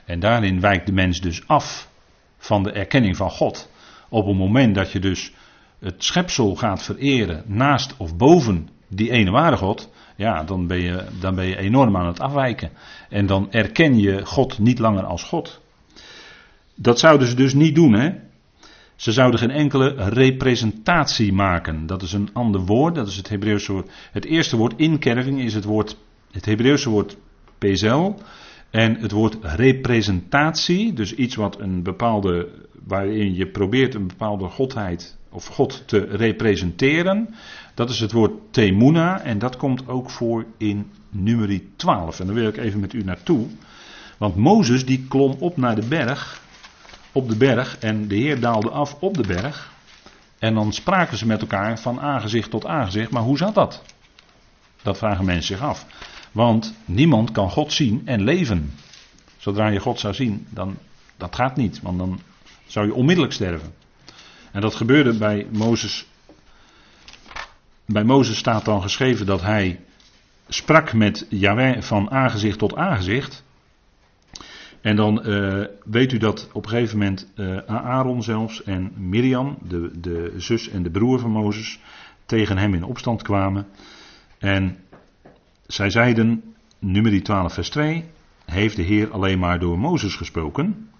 En 0.04 0.20
daarin 0.20 0.60
wijkt 0.60 0.86
de 0.86 0.92
mens 0.92 1.20
dus 1.20 1.46
af 1.46 1.88
van 2.38 2.62
de 2.62 2.72
erkenning 2.72 3.16
van 3.16 3.30
God. 3.30 3.70
Op 4.08 4.26
het 4.26 4.36
moment 4.36 4.74
dat 4.74 4.92
je 4.92 5.00
dus 5.00 5.32
het 5.78 6.04
schepsel 6.04 6.56
gaat 6.56 6.82
vereren 6.82 7.44
naast 7.46 7.94
of 7.96 8.16
boven 8.16 8.68
die 8.88 9.10
ene 9.10 9.30
ware 9.30 9.56
God, 9.56 9.90
ja, 10.16 10.44
dan 10.44 10.66
ben, 10.66 10.80
je, 10.80 11.04
dan 11.20 11.34
ben 11.34 11.46
je 11.46 11.56
enorm 11.56 11.96
aan 11.96 12.06
het 12.06 12.20
afwijken. 12.20 12.70
En 13.08 13.26
dan 13.26 13.52
erken 13.52 13.98
je 13.98 14.26
God 14.26 14.58
niet 14.58 14.78
langer 14.78 15.04
als 15.04 15.22
God. 15.22 15.60
Dat 16.82 16.98
zouden 16.98 17.28
ze 17.28 17.34
dus 17.34 17.54
niet 17.54 17.74
doen, 17.74 17.92
hè? 17.92 18.10
Ze 18.96 19.12
zouden 19.12 19.40
geen 19.40 19.50
enkele 19.50 19.94
representatie 19.96 21.32
maken. 21.32 21.86
Dat 21.86 22.02
is 22.02 22.12
een 22.12 22.28
ander 22.32 22.60
woord, 22.60 22.94
dat 22.94 23.08
is 23.08 23.16
het 23.16 23.28
Hebreeuwse 23.28 23.72
woord. 23.72 23.90
Het 24.12 24.24
eerste 24.24 24.56
woord 24.56 24.74
inkerving 24.76 25.40
is 25.40 25.54
het 25.54 25.64
woord, 25.64 25.96
het 26.30 26.44
Hebreeuwse 26.44 26.90
woord 26.90 27.16
pezel. 27.58 28.20
En 28.70 28.96
het 29.00 29.10
woord 29.10 29.36
representatie, 29.42 30.92
dus 30.92 31.14
iets 31.14 31.34
wat 31.34 31.60
een 31.60 31.82
bepaalde, 31.82 32.48
waarin 32.86 33.34
je 33.34 33.46
probeert 33.46 33.94
een 33.94 34.06
bepaalde 34.06 34.48
godheid 34.48 35.18
of 35.30 35.46
God 35.46 35.82
te 35.86 35.98
representeren. 35.98 37.34
Dat 37.74 37.90
is 37.90 38.00
het 38.00 38.12
woord 38.12 38.32
temuna 38.50 39.20
en 39.22 39.38
dat 39.38 39.56
komt 39.56 39.88
ook 39.88 40.10
voor 40.10 40.46
in 40.56 40.90
nummer 41.10 41.60
12. 41.76 42.20
En 42.20 42.26
daar 42.26 42.34
wil 42.34 42.48
ik 42.48 42.56
even 42.56 42.80
met 42.80 42.92
u 42.92 43.02
naartoe. 43.02 43.46
Want 44.18 44.36
Mozes 44.36 44.86
die 44.86 45.06
klom 45.08 45.36
op 45.38 45.56
naar 45.56 45.74
de 45.74 45.86
berg, 45.88 46.48
op 47.12 47.28
de 47.28 47.36
berg 47.36 47.78
en 47.78 48.08
de 48.08 48.14
Heer 48.14 48.40
daalde 48.40 48.70
af 48.70 48.96
op 49.00 49.16
de 49.16 49.26
berg. 49.26 49.72
En 50.38 50.54
dan 50.54 50.72
spraken 50.72 51.16
ze 51.16 51.26
met 51.26 51.40
elkaar 51.40 51.78
van 51.78 52.00
aangezicht 52.00 52.50
tot 52.50 52.66
aangezicht. 52.66 53.10
Maar 53.10 53.22
hoe 53.22 53.36
zat 53.36 53.54
dat? 53.54 53.82
Dat 54.82 54.98
vragen 54.98 55.24
mensen 55.24 55.56
zich 55.56 55.66
af. 55.66 55.86
Want 56.32 56.74
niemand 56.84 57.32
kan 57.32 57.50
God 57.50 57.72
zien 57.72 58.02
en 58.04 58.22
leven. 58.22 58.74
Zodra 59.36 59.68
je 59.68 59.78
God 59.78 60.00
zou 60.00 60.14
zien, 60.14 60.46
dan 60.50 60.78
dat 61.16 61.34
gaat 61.34 61.56
niet, 61.56 61.80
want 61.82 61.98
dan 61.98 62.20
zou 62.66 62.86
je 62.86 62.94
onmiddellijk 62.94 63.34
sterven. 63.34 63.74
En 64.52 64.60
dat 64.60 64.74
gebeurde 64.74 65.12
bij 65.12 65.46
Mozes. 65.50 66.06
Bij 67.84 68.04
Mozes 68.04 68.38
staat 68.38 68.64
dan 68.64 68.82
geschreven 68.82 69.26
dat 69.26 69.42
hij 69.42 69.80
sprak 70.48 70.92
met 70.92 71.26
Yahweh 71.28 71.82
van 71.82 72.10
aangezicht 72.10 72.58
tot 72.58 72.76
aangezicht. 72.76 73.42
En 74.80 74.96
dan 74.96 75.28
uh, 75.28 75.64
weet 75.84 76.12
u 76.12 76.18
dat 76.18 76.50
op 76.52 76.64
een 76.64 76.70
gegeven 76.70 76.98
moment 76.98 77.32
uh, 77.36 77.56
Aaron 77.66 78.22
zelfs 78.22 78.62
en 78.62 78.92
Miriam, 78.96 79.58
de, 79.68 80.00
de 80.00 80.34
zus 80.36 80.68
en 80.68 80.82
de 80.82 80.90
broer 80.90 81.18
van 81.18 81.30
Mozes, 81.30 81.80
tegen 82.26 82.58
hem 82.58 82.74
in 82.74 82.84
opstand 82.84 83.22
kwamen. 83.22 83.66
En 84.38 84.76
zij 85.66 85.90
zeiden, 85.90 86.42
nummer 86.78 87.22
12 87.22 87.52
vers 87.52 87.70
2, 87.70 88.04
heeft 88.44 88.76
de 88.76 88.82
Heer 88.82 89.10
alleen 89.10 89.38
maar 89.38 89.58
door 89.58 89.78
Mozes 89.78 90.14
gesproken? 90.14 90.90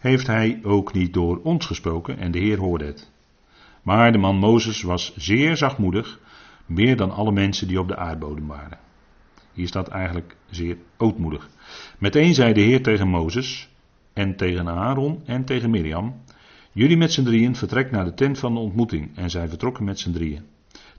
heeft 0.00 0.26
hij 0.26 0.60
ook 0.62 0.92
niet 0.92 1.14
door 1.14 1.40
ons 1.42 1.66
gesproken 1.66 2.18
en 2.18 2.30
de 2.30 2.38
Heer 2.38 2.58
hoorde 2.58 2.84
het. 2.84 3.10
Maar 3.82 4.12
de 4.12 4.18
man 4.18 4.36
Mozes 4.36 4.82
was 4.82 5.16
zeer 5.16 5.56
zachtmoedig, 5.56 6.20
meer 6.66 6.96
dan 6.96 7.10
alle 7.10 7.32
mensen 7.32 7.68
die 7.68 7.78
op 7.78 7.88
de 7.88 7.96
aardbodem 7.96 8.46
waren. 8.46 8.78
Hier 9.52 9.66
staat 9.66 9.88
eigenlijk 9.88 10.36
zeer 10.50 10.76
ootmoedig. 10.96 11.48
Meteen 11.98 12.34
zei 12.34 12.52
de 12.52 12.60
Heer 12.60 12.82
tegen 12.82 13.08
Mozes 13.08 13.68
en 14.12 14.36
tegen 14.36 14.68
Aaron 14.68 15.20
en 15.24 15.44
tegen 15.44 15.70
Mirjam: 15.70 16.14
Jullie 16.72 16.96
met 16.96 17.12
z'n 17.12 17.24
drieën 17.24 17.56
vertrek 17.56 17.90
naar 17.90 18.04
de 18.04 18.14
tent 18.14 18.38
van 18.38 18.54
de 18.54 18.60
ontmoeting. 18.60 19.10
En 19.14 19.30
zij 19.30 19.48
vertrokken 19.48 19.84
met 19.84 19.98
z'n 19.98 20.12
drieën. 20.12 20.42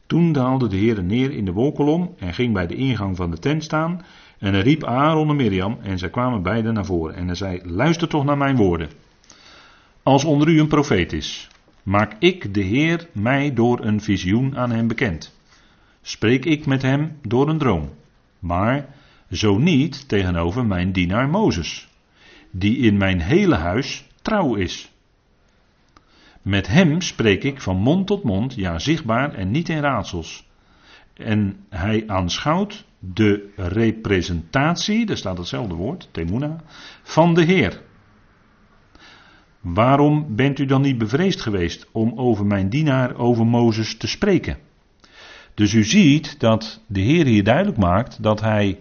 Toen 0.06 0.32
daalde 0.32 0.68
de 0.68 0.76
Heer 0.76 1.04
neer 1.04 1.32
in 1.32 1.46
de 1.46 1.52
wolkolom 1.52 2.14
en 2.18 2.34
ging 2.34 2.54
bij 2.54 2.68
de 2.68 2.76
ingang 2.76 3.16
van 3.16 3.32
de 3.32 3.40
tent 3.40 3.64
staan 3.64 4.02
en 4.40 4.54
hij 4.54 4.62
riep 4.62 4.84
Aaron 4.84 5.30
en 5.30 5.36
Mirjam 5.36 5.78
en 5.82 6.00
zij 6.00 6.10
kwamen 6.10 6.42
beiden 6.42 6.74
naar 6.74 6.86
voren. 6.86 7.16
En 7.16 7.26
hij 7.26 7.36
zei, 7.36 7.62
luister 7.64 8.08
toch 8.08 8.24
naar 8.24 8.38
mijn 8.38 8.56
woorden. 8.56 8.90
Als 10.04 10.24
onder 10.24 10.48
u 10.48 10.60
een 10.60 10.68
profeet 10.68 11.14
is, 11.14 11.48
maak 11.84 12.16
ik 12.20 12.54
de 12.54 12.62
Heer 12.62 13.08
mij 13.12 13.54
door 13.54 13.86
een 13.86 14.02
visioen 14.02 14.58
aan 14.58 14.72
hem 14.72 14.88
bekend. 14.88 15.40
Spreek 16.02 16.46
ik 16.46 16.66
met 16.66 16.82
hem 16.82 17.18
door 17.22 17.50
een 17.50 17.58
droom. 17.58 17.90
Maar 18.40 18.88
zo 19.32 19.58
niet 19.58 20.08
tegenover 20.08 20.66
mijn 20.66 20.92
dienaar 20.92 21.30
Mozes, 21.30 21.88
die 22.52 22.78
in 22.78 22.98
mijn 22.98 23.22
hele 23.22 23.56
huis 23.56 24.08
trouw 24.22 24.56
is. 24.56 24.92
Met 26.42 26.68
hem 26.68 27.02
spreek 27.02 27.44
ik 27.44 27.62
van 27.62 27.78
mond 27.78 28.08
tot 28.08 28.24
mond, 28.24 28.56
ja 28.56 28.80
zichtbaar 28.80 29.34
en 29.34 29.52
niet 29.52 29.70
in 29.70 29.80
raadsels. 29.80 30.50
En 31.14 31.66
hij 31.70 32.04
aanschouwt 32.08 32.86
de 33.00 33.50
representatie, 33.56 35.06
daar 35.06 35.18
staat 35.18 35.38
hetzelfde 35.38 35.76
woord, 35.76 36.10
temuna, 36.12 36.64
van 37.04 37.34
de 37.34 37.44
Heer. 37.44 37.82
Waarom 39.62 40.36
bent 40.36 40.60
u 40.60 40.66
dan 40.66 40.82
niet 40.82 40.98
bevreesd 40.98 41.42
geweest 41.42 41.88
om 41.92 42.14
over 42.16 42.46
mijn 42.46 42.70
dienaar, 42.70 43.16
over 43.16 43.46
Mozes, 43.46 43.98
te 43.98 44.08
spreken? 44.08 44.58
Dus 45.54 45.74
u 45.74 45.84
ziet 45.84 46.40
dat 46.40 46.82
de 46.88 47.00
Heer 47.00 47.26
hier 47.26 47.44
duidelijk 47.44 47.78
maakt 47.78 48.24
dat 48.24 48.42
hij. 48.42 48.80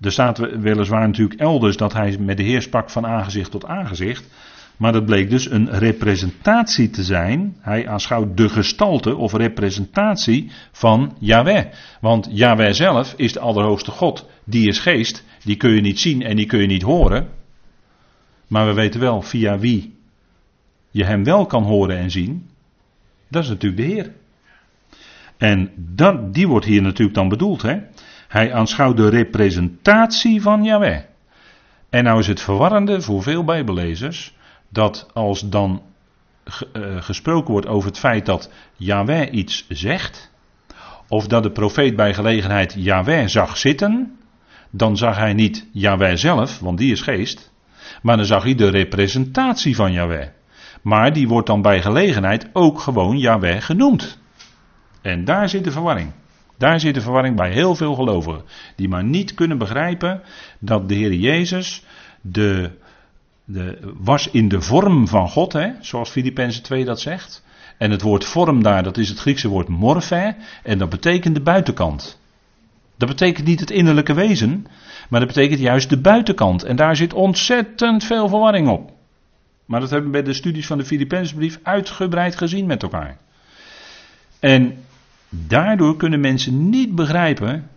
Er 0.00 0.12
staat 0.12 0.38
weliswaar 0.38 1.06
natuurlijk 1.06 1.40
elders 1.40 1.76
dat 1.76 1.92
hij 1.92 2.16
met 2.18 2.36
de 2.36 2.42
Heer 2.42 2.62
sprak 2.62 2.90
van 2.90 3.06
aangezicht 3.06 3.50
tot 3.50 3.66
aangezicht. 3.66 4.28
Maar 4.76 4.92
dat 4.92 5.06
bleek 5.06 5.30
dus 5.30 5.50
een 5.50 5.70
representatie 5.70 6.90
te 6.90 7.02
zijn. 7.02 7.56
Hij 7.60 7.88
aanschouwt 7.88 8.36
de 8.36 8.48
gestalte 8.48 9.16
of 9.16 9.32
representatie 9.32 10.50
van 10.72 11.16
Yahweh. 11.18 11.64
Want 12.00 12.28
Yahweh 12.30 12.72
zelf 12.72 13.14
is 13.16 13.32
de 13.32 13.40
Allerhoogste 13.40 13.90
God. 13.90 14.28
Die 14.44 14.68
is 14.68 14.78
geest. 14.78 15.24
Die 15.44 15.56
kun 15.56 15.70
je 15.70 15.80
niet 15.80 16.00
zien 16.00 16.22
en 16.22 16.36
die 16.36 16.46
kun 16.46 16.60
je 16.60 16.66
niet 16.66 16.82
horen. 16.82 17.28
Maar 18.46 18.66
we 18.66 18.72
weten 18.72 19.00
wel 19.00 19.22
via 19.22 19.58
wie 19.58 19.94
je 20.90 21.04
hem 21.04 21.24
wel 21.24 21.46
kan 21.46 21.62
horen 21.62 21.96
en 21.96 22.10
zien. 22.10 22.48
Dat 23.28 23.42
is 23.42 23.48
natuurlijk 23.48 23.82
de 23.82 23.94
Heer. 23.94 24.12
En 25.36 25.70
dat, 25.76 26.34
die 26.34 26.48
wordt 26.48 26.66
hier 26.66 26.82
natuurlijk 26.82 27.16
dan 27.16 27.28
bedoeld. 27.28 27.62
Hè? 27.62 27.78
Hij 28.28 28.52
aanschouwt 28.52 28.96
de 28.96 29.08
representatie 29.08 30.42
van 30.42 30.64
Yahweh. 30.64 31.00
En 31.90 32.04
nou 32.04 32.18
is 32.18 32.26
het 32.26 32.40
verwarrende 32.40 33.00
voor 33.00 33.22
veel 33.22 33.44
Bijbellezers 33.44 34.34
dat 34.68 35.08
als 35.12 35.48
dan 35.48 35.82
eh, 36.44 36.82
gesproken 37.00 37.52
wordt 37.52 37.66
over 37.66 37.88
het 37.88 37.98
feit 37.98 38.26
dat 38.26 38.50
Yahweh 38.76 39.32
iets 39.32 39.66
zegt, 39.68 40.30
of 41.08 41.26
dat 41.26 41.42
de 41.42 41.50
profeet 41.50 41.96
bij 41.96 42.14
gelegenheid 42.14 42.74
Yahweh 42.78 43.26
zag 43.26 43.56
zitten, 43.56 44.16
dan 44.70 44.96
zag 44.96 45.16
hij 45.16 45.32
niet 45.32 45.66
Yahweh 45.72 46.16
zelf, 46.16 46.58
want 46.58 46.78
die 46.78 46.92
is 46.92 47.00
geest, 47.00 47.52
maar 48.02 48.16
dan 48.16 48.26
zag 48.26 48.42
hij 48.42 48.54
de 48.54 48.68
representatie 48.68 49.76
van 49.76 49.92
Yahweh. 49.92 50.28
Maar 50.82 51.12
die 51.12 51.28
wordt 51.28 51.46
dan 51.46 51.62
bij 51.62 51.82
gelegenheid 51.82 52.48
ook 52.52 52.80
gewoon 52.80 53.18
Yahweh 53.18 53.60
genoemd. 53.60 54.18
En 55.02 55.24
daar 55.24 55.48
zit 55.48 55.64
de 55.64 55.70
verwarring. 55.70 56.12
Daar 56.58 56.80
zit 56.80 56.94
de 56.94 57.00
verwarring 57.00 57.36
bij 57.36 57.52
heel 57.52 57.74
veel 57.74 57.94
gelovigen. 57.94 58.42
Die 58.76 58.88
maar 58.88 59.04
niet 59.04 59.34
kunnen 59.34 59.58
begrijpen 59.58 60.22
dat 60.58 60.88
de 60.88 60.94
Heer 60.94 61.12
Jezus 61.12 61.84
de 62.20 62.70
de, 63.46 63.78
was 63.98 64.30
in 64.30 64.48
de 64.48 64.60
vorm 64.60 65.08
van 65.08 65.28
God, 65.28 65.52
hè, 65.52 65.70
zoals 65.80 66.10
Filippenzen 66.10 66.62
2 66.62 66.84
dat 66.84 67.00
zegt. 67.00 67.44
En 67.78 67.90
het 67.90 68.02
woord 68.02 68.24
vorm 68.24 68.62
daar, 68.62 68.82
dat 68.82 68.96
is 68.96 69.08
het 69.08 69.18
Griekse 69.18 69.48
woord 69.48 69.68
morphe, 69.68 70.36
en 70.62 70.78
dat 70.78 70.88
betekent 70.88 71.34
de 71.34 71.42
buitenkant. 71.42 72.20
Dat 72.96 73.08
betekent 73.08 73.46
niet 73.46 73.60
het 73.60 73.70
innerlijke 73.70 74.14
wezen, 74.14 74.66
maar 75.08 75.20
dat 75.20 75.28
betekent 75.28 75.60
juist 75.60 75.88
de 75.88 76.00
buitenkant. 76.00 76.62
En 76.62 76.76
daar 76.76 76.96
zit 76.96 77.14
ontzettend 77.14 78.04
veel 78.04 78.28
verwarring 78.28 78.68
op. 78.68 78.90
Maar 79.64 79.80
dat 79.80 79.90
hebben 79.90 80.10
we 80.10 80.16
bij 80.16 80.26
de 80.26 80.38
studies 80.38 80.66
van 80.66 80.78
de 80.78 80.84
Filippenzenbrief 80.84 81.58
uitgebreid 81.62 82.36
gezien 82.36 82.66
met 82.66 82.82
elkaar. 82.82 83.18
En 84.40 84.84
daardoor 85.46 85.96
kunnen 85.96 86.20
mensen 86.20 86.68
niet 86.68 86.94
begrijpen, 86.94 87.70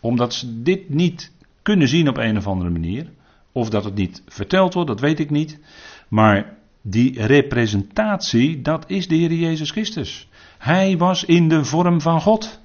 omdat 0.00 0.34
ze 0.34 0.62
dit 0.62 0.88
niet 0.88 1.32
kunnen 1.62 1.88
zien 1.88 2.08
op 2.08 2.16
een 2.16 2.36
of 2.36 2.46
andere 2.46 2.70
manier, 2.70 3.10
of 3.52 3.70
dat 3.70 3.84
het 3.84 3.94
niet 3.94 4.22
verteld 4.26 4.74
wordt, 4.74 4.88
dat 4.88 5.00
weet 5.00 5.18
ik 5.18 5.30
niet. 5.30 5.58
Maar 6.08 6.56
die 6.82 7.26
representatie, 7.26 8.62
dat 8.62 8.84
is 8.90 9.08
de 9.08 9.14
Heer 9.14 9.32
Jezus 9.32 9.70
Christus. 9.70 10.28
Hij 10.58 10.96
was 10.96 11.24
in 11.24 11.48
de 11.48 11.64
vorm 11.64 12.00
van 12.00 12.20
God. 12.20 12.60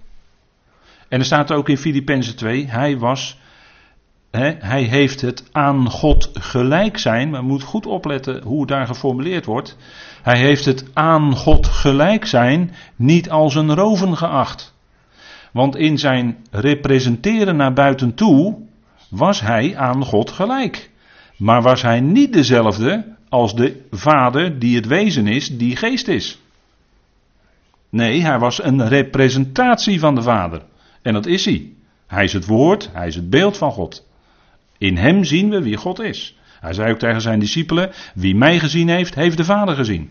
En 1.07 1.19
er 1.19 1.25
staat 1.25 1.51
ook 1.51 1.69
in 1.69 1.77
Filippenzen 1.77 2.35
2, 2.35 2.67
hij 2.67 2.97
was, 2.97 3.39
hij 4.41 4.81
heeft 4.81 5.21
het 5.21 5.43
aan 5.51 5.89
God 5.89 6.29
gelijk 6.33 6.97
zijn, 6.97 7.29
maar 7.29 7.43
moet 7.43 7.63
goed 7.63 7.85
opletten 7.85 8.43
hoe 8.43 8.59
het 8.59 8.69
daar 8.69 8.87
geformuleerd 8.87 9.45
wordt. 9.45 9.77
Hij 10.21 10.37
heeft 10.37 10.65
het 10.65 10.85
aan 10.93 11.35
God 11.35 11.67
gelijk 11.67 12.25
zijn 12.25 12.71
niet 12.95 13.29
als 13.29 13.55
een 13.55 13.75
roven 13.75 14.17
geacht. 14.17 14.73
Want 15.51 15.75
in 15.75 15.97
zijn 15.97 16.37
representeren 16.51 17.55
naar 17.55 17.73
buiten 17.73 18.13
toe 18.13 18.57
was 19.09 19.41
hij 19.41 19.77
aan 19.77 20.05
God 20.05 20.31
gelijk. 20.31 20.89
Maar 21.37 21.61
was 21.61 21.81
hij 21.81 21.99
niet 21.99 22.33
dezelfde 22.33 23.15
als 23.29 23.55
de 23.55 23.81
Vader 23.91 24.59
die 24.59 24.75
het 24.75 24.87
wezen 24.87 25.27
is, 25.27 25.57
die 25.57 25.75
geest 25.75 26.07
is. 26.07 26.41
Nee, 27.89 28.21
hij 28.21 28.39
was 28.39 28.63
een 28.63 28.87
representatie 28.87 29.99
van 29.99 30.15
de 30.15 30.21
Vader. 30.21 30.61
En 31.01 31.13
dat 31.13 31.25
is 31.25 31.45
hij. 31.45 31.71
Hij 32.07 32.23
is 32.23 32.33
het 32.33 32.45
woord, 32.45 32.89
hij 32.93 33.07
is 33.07 33.15
het 33.15 33.29
beeld 33.29 33.57
van 33.57 33.71
God. 33.71 34.11
In 34.83 34.97
hem 34.97 35.23
zien 35.23 35.49
we 35.49 35.61
wie 35.61 35.77
God 35.77 35.99
is. 35.99 36.37
Hij 36.59 36.73
zei 36.73 36.91
ook 36.91 36.99
tegen 36.99 37.21
zijn 37.21 37.39
discipelen: 37.39 37.91
Wie 38.13 38.35
mij 38.35 38.59
gezien 38.59 38.89
heeft, 38.89 39.15
heeft 39.15 39.37
de 39.37 39.43
Vader 39.43 39.75
gezien. 39.75 40.09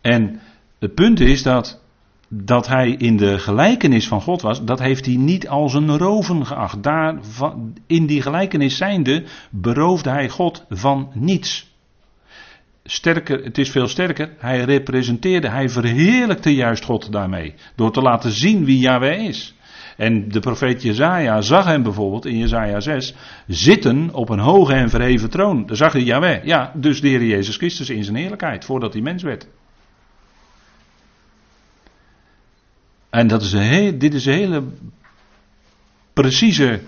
En 0.00 0.40
het 0.78 0.94
punt 0.94 1.20
is 1.20 1.42
dat, 1.42 1.82
dat 2.28 2.66
hij 2.66 2.90
in 2.90 3.16
de 3.16 3.38
gelijkenis 3.38 4.08
van 4.08 4.20
God 4.20 4.42
was, 4.42 4.64
dat 4.64 4.78
heeft 4.78 5.06
hij 5.06 5.16
niet 5.16 5.48
als 5.48 5.74
een 5.74 5.98
roven 5.98 6.46
geacht. 6.46 6.82
Daar, 6.82 7.18
in 7.86 8.06
die 8.06 8.22
gelijkenis 8.22 8.76
zijnde 8.76 9.24
beroofde 9.50 10.10
hij 10.10 10.28
God 10.28 10.64
van 10.68 11.10
niets. 11.14 11.72
Sterker, 12.84 13.44
het 13.44 13.58
is 13.58 13.70
veel 13.70 13.88
sterker, 13.88 14.32
hij 14.38 14.60
representeerde, 14.64 15.48
hij 15.48 15.68
verheerlijkte 15.68 16.54
juist 16.54 16.84
God 16.84 17.12
daarmee. 17.12 17.54
Door 17.74 17.92
te 17.92 18.00
laten 18.00 18.30
zien 18.30 18.64
wie 18.64 18.78
Yahweh 18.78 19.18
is. 19.18 19.54
En 19.96 20.28
de 20.28 20.40
profeet 20.40 20.82
Jezaja 20.82 21.40
zag 21.40 21.64
hem 21.64 21.82
bijvoorbeeld 21.82 22.26
in 22.26 22.38
Jezaja 22.38 22.80
6 22.80 23.14
zitten 23.46 24.10
op 24.12 24.28
een 24.28 24.38
hoge 24.38 24.72
en 24.72 24.90
verheven 24.90 25.30
troon. 25.30 25.66
Daar 25.66 25.76
zag 25.76 25.92
hij 25.92 26.02
Yahweh. 26.02 26.44
Ja, 26.44 26.72
dus 26.74 27.00
de 27.00 27.08
Heer 27.08 27.24
Jezus 27.24 27.56
Christus 27.56 27.90
in 27.90 28.04
zijn 28.04 28.16
heerlijkheid, 28.16 28.64
voordat 28.64 28.92
hij 28.92 29.02
mens 29.02 29.22
werd. 29.22 29.48
En 33.10 33.26
dat 33.26 33.42
is 33.42 33.52
heel, 33.52 33.98
dit 33.98 34.14
is 34.14 34.26
een 34.26 34.32
hele 34.32 34.62
precieze. 36.12 36.80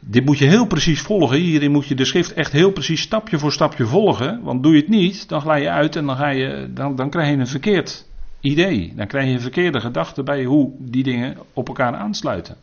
Dit 0.00 0.24
moet 0.24 0.38
je 0.38 0.44
heel 0.44 0.66
precies 0.66 1.00
volgen. 1.00 1.38
Hierin 1.38 1.70
moet 1.70 1.86
je 1.86 1.94
de 1.94 2.04
schrift 2.04 2.32
echt 2.32 2.52
heel 2.52 2.70
precies 2.70 3.00
stapje 3.00 3.38
voor 3.38 3.52
stapje 3.52 3.86
volgen. 3.86 4.42
Want 4.42 4.62
doe 4.62 4.72
je 4.72 4.80
het 4.80 4.88
niet, 4.88 5.28
dan 5.28 5.40
glij 5.40 5.60
je 5.60 5.70
uit 5.70 5.96
en 5.96 6.06
dan, 6.06 6.16
ga 6.16 6.28
je, 6.28 6.70
dan, 6.74 6.96
dan 6.96 7.10
krijg 7.10 7.28
je 7.28 7.36
een 7.36 7.46
verkeerd 7.46 8.06
idee. 8.44 8.92
Dan 8.96 9.06
krijg 9.06 9.30
je 9.30 9.40
verkeerde 9.40 9.80
gedachte 9.80 10.22
bij 10.22 10.44
hoe 10.44 10.72
die 10.78 11.02
dingen 11.02 11.36
op 11.52 11.68
elkaar 11.68 11.94
aansluiten. 11.94 12.56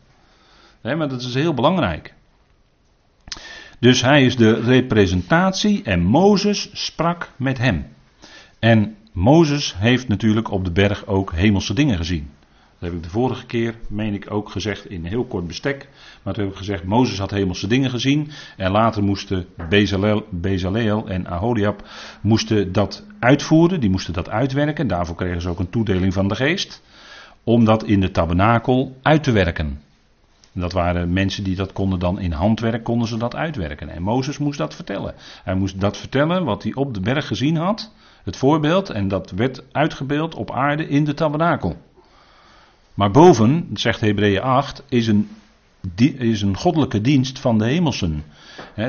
maar 0.82 1.08
dat 1.08 1.22
is 1.22 1.34
heel 1.34 1.54
belangrijk. 1.54 2.14
Dus 3.78 4.02
hij 4.02 4.24
is 4.24 4.36
de 4.36 4.60
representatie 4.60 5.82
en 5.82 6.02
Mozes 6.02 6.70
sprak 6.72 7.30
met 7.36 7.58
hem. 7.58 7.86
En 8.58 8.96
Mozes 9.12 9.74
heeft 9.76 10.08
natuurlijk 10.08 10.50
op 10.50 10.64
de 10.64 10.72
berg 10.72 11.06
ook 11.06 11.32
hemelse 11.32 11.74
dingen 11.74 11.96
gezien. 11.96 12.30
Dat 12.82 12.90
heb 12.90 13.00
ik 13.00 13.06
de 13.06 13.18
vorige 13.18 13.46
keer, 13.46 13.74
meen 13.88 14.14
ik, 14.14 14.30
ook 14.30 14.50
gezegd 14.50 14.90
in 14.90 15.04
heel 15.04 15.24
kort 15.24 15.46
bestek. 15.46 15.88
Maar 16.22 16.34
toen 16.34 16.42
heb 16.42 16.52
ik 16.52 16.58
gezegd, 16.58 16.84
Mozes 16.84 17.18
had 17.18 17.30
hemelse 17.30 17.66
dingen 17.66 17.90
gezien. 17.90 18.30
En 18.56 18.70
later 18.70 19.02
moesten 19.02 19.46
Bezaleel, 19.68 20.26
Bezaleel 20.30 21.08
en 21.08 21.26
Aholiab 21.26 21.88
moesten 22.20 22.72
dat 22.72 23.06
uitvoeren. 23.18 23.80
Die 23.80 23.90
moesten 23.90 24.12
dat 24.12 24.28
uitwerken. 24.28 24.86
Daarvoor 24.86 25.16
kregen 25.16 25.40
ze 25.40 25.48
ook 25.48 25.58
een 25.58 25.70
toedeling 25.70 26.12
van 26.12 26.28
de 26.28 26.34
geest. 26.34 26.82
Om 27.44 27.64
dat 27.64 27.84
in 27.84 28.00
de 28.00 28.10
tabernakel 28.10 28.96
uit 29.02 29.22
te 29.22 29.32
werken. 29.32 29.80
En 30.54 30.60
dat 30.60 30.72
waren 30.72 31.12
mensen 31.12 31.44
die 31.44 31.56
dat 31.56 31.72
konden 31.72 31.98
dan 31.98 32.20
in 32.20 32.32
handwerk, 32.32 32.84
konden 32.84 33.08
ze 33.08 33.16
dat 33.16 33.36
uitwerken. 33.36 33.88
En 33.88 34.02
Mozes 34.02 34.38
moest 34.38 34.58
dat 34.58 34.74
vertellen. 34.74 35.14
Hij 35.44 35.54
moest 35.54 35.80
dat 35.80 35.96
vertellen 35.96 36.44
wat 36.44 36.62
hij 36.62 36.74
op 36.74 36.94
de 36.94 37.00
berg 37.00 37.26
gezien 37.26 37.56
had. 37.56 37.92
Het 38.24 38.36
voorbeeld, 38.36 38.90
en 38.90 39.08
dat 39.08 39.30
werd 39.30 39.62
uitgebeeld 39.72 40.34
op 40.34 40.50
aarde 40.50 40.88
in 40.88 41.04
de 41.04 41.14
tabernakel. 41.14 41.76
Maar 42.94 43.10
boven, 43.10 43.68
zegt 43.74 44.00
Hebreeën 44.00 44.42
8, 44.42 44.84
is 44.88 45.06
een, 45.06 45.28
is 46.18 46.42
een 46.42 46.56
goddelijke 46.56 47.00
dienst 47.00 47.38
van 47.38 47.58
de 47.58 47.64
hemelsen. 47.64 48.24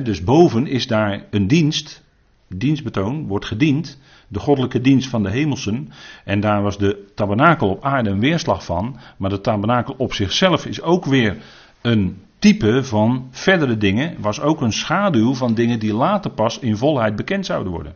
dus 0.04 0.24
boven 0.24 0.68
is 0.68 0.88
daar 0.88 1.26
een 1.30 1.47
dienst, 1.47 2.04
dienstbetoon, 2.47 3.28
wordt 3.28 3.45
gediend, 3.45 3.99
de 4.28 4.39
goddelijke 4.39 4.82
dienst 4.82 5.10
van 5.10 5.24
de 5.24 5.30
hemelsen. 5.30 5.91
En 6.26 6.39
daar 6.39 6.62
was 6.62 6.78
de 6.78 7.12
tabernakel 7.16 7.70
op 7.70 7.84
aarde 7.84 8.10
een 8.10 8.20
weerslag 8.20 8.66
van. 8.66 8.97
Maar 9.18 9.30
de 9.30 9.41
tabernakel 9.41 9.95
op 9.97 10.14
zichzelf 10.14 10.66
is 10.66 10.82
ook 10.82 11.06
weer 11.06 11.38
een 11.82 12.22
type 12.39 12.84
van 12.84 13.28
verdere 13.32 13.78
dingen, 13.78 14.16
was 14.20 14.41
ook 14.41 14.62
een 14.62 14.74
schaduw 14.74 15.34
van 15.34 15.54
dingen 15.54 15.80
die 15.80 15.93
later 15.93 16.32
pas 16.32 16.60
in 16.60 16.78
volheid 16.78 17.16
bekend 17.16 17.45
zouden 17.45 17.72
worden. 17.72 17.93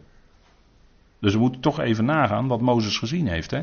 Dus 1.19 1.33
we 1.33 1.39
moeten 1.39 1.61
toch 1.61 1.79
even 1.79 2.05
nagaan 2.05 2.47
wat 2.47 2.61
Mozes 2.61 2.97
gezien 2.97 3.27
heeft. 3.27 3.51
Hè? 3.51 3.61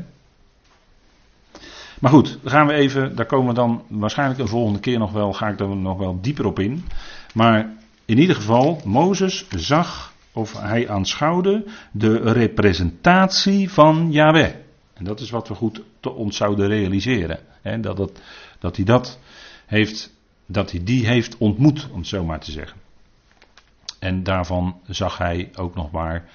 Maar 2.00 2.10
goed, 2.10 2.38
dan 2.42 2.50
gaan 2.50 2.66
we 2.66 2.72
even, 2.72 3.16
daar 3.16 3.26
komen 3.26 3.48
we 3.48 3.54
dan 3.54 3.82
waarschijnlijk 3.88 4.40
een 4.40 4.48
volgende 4.48 4.80
keer 4.80 4.98
nog 4.98 5.12
wel, 5.12 5.32
ga 5.32 5.48
ik 5.48 5.60
er 5.60 5.76
nog 5.76 5.98
wel 5.98 6.20
dieper 6.20 6.46
op 6.46 6.58
in. 6.58 6.84
Maar 7.34 7.72
in 8.04 8.18
ieder 8.18 8.36
geval, 8.36 8.80
Mozes 8.84 9.46
zag 9.48 10.12
of 10.32 10.60
hij 10.60 10.88
aanschouwde 10.88 11.64
de 11.92 12.16
representatie 12.16 13.70
van 13.70 14.12
Yahweh. 14.12 14.54
En 14.94 15.04
dat 15.04 15.20
is 15.20 15.30
wat 15.30 15.48
we 15.48 15.54
goed 15.54 15.82
te 16.00 16.10
ons 16.10 16.36
zouden 16.36 16.68
realiseren. 16.68 17.38
Hè? 17.62 17.80
Dat, 17.80 17.96
dat, 17.96 18.20
dat 18.58 18.76
hij 18.76 18.84
dat 18.84 19.18
heeft, 19.66 20.14
dat 20.46 20.70
hij 20.70 20.84
die 20.84 21.06
heeft 21.06 21.36
ontmoet, 21.38 21.88
om 21.90 21.98
het 21.98 22.06
zo 22.06 22.24
maar 22.24 22.40
te 22.40 22.50
zeggen. 22.50 22.80
En 23.98 24.22
daarvan 24.22 24.80
zag 24.86 25.18
hij 25.18 25.50
ook 25.54 25.74
nog 25.74 25.90
maar 25.90 26.28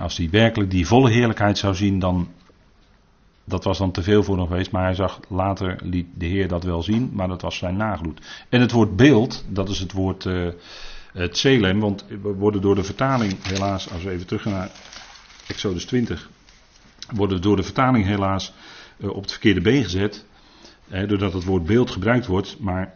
als 0.00 0.16
hij 0.16 0.30
werkelijk 0.30 0.70
die 0.70 0.86
volle 0.86 1.10
heerlijkheid 1.10 1.58
zou 1.58 1.74
zien, 1.74 1.98
dan. 1.98 2.28
Dat 3.44 3.64
was 3.64 3.78
dan 3.78 3.90
te 3.90 4.02
veel 4.02 4.22
voor 4.22 4.36
hem 4.36 4.46
geweest, 4.46 4.70
maar 4.70 4.84
hij 4.84 4.94
zag 4.94 5.20
later 5.28 5.78
liet 5.82 6.06
de 6.14 6.26
Heer 6.26 6.48
dat 6.48 6.64
wel 6.64 6.82
zien, 6.82 7.10
maar 7.12 7.28
dat 7.28 7.42
was 7.42 7.56
zijn 7.56 7.76
nagloed. 7.76 8.20
En 8.48 8.60
het 8.60 8.72
woord 8.72 8.96
beeld, 8.96 9.44
dat 9.48 9.68
is 9.68 9.78
het 9.78 9.92
woord 9.92 10.24
uh, 10.24 10.48
het 11.12 11.36
Selem, 11.36 11.80
want 11.80 12.04
we 12.22 12.32
worden 12.34 12.60
door 12.60 12.74
de 12.74 12.84
vertaling 12.84 13.42
helaas, 13.42 13.90
als 13.90 14.02
we 14.02 14.10
even 14.10 14.26
terug 14.26 14.42
gaan 14.42 14.52
naar 14.52 14.70
Exodus 15.46 15.84
20, 15.84 16.30
worden 17.14 17.42
door 17.42 17.56
de 17.56 17.62
vertaling 17.62 18.04
helaas 18.04 18.52
uh, 18.98 19.10
op 19.10 19.22
het 19.22 19.30
verkeerde 19.30 19.60
been 19.60 19.84
gezet, 19.84 20.24
doordat 20.88 21.32
het 21.32 21.44
woord 21.44 21.64
beeld 21.64 21.90
gebruikt 21.90 22.26
wordt, 22.26 22.56
maar 22.58 22.94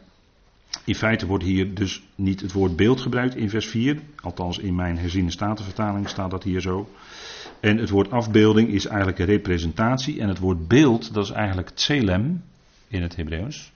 in 0.84 0.94
feite 0.94 1.26
wordt 1.26 1.44
hier 1.44 1.74
dus 1.74 2.02
niet 2.14 2.40
het 2.40 2.52
woord 2.52 2.76
beeld 2.76 3.00
gebruikt 3.00 3.36
in 3.36 3.50
vers 3.50 3.66
4. 3.66 3.98
Althans, 4.20 4.58
in 4.58 4.74
mijn 4.74 4.98
herziene 4.98 5.30
statenvertaling 5.30 6.08
staat 6.08 6.30
dat 6.30 6.44
hier 6.44 6.60
zo. 6.60 6.88
En 7.60 7.76
het 7.76 7.90
woord 7.90 8.10
afbeelding 8.10 8.68
is 8.68 8.86
eigenlijk 8.86 9.18
een 9.18 9.26
representatie. 9.26 10.20
En 10.20 10.28
het 10.28 10.38
woord 10.38 10.68
beeld, 10.68 11.14
dat 11.14 11.24
is 11.24 11.30
eigenlijk 11.30 11.68
tselem 11.68 12.42
in 12.88 13.02
het 13.02 13.16
Hebreeuws. 13.16 13.72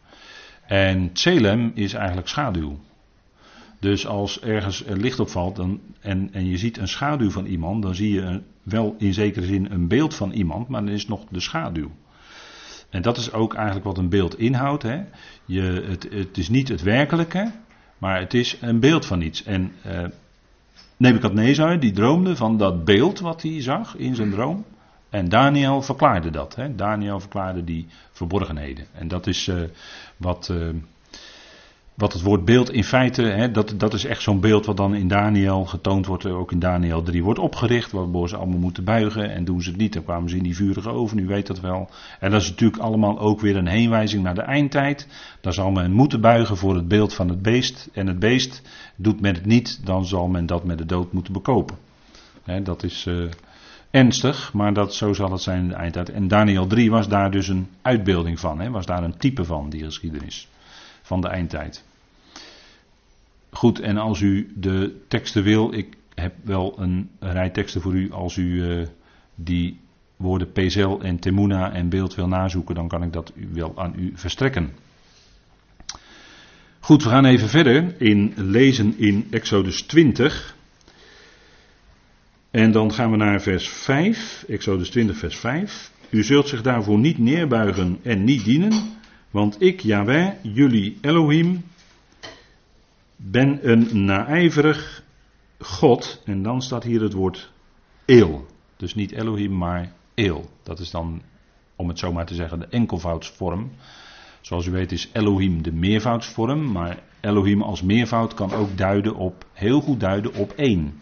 En 0.66 1.12
tselem 1.12 1.72
is 1.74 1.93
eigenlijk 1.93 2.28
schaduw. 2.28 2.78
Dus 3.78 4.07
als 4.07 4.40
ergens 4.40 4.84
licht 4.86 5.20
opvalt 5.20 5.57
dan, 5.57 5.80
en, 6.01 6.28
en 6.32 6.47
je 6.47 6.57
ziet 6.57 6.78
een 6.78 6.88
schaduw 6.88 7.30
van 7.30 7.47
iemand, 7.47 7.82
dan 7.82 7.95
zie 7.95 8.12
je 8.12 8.40
wel 8.62 8.95
in 8.99 9.14
zekere 9.14 9.47
zin 9.47 9.70
een 9.70 9.88
beeld 9.88 10.14
van 10.14 10.32
iemand, 10.32 10.68
maar 10.68 10.84
dan 10.84 10.95
is 10.95 11.07
nog 11.07 11.24
de 11.30 11.40
schaduw. 11.40 11.90
En 12.93 13.03
dat 13.03 13.16
is 13.16 13.32
ook 13.32 13.55
eigenlijk 13.55 13.84
wat 13.84 13.99
een 13.99 14.09
beeld 14.09 14.38
inhoudt. 14.38 14.82
Hè. 14.82 15.03
Je, 15.45 15.84
het, 15.88 16.09
het, 16.11 16.38
is 16.38 16.49
niet 16.49 16.68
het 16.68 16.82
werkelijke, 16.82 17.53
maar 17.99 18.20
het 18.20 18.34
is 18.34 18.57
een 18.61 18.80
beeld 18.80 19.07
van 19.07 19.20
iets. 19.20 19.45
En 19.45 19.72
uh, 19.86 20.05
Nebukadnezar 20.97 21.80
die 21.80 21.93
droomde 21.93 22.36
van 22.36 22.57
dat 22.57 22.84
beeld 22.84 23.20
wat 23.20 23.43
hij 23.43 23.62
zag 23.62 23.97
in 23.97 24.14
zijn 24.14 24.30
droom. 24.30 24.64
En 25.11 25.28
Daniel 25.28 25.82
verklaarde 25.82 26.30
dat. 26.30 26.55
Hè. 26.55 26.74
Daniel 26.74 27.20
verklaarde 27.20 27.64
die 27.64 27.86
verborgenheden. 28.11 28.86
En 28.93 29.09
dat 29.09 29.26
is 29.26 29.47
uh, 29.47 29.62
wat, 30.16 30.49
uh, 30.53 30.68
wat 31.95 32.12
het 32.12 32.22
woord 32.22 32.45
beeld 32.45 32.70
in 32.70 32.84
feite, 32.84 33.22
hè, 33.22 33.51
dat, 33.51 33.74
dat 33.76 33.95
is 33.95 34.05
echt 34.05 34.22
zo'n 34.22 34.40
beeld 34.40 34.66
wat 34.66 34.76
dan 34.76 34.95
in 34.95 35.09
Daniel 35.09 35.64
getoond 35.64 36.07
wordt, 36.07 36.26
ook 36.26 36.53
in 36.53 36.59
Daniel 36.59 37.03
3 37.03 37.22
wordt 37.24 37.38
opgericht, 37.38 37.93
waarvoor 37.93 38.28
ze 38.28 38.36
allemaal 38.36 38.59
moeten 38.59 38.84
buigen 38.84 39.30
en 39.30 39.45
doen 39.45 39.62
ze 39.62 39.68
het 39.68 39.78
niet, 39.78 39.93
dan 39.93 40.05
kwamen 40.05 40.28
ze 40.28 40.36
in 40.36 40.43
die 40.43 40.57
vurige 40.57 40.90
oven, 40.90 41.18
u 41.18 41.26
weet 41.26 41.47
dat 41.47 41.61
wel. 41.61 41.90
En 42.20 42.30
dat 42.30 42.40
is 42.40 42.51
natuurlijk 42.51 42.82
allemaal 42.82 43.18
ook 43.18 43.40
weer 43.40 43.57
een 43.57 43.66
heenwijzing 43.66 44.22
naar 44.22 44.34
de 44.34 44.43
eindtijd. 44.43 45.09
Dan 45.40 45.53
zal 45.53 45.70
men 45.70 45.93
moeten 45.93 46.20
buigen 46.20 46.57
voor 46.57 46.74
het 46.74 46.88
beeld 46.88 47.14
van 47.14 47.28
het 47.28 47.43
beest 47.43 47.88
en 47.93 48.07
het 48.07 48.18
beest 48.18 48.62
doet 48.97 49.20
men 49.20 49.34
het 49.34 49.47
niet, 49.47 49.86
dan 49.86 50.07
zal 50.07 50.28
men 50.28 50.47
dat 50.47 50.64
met 50.64 50.78
de 50.78 50.86
dood 50.86 51.12
moeten 51.12 51.32
bekopen. 51.32 51.76
Hè, 52.45 52.62
dat 52.62 52.82
is 52.82 53.07
uh, 53.07 53.30
ernstig, 53.90 54.53
maar 54.53 54.72
dat, 54.72 54.95
zo 54.95 55.12
zal 55.12 55.32
het 55.32 55.40
zijn 55.40 55.62
in 55.62 55.68
de 55.68 55.74
eindtijd. 55.74 56.11
En 56.11 56.28
Daniel 56.28 56.66
3 56.66 56.90
was 56.90 57.09
daar 57.09 57.30
dus 57.30 57.49
een 57.49 57.68
uitbeelding 57.82 58.40
van, 58.40 58.61
hè, 58.61 58.70
was 58.70 58.86
daar 58.86 59.03
een 59.03 59.16
type 59.16 59.45
van, 59.45 59.70
die 59.70 59.84
geschiedenis 59.84 60.49
van 61.12 61.20
de 61.20 61.28
eindtijd. 61.28 61.84
Goed, 63.50 63.80
en 63.80 63.96
als 63.96 64.20
u 64.20 64.52
de 64.56 65.04
teksten 65.08 65.42
wil, 65.42 65.72
ik 65.72 65.96
heb 66.14 66.34
wel 66.44 66.74
een 66.78 67.10
rij 67.20 67.50
teksten 67.50 67.80
voor 67.80 67.94
u 67.94 68.12
als 68.12 68.36
u 68.36 68.42
uh, 68.42 68.86
die 69.34 69.80
woorden 70.16 70.52
Pezel 70.52 71.00
en 71.00 71.18
Temuna 71.18 71.72
en 71.72 71.88
beeld 71.88 72.14
wil 72.14 72.28
nazoeken, 72.28 72.74
dan 72.74 72.88
kan 72.88 73.02
ik 73.02 73.12
dat 73.12 73.32
wel 73.52 73.72
aan 73.76 73.94
u 73.96 74.12
verstrekken. 74.14 74.72
Goed, 76.80 77.02
we 77.02 77.08
gaan 77.08 77.24
even 77.24 77.48
verder 77.48 78.00
in 78.00 78.32
lezen 78.36 78.98
in 78.98 79.26
Exodus 79.30 79.82
20. 79.82 80.56
En 82.50 82.72
dan 82.72 82.92
gaan 82.92 83.10
we 83.10 83.16
naar 83.16 83.40
vers 83.40 83.68
5, 83.68 84.44
Exodus 84.48 84.90
20, 84.90 85.16
vers 85.16 85.36
5. 85.36 85.90
U 86.10 86.22
zult 86.22 86.48
zich 86.48 86.62
daarvoor 86.62 86.98
niet 86.98 87.18
neerbuigen 87.18 87.98
en 88.02 88.24
niet 88.24 88.44
dienen, 88.44 89.00
want 89.33 89.62
ik, 89.62 89.80
Yahweh, 89.80 90.33
jullie 90.43 90.99
Elohim, 91.01 91.64
ben 93.16 93.70
een 93.70 94.05
naijverig 94.05 95.03
God. 95.59 96.22
En 96.24 96.43
dan 96.43 96.62
staat 96.62 96.85
hier 96.85 97.03
het 97.03 97.12
woord 97.12 97.51
eel. 98.05 98.47
Dus 98.76 98.95
niet 98.95 99.12
Elohim, 99.12 99.57
maar 99.57 99.93
eel. 100.14 100.51
Dat 100.62 100.78
is 100.78 100.91
dan, 100.91 101.22
om 101.76 101.89
het 101.89 101.99
zo 101.99 102.12
maar 102.12 102.26
te 102.26 102.35
zeggen, 102.35 102.59
de 102.59 102.66
enkelvoudsvorm. 102.66 103.70
Zoals 104.41 104.66
u 104.66 104.70
weet 104.70 104.93
is 104.93 105.09
Elohim 105.12 105.62
de 105.62 105.72
meervoudsvorm, 105.72 106.72
maar 106.72 106.99
Elohim 107.20 107.62
als 107.62 107.83
meervoud 107.83 108.35
kan 108.35 108.53
ook 108.53 108.76
duiden 108.76 109.14
op, 109.14 109.45
heel 109.53 109.80
goed 109.80 110.01
duiden 110.01 110.35
op 110.35 110.53
één. 110.53 111.01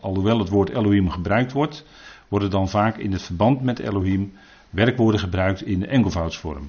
Alhoewel 0.00 0.38
het 0.38 0.48
woord 0.48 0.68
Elohim 0.68 1.10
gebruikt 1.10 1.52
wordt, 1.52 1.84
worden 2.28 2.50
dan 2.50 2.68
vaak 2.68 2.96
in 2.96 3.12
het 3.12 3.22
verband 3.22 3.62
met 3.62 3.78
Elohim 3.78 4.32
werkwoorden 4.70 5.20
gebruikt 5.20 5.62
in 5.62 5.80
de 5.80 5.86
enkelvoudsvorm. 5.86 6.68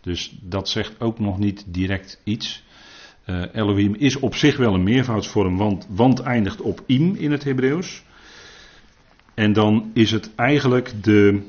Dus 0.00 0.36
dat 0.40 0.68
zegt 0.68 1.00
ook 1.00 1.18
nog 1.18 1.38
niet 1.38 1.64
direct 1.66 2.20
iets. 2.24 2.62
Uh, 3.26 3.42
Elohim 3.52 3.94
is 3.94 4.16
op 4.16 4.34
zich 4.34 4.56
wel 4.56 4.74
een 4.74 4.82
meervoudsvorm, 4.82 5.56
want, 5.56 5.86
want 5.90 6.20
eindigt 6.20 6.60
op 6.60 6.82
im 6.86 7.14
in 7.14 7.30
het 7.30 7.44
Hebreeuws. 7.44 8.02
En 9.34 9.52
dan 9.52 9.90
is 9.94 10.10
het 10.10 10.34
eigenlijk 10.34 11.02
de 11.02 11.42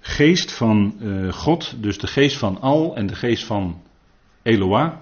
geest 0.00 0.52
van 0.52 0.96
uh, 1.00 1.32
God, 1.32 1.82
dus 1.82 1.98
de 1.98 2.06
geest 2.06 2.36
van 2.36 2.60
Al 2.60 2.96
en 2.96 3.06
de 3.06 3.14
geest 3.14 3.44
van 3.44 3.82
Eloah. 4.42 4.92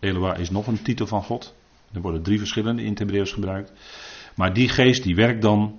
Eloah 0.00 0.38
is 0.38 0.50
nog 0.50 0.66
een 0.66 0.82
titel 0.82 1.06
van 1.06 1.22
God. 1.22 1.54
Er 1.92 2.00
worden 2.00 2.22
drie 2.22 2.38
verschillende 2.38 2.82
in 2.82 2.88
het 2.88 2.98
Hebreeuws 2.98 3.32
gebruikt. 3.32 3.72
Maar 4.34 4.54
die 4.54 4.68
geest 4.68 5.02
die 5.02 5.14
werkt 5.14 5.42
dan 5.42 5.78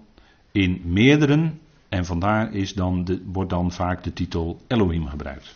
in 0.51 0.81
meerdere 0.85 1.51
en 1.91 2.05
vandaar 2.05 2.53
is 2.53 2.73
dan 2.73 3.03
de, 3.03 3.21
wordt 3.25 3.49
dan 3.49 3.71
vaak 3.71 4.03
de 4.03 4.13
titel 4.13 4.61
Elohim 4.67 5.07
gebruikt. 5.07 5.55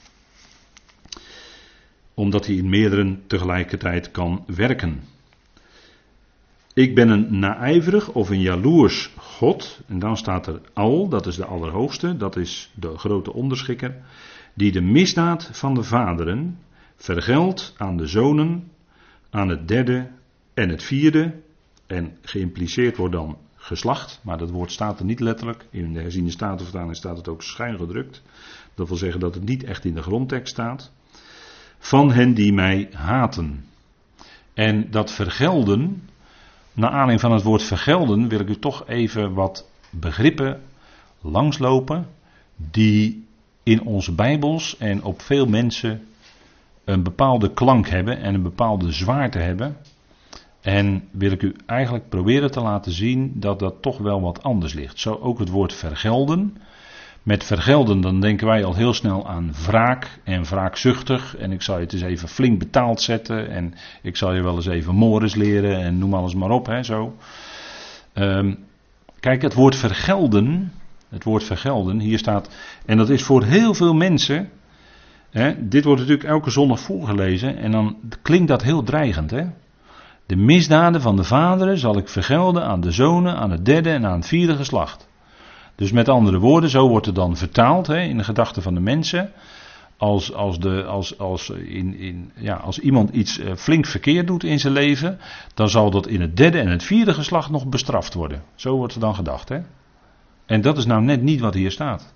Omdat 2.14 2.46
hij 2.46 2.56
in 2.56 2.70
meerdere 2.70 3.18
tegelijkertijd 3.28 4.12
kan 4.12 4.44
werken. 4.48 5.04
Ik 6.74 6.96
ben 6.96 7.10
een 7.10 7.40
naijverig 7.40 8.12
of 8.12 8.30
een 8.30 8.42
jaloers 8.42 9.12
God. 9.18 9.82
En 9.88 10.00
dan 10.00 10.18
staat 10.18 10.48
er 10.48 10.62
al, 10.74 11.08
dat 11.10 11.28
is 11.28 11.36
de 11.36 11.46
Allerhoogste, 11.46 12.18
dat 12.18 12.36
is 12.36 12.72
de 12.74 12.98
grote 12.98 13.34
onderschikker. 13.34 13.96
Die 14.54 14.72
de 14.72 14.82
misdaad 14.82 15.50
van 15.52 15.74
de 15.74 15.84
vaderen 15.84 16.60
vergeldt 16.96 17.74
aan 17.78 17.98
de 17.98 18.08
zonen, 18.08 18.72
aan 19.30 19.50
het 19.50 19.68
derde 19.68 20.08
en 20.54 20.70
het 20.70 20.84
vierde. 20.84 21.34
En 21.88 22.18
geïmpliceerd 22.22 22.98
wordt 22.98 23.14
dan 23.14 23.38
geslacht, 23.66 24.20
maar 24.24 24.38
dat 24.38 24.50
woord 24.50 24.72
staat 24.72 25.00
er 25.00 25.06
niet 25.06 25.20
letterlijk. 25.20 25.66
In 25.70 25.94
de 25.94 26.02
herziende 26.02 26.32
statenvertaling 26.32 26.96
staat 26.96 27.18
het 27.18 27.28
ook 27.28 27.44
schuin 27.44 27.78
gedrukt. 27.78 28.22
Dat 28.74 28.88
wil 28.88 28.98
zeggen 28.98 29.20
dat 29.20 29.36
het 29.36 29.46
niet 29.46 29.64
echt 29.64 29.86
in 29.86 29.94
de 29.94 30.02
grondtekst 30.02 30.54
staat. 30.54 30.92
Van 31.80 32.12
hen 32.12 32.34
die 32.34 32.54
mij 32.54 32.90
haten. 32.92 33.66
En 34.54 34.92
dat 34.92 35.12
vergelden, 35.12 36.10
naar 36.74 36.90
aanleiding 36.90 37.20
van 37.22 37.32
het 37.32 37.44
woord 37.44 37.64
vergelden, 37.64 38.28
wil 38.28 38.40
ik 38.40 38.50
u 38.50 38.60
toch 38.60 38.88
even 38.88 39.34
wat 39.34 39.70
begrippen 39.90 40.62
langslopen. 41.22 42.08
Die 42.56 43.26
in 43.64 43.82
onze 43.82 44.12
Bijbels 44.12 44.78
en 44.78 45.04
op 45.04 45.22
veel 45.22 45.46
mensen 45.46 46.08
een 46.84 47.04
bepaalde 47.04 47.54
klank 47.54 47.88
hebben 47.88 48.22
en 48.22 48.34
een 48.34 48.44
bepaalde 48.44 48.92
zwaarte 48.92 49.40
hebben. 49.40 49.78
En 50.66 51.04
wil 51.12 51.32
ik 51.32 51.42
u 51.42 51.56
eigenlijk 51.66 52.10
proberen 52.10 52.52
te 52.52 52.62
laten 52.62 52.92
zien 52.92 53.32
dat 53.36 53.60
dat 53.60 53.82
toch 53.82 53.98
wel 53.98 54.22
wat 54.22 54.44
anders 54.44 54.74
ligt. 54.74 55.00
Zo 55.00 55.20
ook 55.22 55.40
het 55.40 55.50
woord 55.50 55.74
vergelden. 55.74 56.58
Met 57.24 57.44
vergelden 57.44 58.02
dan 58.02 58.20
denken 58.20 58.48
wij 58.48 58.64
al 58.64 58.76
heel 58.76 58.94
snel 58.94 59.28
aan 59.28 59.54
wraak 59.66 60.20
en 60.24 60.44
wraakzuchtig. 60.44 61.38
En 61.38 61.52
ik 61.52 61.62
zal 61.62 61.76
je 61.76 61.84
het 61.84 61.94
eens 61.94 62.02
even 62.02 62.28
flink 62.28 62.60
betaald 62.60 63.02
zetten. 63.02 63.50
En 63.50 63.74
ik 64.02 64.16
zal 64.16 64.34
je 64.34 64.42
wel 64.42 64.56
eens 64.56 64.66
even 64.66 64.96
mores 64.96 65.36
leren 65.36 65.82
en 65.82 65.98
noem 65.98 66.14
alles 66.14 66.36
maar 66.36 66.50
op. 66.50 66.66
Hè, 66.66 66.84
zo. 66.84 67.16
Um, 68.14 68.58
kijk, 69.20 69.42
het 69.42 69.54
woord 69.54 69.76
vergelden. 69.76 70.72
Het 71.10 71.24
woord 71.24 71.44
vergelden, 71.44 72.00
hier 72.00 72.18
staat. 72.18 72.50
En 72.86 72.98
dat 72.98 73.10
is 73.10 73.24
voor 73.24 73.44
heel 73.44 73.74
veel 73.74 73.94
mensen. 73.94 74.50
Hè, 75.30 75.68
dit 75.68 75.84
wordt 75.84 76.02
natuurlijk 76.02 76.30
elke 76.30 76.50
zondag 76.50 76.80
voorgelezen. 76.80 77.58
En 77.58 77.72
dan 77.72 77.98
klinkt 78.22 78.48
dat 78.48 78.64
heel 78.64 78.84
dreigend. 78.84 79.32
Hè? 79.32 79.44
De 80.26 80.36
misdaden 80.36 81.02
van 81.02 81.16
de 81.16 81.24
vaderen 81.24 81.78
zal 81.78 81.98
ik 81.98 82.08
vergelden 82.08 82.64
aan 82.64 82.82
de 82.82 82.92
zonen, 82.92 83.36
aan 83.36 83.52
het 83.52 83.66
derde 83.66 83.90
en 83.90 84.06
aan 84.06 84.18
het 84.18 84.28
vierde 84.28 84.56
geslacht. 84.56 85.08
Dus 85.76 85.92
met 85.92 86.10
andere 86.10 86.40
woorden, 86.40 86.70
zo 86.70 86.88
wordt 86.88 87.06
het 87.06 87.16
dan 87.16 87.38
vertaald 87.38 87.88
hè, 87.88 88.00
in 88.00 88.18
de 88.18 88.24
gedachten 88.24 88.62
van 88.62 88.74
de 88.74 88.80
mensen. 88.80 89.32
Als, 89.98 90.34
als, 90.34 90.60
de, 90.60 90.84
als, 90.84 91.18
als, 91.20 91.50
in, 91.50 91.98
in, 91.98 92.32
ja, 92.36 92.56
als 92.56 92.80
iemand 92.80 93.10
iets 93.10 93.40
eh, 93.40 93.56
flink 93.56 93.86
verkeerd 93.86 94.28
doet 94.28 94.44
in 94.44 94.60
zijn 94.60 94.74
leven, 94.74 95.20
dan 95.54 95.70
zal 95.70 95.92
dat 95.92 96.08
in 96.08 96.22
het 96.22 96.38
derde 96.38 96.60
en 96.60 96.70
het 96.70 96.84
vierde 96.84 97.14
geslacht 97.14 97.50
nog 97.50 97.68
bestraft 97.68 98.14
worden. 98.14 98.44
Zo 98.56 98.76
wordt 98.76 98.94
er 98.94 99.00
dan 99.00 99.16
gedacht. 99.16 99.50
Hè? 99.50 99.60
En 100.46 100.62
dat 100.62 100.78
is 100.78 100.86
nou 100.86 101.02
net 101.02 101.22
niet 101.22 101.40
wat 101.40 101.54
hier 101.54 101.72
staat. 101.72 102.14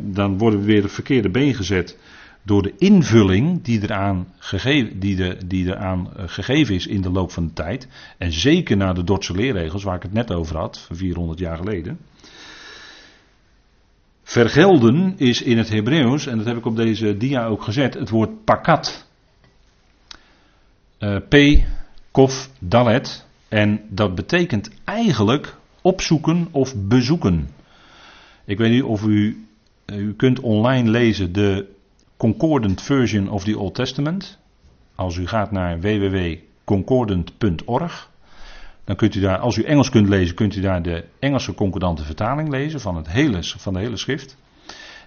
dan 0.00 0.38
worden 0.38 0.60
we 0.60 0.66
weer 0.66 0.82
het 0.82 0.92
verkeerde 0.92 1.30
been 1.30 1.54
gezet 1.54 1.98
door 2.42 2.62
de 2.62 2.74
invulling 2.78 3.62
die 3.62 3.82
eraan, 3.82 4.26
gegeven, 4.38 4.98
die 4.98 5.16
de, 5.16 5.36
die 5.46 5.66
eraan 5.66 6.16
eh, 6.16 6.24
gegeven 6.26 6.74
is 6.74 6.86
in 6.86 7.00
de 7.00 7.10
loop 7.10 7.30
van 7.30 7.46
de 7.46 7.52
tijd. 7.52 7.88
En 8.18 8.32
zeker 8.32 8.76
naar 8.76 8.94
de 8.94 9.04
Dordtse 9.04 9.34
leerregels, 9.34 9.82
waar 9.82 9.96
ik 9.96 10.02
het 10.02 10.12
net 10.12 10.32
over 10.32 10.56
had, 10.56 10.78
van 10.78 10.96
400 10.96 11.38
jaar 11.38 11.56
geleden. 11.56 11.98
Vergelden 14.22 15.14
is 15.16 15.42
in 15.42 15.58
het 15.58 15.68
Hebreeuws, 15.68 16.26
en 16.26 16.36
dat 16.36 16.46
heb 16.46 16.56
ik 16.56 16.66
op 16.66 16.76
deze 16.76 17.16
dia 17.16 17.46
ook 17.46 17.62
gezet, 17.62 17.94
het 17.94 18.08
woord 18.08 18.44
pakat. 18.44 19.08
Uh, 20.98 21.16
P, 21.28 21.64
kof, 22.10 22.50
dalet. 22.58 23.26
En 23.48 23.80
dat 23.88 24.14
betekent 24.14 24.70
eigenlijk 24.84 25.56
opzoeken 25.82 26.48
of 26.50 26.74
bezoeken. 26.76 27.48
Ik 28.44 28.58
weet 28.58 28.70
niet 28.70 28.82
of 28.82 29.04
u, 29.04 29.46
eh, 29.84 29.98
u 29.98 30.14
kunt 30.14 30.40
online 30.40 30.90
lezen 30.90 31.32
de 31.32 31.66
Concordant 32.20 32.82
Version 32.82 33.28
of 33.28 33.44
the 33.44 33.58
Old 33.58 33.74
Testament. 33.74 34.38
Als 34.94 35.16
u 35.16 35.26
gaat 35.26 35.50
naar 35.50 35.80
www.concordant.org, 35.80 38.10
dan 38.84 38.96
kunt 38.96 39.14
u 39.14 39.20
daar, 39.20 39.38
als 39.38 39.56
u 39.56 39.62
Engels 39.62 39.90
kunt 39.90 40.08
lezen, 40.08 40.34
kunt 40.34 40.56
u 40.56 40.60
daar 40.60 40.82
de 40.82 41.04
Engelse 41.18 41.54
concordante 41.54 42.04
vertaling 42.04 42.48
lezen 42.48 42.80
van, 42.80 42.96
het 42.96 43.08
hele, 43.08 43.38
van 43.42 43.72
de 43.72 43.78
hele 43.78 43.96
schrift. 43.96 44.36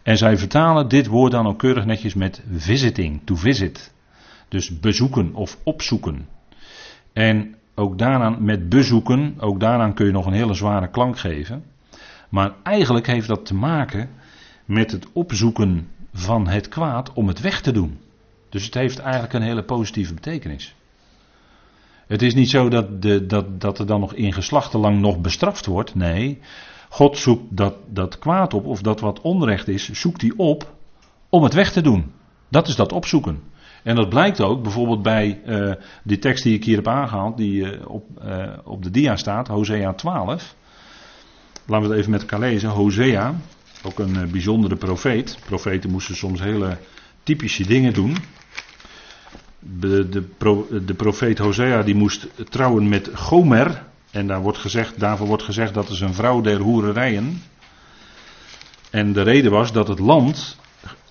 En 0.04 0.18
zij 0.18 0.38
vertalen 0.38 0.90
dit 0.90 1.08
woord 1.08 1.32
dan 1.32 1.48
ook 1.48 1.60
keurig 1.60 1.86
netjes 1.86 2.14
met 2.14 2.44
visiting, 2.52 3.22
to 3.24 3.36
visit. 3.36 3.94
Dus 4.48 4.80
bezoeken 4.80 5.34
of 5.34 5.58
opzoeken. 5.64 6.28
En 7.12 7.56
ook 7.76 7.98
daaraan 7.98 8.44
met 8.44 8.70
bezoeken, 8.70 9.36
ook 9.40 9.60
daaraan 9.60 9.94
kun 9.94 10.06
je 10.06 10.12
nog 10.12 10.26
een 10.26 10.34
hele 10.34 10.54
zware 10.54 10.90
klank 10.90 11.18
geven. 11.18 11.64
Maar 12.30 12.54
eigenlijk 12.64 13.08
heeft 13.08 13.28
dat 13.28 13.46
te 13.46 13.56
maken 13.56 14.10
met 14.66 14.92
het 14.92 15.08
opzoeken 15.12 15.88
van 16.14 16.48
het 16.48 16.68
kwaad 16.68 17.14
om 17.14 17.28
het 17.28 17.42
weg 17.42 17.62
te 17.62 17.72
doen. 17.72 18.00
Dus 18.50 18.66
het 18.66 18.74
heeft 18.74 19.00
eigenlijk 19.00 19.34
een 19.34 19.42
hele 19.42 19.64
positieve 19.64 20.14
betekenis. 20.14 20.76
Het 22.08 22.22
is 22.22 22.34
niet 22.34 22.50
zo 22.50 22.70
dat, 22.70 23.02
de, 23.02 23.26
dat, 23.26 23.62
dat 23.62 23.80
er 23.80 23.86
dan 23.86 24.00
nog 24.00 24.14
in 24.14 24.34
geslachtenlang 24.34 25.00
nog 25.00 25.20
bestraft 25.20 25.66
wordt. 25.66 25.96
Nee, 25.96 26.40
God 26.90 27.18
zoekt 27.18 27.58
dat, 27.58 27.76
dat 27.90 28.20
kwaad 28.20 28.54
op, 28.54 28.66
of 28.66 28.82
dat 28.82 29.00
wat 29.00 29.22
onrecht 29.22 29.68
is, 29.68 29.90
zoekt 29.90 30.22
hij 30.22 30.34
op 30.36 30.74
om 31.30 31.44
het 31.44 31.54
weg 31.54 31.72
te 31.72 31.82
doen. 31.82 32.12
Dat 32.50 32.68
is 32.68 32.76
dat 32.76 32.92
opzoeken. 32.92 33.42
En 33.84 33.96
dat 33.96 34.10
blijkt 34.10 34.42
ook 34.42 34.62
bijvoorbeeld 34.64 35.02
bij 35.02 35.42
uh, 35.46 35.74
die 36.04 36.20
tekst 36.20 36.44
die 36.44 36.54
ik 36.54 36.64
hier 36.64 36.76
heb 36.76 36.88
aangehaald, 36.88 37.38
die 37.38 37.62
uh, 37.62 37.90
op, 37.90 38.06
uh, 38.26 38.54
op 38.64 38.84
de 38.84 38.90
dia 38.90 39.16
staat, 39.16 39.48
Hosea 39.48 39.94
12. 39.94 40.56
Laten 41.66 41.88
we 41.88 41.92
het 41.92 42.00
even 42.00 42.12
met 42.12 42.22
elkaar 42.22 42.40
lezen. 42.40 42.70
Hosea, 42.70 43.36
ook 43.84 44.00
een 44.00 44.16
eh, 44.16 44.32
bijzondere 44.32 44.76
profeet. 44.76 45.38
Profeten 45.46 45.90
moesten 45.90 46.16
soms 46.16 46.40
hele 46.40 46.78
typische 47.24 47.68
dingen 47.68 47.94
doen. 47.94 48.18
De, 49.60 50.10
de, 50.86 50.94
profeet 50.94 51.38
Hosea 51.38 51.84
die 51.84 51.96
moest 51.96 52.28
trouwen 52.50 52.90
met 52.90 53.10
Gomer. 53.14 53.84
En 54.12 54.28
daar 54.28 54.42
wordt 54.42 54.58
gezegd, 54.58 55.00
daarvoor 55.00 55.28
wordt 55.28 55.44
gezegd 55.44 55.74
dat 55.74 55.90
is 55.90 56.00
een 56.00 56.14
vrouw 56.14 56.42
der 56.42 56.60
hoererijen. 56.60 57.42
En 58.90 59.14
de 59.14 59.22
reden 59.22 59.52
was 59.52 59.72
dat 59.72 59.88
het 59.88 60.00
land 60.00 60.58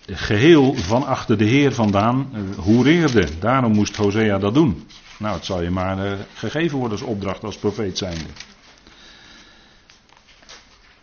geheel 0.07 0.75
van 0.75 1.07
achter 1.07 1.39
de 1.39 1.45
Heer 1.45 1.73
vandaan 1.73 2.29
eh, 2.33 2.41
hoereerde. 2.59 3.29
Daarom 3.39 3.73
moest 3.73 3.97
Hosea 3.97 4.39
dat 4.39 4.55
doen. 4.55 4.87
Nou, 5.19 5.35
het 5.35 5.45
zal 5.45 5.63
je 5.63 5.71
maar 5.71 6.07
uh, 6.07 6.13
gegeven 6.35 6.79
worden 6.79 6.99
als 6.99 7.09
opdracht 7.09 7.45
als 7.45 7.57
profeet 7.57 7.99
zijnde. 7.99 8.25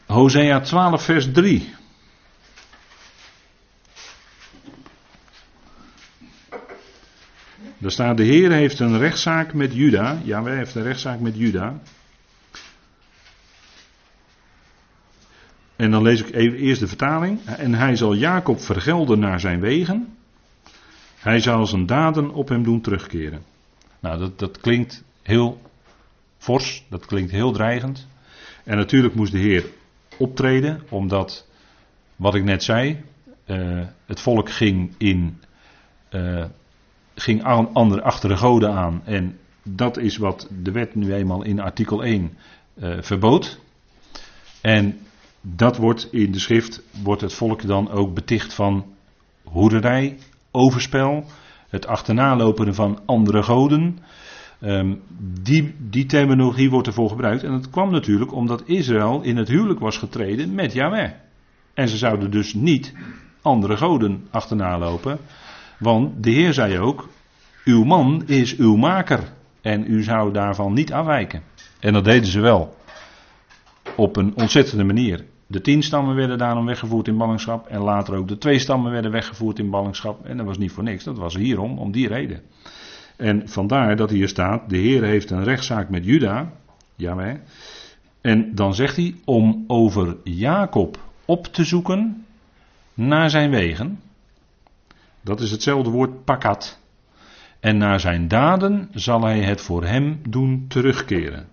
Hosea 0.10 0.60
12, 0.60 1.04
vers 1.04 1.32
3. 1.32 1.74
Daar 7.78 7.92
staat: 7.92 8.18
De 8.18 8.24
Heer 8.24 8.52
heeft 8.52 8.80
een 8.80 8.98
rechtszaak 8.98 9.54
met 9.54 9.74
Juda. 9.74 10.22
Ja, 10.24 10.44
wij 10.44 10.56
heeft 10.56 10.76
een 10.76 10.84
rechtszaak 10.84 11.20
met 11.20 11.38
Juda. 11.38 11.80
En 15.76 15.92
dan 15.92 16.02
lees 16.02 16.22
ik 16.22 16.36
even 16.36 16.58
eerst 16.58 16.80
de 16.80 16.88
vertaling. 16.88 17.46
En 17.46 17.74
hij 17.74 17.96
zal 17.96 18.16
Jacob 18.16 18.62
vergelden 18.62 19.20
naar 19.20 19.40
zijn 19.40 19.60
wegen. 19.60 20.18
Hij 21.20 21.40
zal 21.40 21.68
zijn 21.68 21.86
daden 21.86 22.30
op 22.30 22.50
hem 22.50 22.64
doen 22.64 22.82
terugkeren. 22.82 23.44
Nou, 24.00 24.20
dat, 24.20 24.40
dat 24.40 24.60
klinkt 24.60 25.04
heel 25.22 25.62
fors, 26.38 26.86
dat 26.90 27.06
klinkt 27.06 27.32
heel 27.32 27.52
dreigend. 27.52 28.08
En 28.64 28.78
natuurlijk 28.78 29.16
moest 29.16 29.32
de 29.32 29.38
Heer 29.38 29.66
optreden, 30.20 30.82
omdat, 30.90 31.48
wat 32.16 32.36
ik 32.36 32.44
net 32.44 32.64
zei, 32.64 33.04
uh, 33.46 33.86
het 34.06 34.20
volk 34.20 34.50
ging, 34.50 34.94
in, 34.98 35.40
uh, 36.12 36.46
ging 37.16 37.44
aan, 37.44 37.74
andere, 37.74 38.02
achter 38.02 38.30
de 38.30 38.38
goden 38.38 38.72
aan. 38.74 39.02
En 39.06 39.38
dat 39.64 39.98
is 39.98 40.18
wat 40.18 40.48
de 40.64 40.72
wet 40.72 40.96
nu 40.96 41.14
eenmaal 41.14 41.44
in 41.44 41.60
artikel 41.60 42.04
1 42.04 42.38
uh, 42.74 42.98
eh, 42.98 43.04
verbood. 43.04 43.60
En 44.62 44.98
dat 45.42 45.78
wordt 45.78 46.08
in 46.12 46.32
de 46.32 46.40
schrift, 46.40 46.82
wordt 47.04 47.22
het 47.22 47.34
volk 47.34 47.68
dan 47.68 47.92
ook 47.92 48.14
beticht 48.14 48.54
van 48.54 48.86
hoerderij, 49.44 50.18
overspel, 50.52 51.26
het 51.70 51.88
achterna 51.88 52.54
van 52.54 53.00
andere 53.06 53.44
goden. 53.44 54.00
Um, 54.62 55.02
die, 55.42 55.76
die 55.78 56.06
terminologie 56.06 56.70
wordt 56.70 56.88
ervoor 56.88 57.10
gebruikt. 57.10 57.44
En 57.44 57.52
dat 57.52 57.70
kwam 57.70 57.92
natuurlijk 57.92 58.34
omdat 58.34 58.64
Israël 58.66 59.22
in 59.22 59.38
het 59.38 59.48
huwelijk 59.48 59.80
was 59.80 59.98
getreden 59.98 60.56
met 60.56 60.74
Yahweh. 60.74 61.12
En 61.74 61.88
ze 61.88 61.98
zouden 61.98 62.32
dus 62.32 62.54
niet 62.54 62.94
andere 63.42 63.78
goden 63.78 64.28
achterna 64.30 64.78
lopen. 64.78 65.20
Want 65.80 66.24
de 66.24 66.32
Heer 66.32 66.54
zei 66.54 66.80
ook: 66.80 67.10
Uw 67.66 67.84
man 67.84 68.24
is 68.26 68.56
uw 68.56 68.76
maker. 68.76 69.24
En 69.62 69.92
u 69.92 70.04
zou 70.04 70.34
daarvan 70.34 70.74
niet 70.74 70.94
afwijken. 70.94 71.44
En 71.80 71.94
dat 71.94 72.04
deden 72.04 72.30
ze 72.30 72.40
wel. 72.40 72.76
Op 73.96 74.16
een 74.16 74.36
ontzettende 74.36 74.84
manier. 74.84 75.26
De 75.48 75.62
tien 75.62 75.84
stammen 75.84 76.16
werden 76.16 76.38
daarom 76.38 76.66
weggevoerd 76.66 77.08
in 77.08 77.18
ballingschap. 77.18 77.68
En 77.68 77.82
later 77.82 78.16
ook 78.16 78.28
de 78.28 78.38
twee 78.38 78.60
stammen 78.60 78.92
werden 78.92 79.12
weggevoerd 79.12 79.60
in 79.60 79.70
ballingschap. 79.70 80.26
En 80.26 80.38
dat 80.38 80.46
was 80.46 80.58
niet 80.58 80.72
voor 80.72 80.84
niks, 80.84 81.04
dat 81.04 81.18
was 81.18 81.36
hierom, 81.36 81.78
om 81.78 81.92
die 81.92 82.08
reden. 82.08 82.42
En 83.20 83.50
vandaar 83.50 83.96
dat 83.96 84.10
hier 84.10 84.28
staat: 84.28 84.70
de 84.70 84.78
Heer 84.78 85.04
heeft 85.04 85.30
een 85.30 85.44
rechtszaak 85.44 85.90
met 85.90 86.06
Juda. 86.06 86.52
Jawel. 86.96 87.38
En 88.22 88.56
dan 88.56 88.76
zegt 88.76 88.96
hij 88.96 89.16
om 89.26 89.64
over 89.68 90.18
Jacob 90.24 91.00
op 91.26 91.46
te 91.46 91.64
zoeken 91.64 92.26
naar 92.94 93.30
zijn 93.30 93.50
wegen. 93.50 94.00
Dat 95.22 95.42
is 95.42 95.52
hetzelfde 95.52 95.90
woord 95.90 96.24
pakat. 96.24 96.80
En 97.60 97.78
naar 97.78 98.00
zijn 98.00 98.28
daden 98.28 98.90
zal 98.94 99.22
hij 99.22 99.40
het 99.40 99.62
voor 99.62 99.84
hem 99.84 100.22
doen 100.30 100.66
terugkeren. 100.68 101.48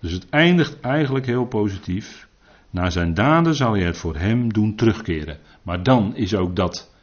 Dus 0.00 0.12
het 0.12 0.28
eindigt 0.30 0.80
eigenlijk 0.80 1.26
heel 1.26 1.46
positief. 1.46 2.28
Naar 2.70 2.92
zijn 2.92 3.14
daden 3.14 3.54
zal 3.54 3.72
hij 3.72 3.82
het 3.82 3.96
voor 3.96 4.16
hem 4.16 4.52
doen 4.52 4.74
terugkeren. 4.74 5.38
Maar 5.62 5.82
dan 5.82 6.16
is 6.16 6.34
ook 6.34 6.56
dat 6.56 6.94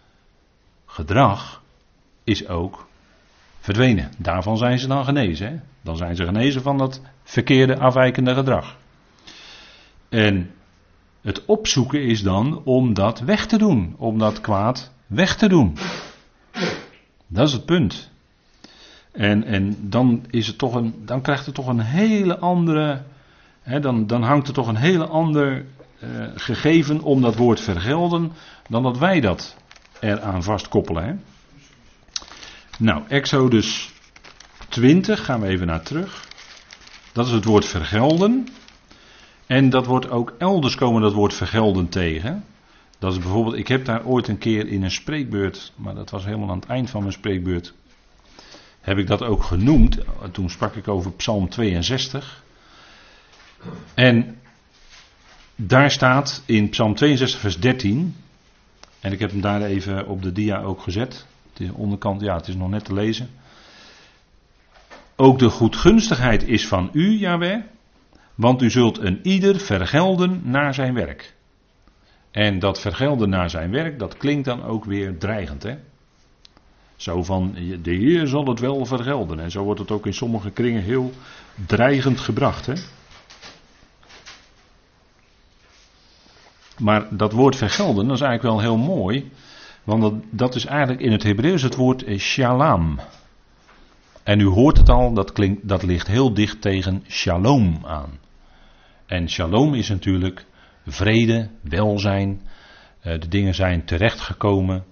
gedrag 0.85 1.61
is 2.23 2.47
ook 2.47 2.89
verdwenen. 3.61 4.11
Daarvan 4.17 4.57
zijn 4.57 4.79
ze 4.79 4.87
dan 4.87 5.05
genezen. 5.05 5.47
Hè? 5.47 5.59
Dan 5.81 5.97
zijn 5.97 6.15
ze 6.15 6.25
genezen 6.25 6.61
van 6.61 6.77
dat 6.77 7.01
verkeerde 7.23 7.77
afwijkende 7.77 8.33
gedrag. 8.33 8.77
En 10.09 10.51
het 11.21 11.45
opzoeken 11.45 12.03
is 12.03 12.21
dan 12.23 12.61
om 12.63 12.93
dat 12.93 13.19
weg 13.19 13.45
te 13.45 13.57
doen. 13.57 13.95
Om 13.97 14.17
dat 14.17 14.41
kwaad 14.41 14.91
weg 15.07 15.35
te 15.35 15.47
doen. 15.47 15.77
Dat 17.27 17.47
is 17.47 17.53
het 17.53 17.65
punt. 17.65 18.11
En, 19.11 19.43
en 19.43 19.89
dan, 19.89 20.25
is 20.29 20.47
het 20.47 20.57
toch 20.57 20.75
een, 20.75 20.93
dan 21.05 21.21
krijgt 21.21 21.45
het 21.45 21.55
toch 21.55 21.67
een 21.67 21.79
hele 21.79 22.39
andere 22.39 23.01
dan, 23.81 24.07
dan, 24.07 24.23
hangt 24.23 24.47
er 24.47 24.53
toch 24.53 24.67
een 24.67 24.75
hele 24.75 25.05
ander 25.05 25.65
uh, 26.03 26.25
gegeven 26.35 27.01
om 27.01 27.21
dat 27.21 27.35
woord 27.35 27.59
vergelden 27.59 28.31
dan 28.69 28.83
dat 28.83 28.97
wij 28.97 29.19
dat 29.19 29.55
eraan 29.99 30.43
vastkoppelen. 30.43 31.03
Hè? 31.03 31.13
Nou, 32.81 33.03
Exodus 33.07 33.91
20, 34.69 35.25
gaan 35.25 35.41
we 35.41 35.47
even 35.47 35.67
naar 35.67 35.81
terug. 35.81 36.27
Dat 37.11 37.25
is 37.25 37.31
het 37.31 37.43
woord 37.43 37.65
vergelden. 37.65 38.47
En 39.45 39.69
dat 39.69 39.85
wordt 39.85 40.09
ook 40.09 40.33
elders 40.37 40.75
komen 40.75 41.01
dat 41.01 41.13
woord 41.13 41.33
vergelden 41.33 41.89
tegen. 41.89 42.45
Dat 42.99 43.13
is 43.13 43.19
bijvoorbeeld, 43.19 43.55
ik 43.55 43.67
heb 43.67 43.85
daar 43.85 44.05
ooit 44.05 44.27
een 44.27 44.37
keer 44.37 44.67
in 44.67 44.83
een 44.83 44.91
spreekbeurt, 44.91 45.73
maar 45.75 45.95
dat 45.95 46.09
was 46.09 46.25
helemaal 46.25 46.49
aan 46.49 46.59
het 46.59 46.69
eind 46.69 46.89
van 46.89 47.01
mijn 47.01 47.13
spreekbeurt, 47.13 47.73
heb 48.79 48.97
ik 48.97 49.07
dat 49.07 49.23
ook 49.23 49.43
genoemd. 49.43 49.97
Toen 50.31 50.49
sprak 50.49 50.75
ik 50.75 50.87
over 50.87 51.11
Psalm 51.11 51.49
62. 51.49 52.43
En 53.93 54.39
daar 55.55 55.91
staat 55.91 56.43
in 56.45 56.69
Psalm 56.69 56.95
62, 56.95 57.39
vers 57.39 57.59
13. 57.59 58.15
En 58.99 59.11
ik 59.11 59.19
heb 59.19 59.31
hem 59.31 59.41
daar 59.41 59.61
even 59.61 60.07
op 60.07 60.21
de 60.21 60.31
dia 60.31 60.61
ook 60.61 60.81
gezet. 60.81 61.29
Is 61.61 61.71
onderkant, 61.71 62.21
ja, 62.21 62.35
het 62.35 62.47
is 62.47 62.55
nog 62.55 62.69
net 62.69 62.85
te 62.85 62.93
lezen. 62.93 63.29
Ook 65.15 65.39
de 65.39 65.49
goedgunstigheid 65.49 66.47
is 66.47 66.67
van 66.67 66.89
u, 66.93 67.17
Jaweh, 67.17 67.61
want 68.35 68.61
u 68.61 68.69
zult 68.69 68.97
een 68.97 69.19
ieder 69.23 69.59
vergelden 69.59 70.41
naar 70.43 70.73
zijn 70.73 70.93
werk. 70.93 71.33
En 72.31 72.59
dat 72.59 72.79
vergelden 72.79 73.29
naar 73.29 73.49
zijn 73.49 73.71
werk, 73.71 73.99
dat 73.99 74.17
klinkt 74.17 74.45
dan 74.45 74.63
ook 74.63 74.85
weer 74.85 75.17
dreigend, 75.17 75.63
hè? 75.63 75.75
Zo 76.95 77.23
van, 77.23 77.53
de 77.81 77.91
Heer 77.91 78.27
zal 78.27 78.45
het 78.45 78.59
wel 78.59 78.85
vergelden. 78.85 79.39
En 79.39 79.51
zo 79.51 79.63
wordt 79.63 79.79
het 79.79 79.91
ook 79.91 80.05
in 80.05 80.13
sommige 80.13 80.51
kringen 80.51 80.81
heel 80.81 81.11
dreigend 81.65 82.19
gebracht, 82.19 82.65
hè? 82.65 82.73
Maar 86.77 87.17
dat 87.17 87.31
woord 87.31 87.55
vergelden, 87.55 88.07
dat 88.07 88.15
is 88.15 88.21
eigenlijk 88.21 88.53
wel 88.53 88.61
heel 88.61 88.77
mooi. 88.77 89.31
Want 89.83 90.23
dat, 90.29 90.55
is 90.55 90.65
eigenlijk 90.65 91.01
in 91.01 91.11
het 91.11 91.23
Hebreeuws 91.23 91.61
het 91.61 91.75
woord 91.75 92.03
shalom. 92.17 92.99
En 94.23 94.39
u 94.39 94.45
hoort 94.45 94.77
het 94.77 94.89
al, 94.89 95.13
dat, 95.13 95.31
klinkt, 95.31 95.67
dat 95.67 95.83
ligt 95.83 96.07
heel 96.07 96.33
dicht 96.33 96.61
tegen 96.61 97.03
shalom 97.07 97.79
aan. 97.85 98.19
En 99.05 99.29
shalom 99.29 99.73
is 99.73 99.89
natuurlijk 99.89 100.45
vrede, 100.87 101.49
welzijn. 101.61 102.41
Eh, 102.99 103.19
de 103.19 103.27
dingen 103.27 103.55
zijn 103.55 103.85
terechtgekomen. 103.85 104.83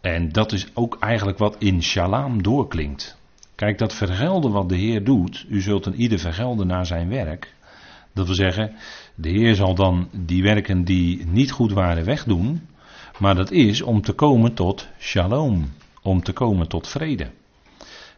En 0.00 0.32
dat 0.32 0.52
is 0.52 0.66
ook 0.74 0.96
eigenlijk 1.00 1.38
wat 1.38 1.56
in 1.58 1.82
shalom 1.82 2.42
doorklinkt. 2.42 3.18
Kijk, 3.54 3.78
dat 3.78 3.94
vergelden 3.94 4.52
wat 4.52 4.68
de 4.68 4.76
Heer 4.76 5.04
doet, 5.04 5.46
u 5.48 5.60
zult 5.60 5.86
een 5.86 6.00
ieder 6.00 6.18
vergelden 6.18 6.66
naar 6.66 6.86
zijn 6.86 7.08
werk. 7.08 7.54
Dat 8.12 8.26
wil 8.26 8.34
zeggen, 8.34 8.74
de 9.14 9.28
Heer 9.28 9.54
zal 9.54 9.74
dan 9.74 10.08
die 10.12 10.42
werken 10.42 10.84
die 10.84 11.26
niet 11.26 11.50
goed 11.50 11.72
waren 11.72 12.04
wegdoen. 12.04 12.68
Maar 13.18 13.34
dat 13.34 13.50
is 13.50 13.82
om 13.82 14.02
te 14.02 14.12
komen 14.12 14.54
tot 14.54 14.88
shalom. 14.98 15.72
Om 16.02 16.22
te 16.22 16.32
komen 16.32 16.68
tot 16.68 16.88
vrede. 16.88 17.30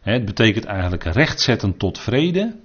Het 0.01 0.25
betekent 0.25 0.65
eigenlijk 0.65 1.03
rechtzetten 1.03 1.77
tot 1.77 1.99
vrede. 1.99 2.55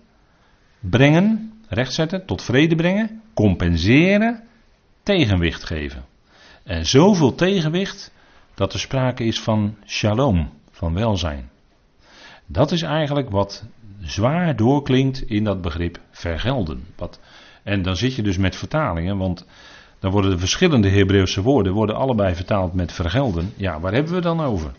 Brengen, 0.80 1.52
rechtzetten 1.68 2.26
tot 2.26 2.42
vrede 2.42 2.74
brengen. 2.74 3.22
Compenseren, 3.34 4.42
tegenwicht 5.02 5.64
geven. 5.64 6.04
En 6.62 6.86
zoveel 6.86 7.34
tegenwicht 7.34 8.12
dat 8.54 8.72
er 8.72 8.80
sprake 8.80 9.24
is 9.24 9.40
van 9.40 9.76
shalom, 9.86 10.52
van 10.70 10.94
welzijn. 10.94 11.50
Dat 12.46 12.72
is 12.72 12.82
eigenlijk 12.82 13.30
wat 13.30 13.64
zwaar 14.00 14.56
doorklinkt 14.56 15.22
in 15.22 15.44
dat 15.44 15.60
begrip 15.60 16.00
vergelden. 16.10 16.86
Wat, 16.96 17.20
en 17.62 17.82
dan 17.82 17.96
zit 17.96 18.14
je 18.14 18.22
dus 18.22 18.36
met 18.36 18.56
vertalingen, 18.56 19.16
want 19.16 19.46
dan 20.04 20.12
worden 20.12 20.30
de 20.30 20.38
verschillende 20.38 20.88
Hebreeuwse 20.88 21.42
woorden 21.42 21.72
worden 21.72 21.96
allebei 21.96 22.34
vertaald 22.34 22.74
met 22.74 22.92
vergelden. 22.92 23.52
Ja, 23.56 23.80
waar 23.80 23.92
hebben 23.92 24.12
we 24.12 24.20
dan 24.20 24.40
over? 24.40 24.72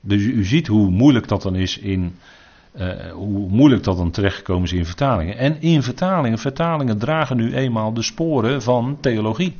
Dus 0.00 0.22
u 0.22 0.44
ziet 0.44 0.66
hoe 0.66 0.90
moeilijk 0.90 1.28
dat 1.28 1.42
dan 1.42 1.54
is 1.54 1.78
in. 1.78 2.16
Uh, 2.76 2.86
hoe 3.12 3.48
moeilijk 3.48 3.82
dat 3.82 3.96
dan 3.96 4.10
terechtgekomen 4.10 4.64
is 4.64 4.72
in 4.72 4.86
vertalingen. 4.86 5.36
En 5.36 5.60
in 5.60 5.82
vertalingen, 5.82 6.38
vertalingen 6.38 6.98
dragen 6.98 7.36
nu 7.36 7.54
eenmaal 7.54 7.92
de 7.92 8.02
sporen 8.02 8.62
van 8.62 8.98
theologie. 9.00 9.56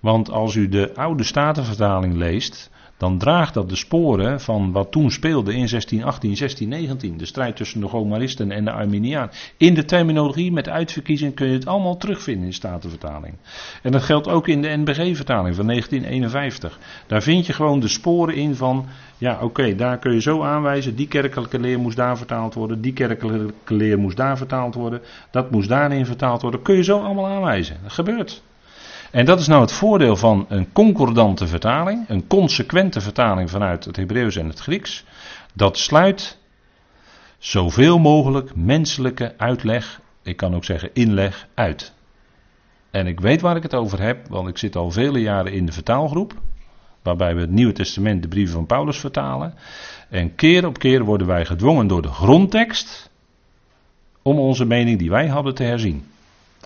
Want 0.00 0.30
als 0.30 0.54
u 0.54 0.68
de 0.68 0.94
oude 0.94 1.24
statenvertaling 1.24 2.14
leest, 2.14 2.70
dan 2.98 3.18
draagt 3.18 3.54
dat 3.54 3.68
de 3.68 3.76
sporen 3.76 4.40
van 4.40 4.72
wat 4.72 4.92
toen 4.92 5.10
speelde 5.10 5.50
in 5.50 5.66
1618, 5.68 6.34
1619. 6.34 7.18
De 7.18 7.26
strijd 7.26 7.56
tussen 7.56 7.80
de 7.80 7.88
Gomaristen 7.88 8.50
en 8.50 8.64
de 8.64 8.70
Arminiaan. 8.70 9.30
In 9.56 9.74
de 9.74 9.84
terminologie 9.84 10.52
met 10.52 10.68
uitverkiezing 10.68 11.34
kun 11.34 11.46
je 11.46 11.52
het 11.52 11.66
allemaal 11.66 11.96
terugvinden 11.96 12.46
in 12.46 12.52
Statenvertaling. 12.52 13.34
En 13.82 13.92
dat 13.92 14.02
geldt 14.02 14.28
ook 14.28 14.48
in 14.48 14.62
de 14.62 14.76
NBG-vertaling 14.76 15.54
van 15.54 15.66
1951. 15.66 16.78
Daar 17.06 17.22
vind 17.22 17.46
je 17.46 17.52
gewoon 17.52 17.80
de 17.80 17.88
sporen 17.88 18.34
in 18.34 18.54
van, 18.54 18.86
ja 19.18 19.38
oké, 19.42 19.74
daar 19.74 19.98
kun 19.98 20.12
je 20.12 20.20
zo 20.20 20.42
aanwijzen. 20.42 20.96
Die 20.96 21.08
kerkelijke 21.08 21.58
leer 21.58 21.78
moest 21.78 21.96
daar 21.96 22.16
vertaald 22.16 22.54
worden. 22.54 22.80
Die 22.80 22.92
kerkelijke 22.92 23.74
leer 23.74 23.98
moest 23.98 24.16
daar 24.16 24.36
vertaald 24.36 24.74
worden. 24.74 25.00
Dat 25.30 25.50
moest 25.50 25.68
daarin 25.68 26.06
vertaald 26.06 26.42
worden. 26.42 26.62
Kun 26.62 26.76
je 26.76 26.82
zo 26.84 27.00
allemaal 27.00 27.26
aanwijzen. 27.26 27.76
Dat 27.82 27.92
gebeurt. 27.92 28.42
En 29.10 29.24
dat 29.24 29.40
is 29.40 29.46
nou 29.46 29.60
het 29.60 29.72
voordeel 29.72 30.16
van 30.16 30.46
een 30.48 30.72
concordante 30.72 31.46
vertaling, 31.46 32.08
een 32.08 32.26
consequente 32.26 33.00
vertaling 33.00 33.50
vanuit 33.50 33.84
het 33.84 33.96
Hebreeuws 33.96 34.36
en 34.36 34.48
het 34.48 34.58
Grieks. 34.58 35.04
Dat 35.54 35.78
sluit 35.78 36.38
zoveel 37.38 37.98
mogelijk 37.98 38.54
menselijke 38.54 39.34
uitleg, 39.36 40.00
ik 40.22 40.36
kan 40.36 40.54
ook 40.54 40.64
zeggen 40.64 40.90
inleg, 40.92 41.46
uit. 41.54 41.92
En 42.90 43.06
ik 43.06 43.20
weet 43.20 43.40
waar 43.40 43.56
ik 43.56 43.62
het 43.62 43.74
over 43.74 44.02
heb, 44.02 44.28
want 44.28 44.48
ik 44.48 44.58
zit 44.58 44.76
al 44.76 44.90
vele 44.90 45.20
jaren 45.20 45.52
in 45.52 45.66
de 45.66 45.72
vertaalgroep, 45.72 46.34
waarbij 47.02 47.34
we 47.34 47.40
het 47.40 47.50
Nieuwe 47.50 47.72
Testament, 47.72 48.22
de 48.22 48.28
brieven 48.28 48.54
van 48.54 48.66
Paulus 48.66 48.98
vertalen. 48.98 49.54
En 50.08 50.34
keer 50.34 50.66
op 50.66 50.78
keer 50.78 51.04
worden 51.04 51.26
wij 51.26 51.44
gedwongen 51.44 51.86
door 51.86 52.02
de 52.02 52.12
grondtekst 52.12 53.10
om 54.22 54.38
onze 54.38 54.64
mening 54.64 54.98
die 54.98 55.10
wij 55.10 55.28
hadden 55.28 55.54
te 55.54 55.62
herzien. 55.62 56.06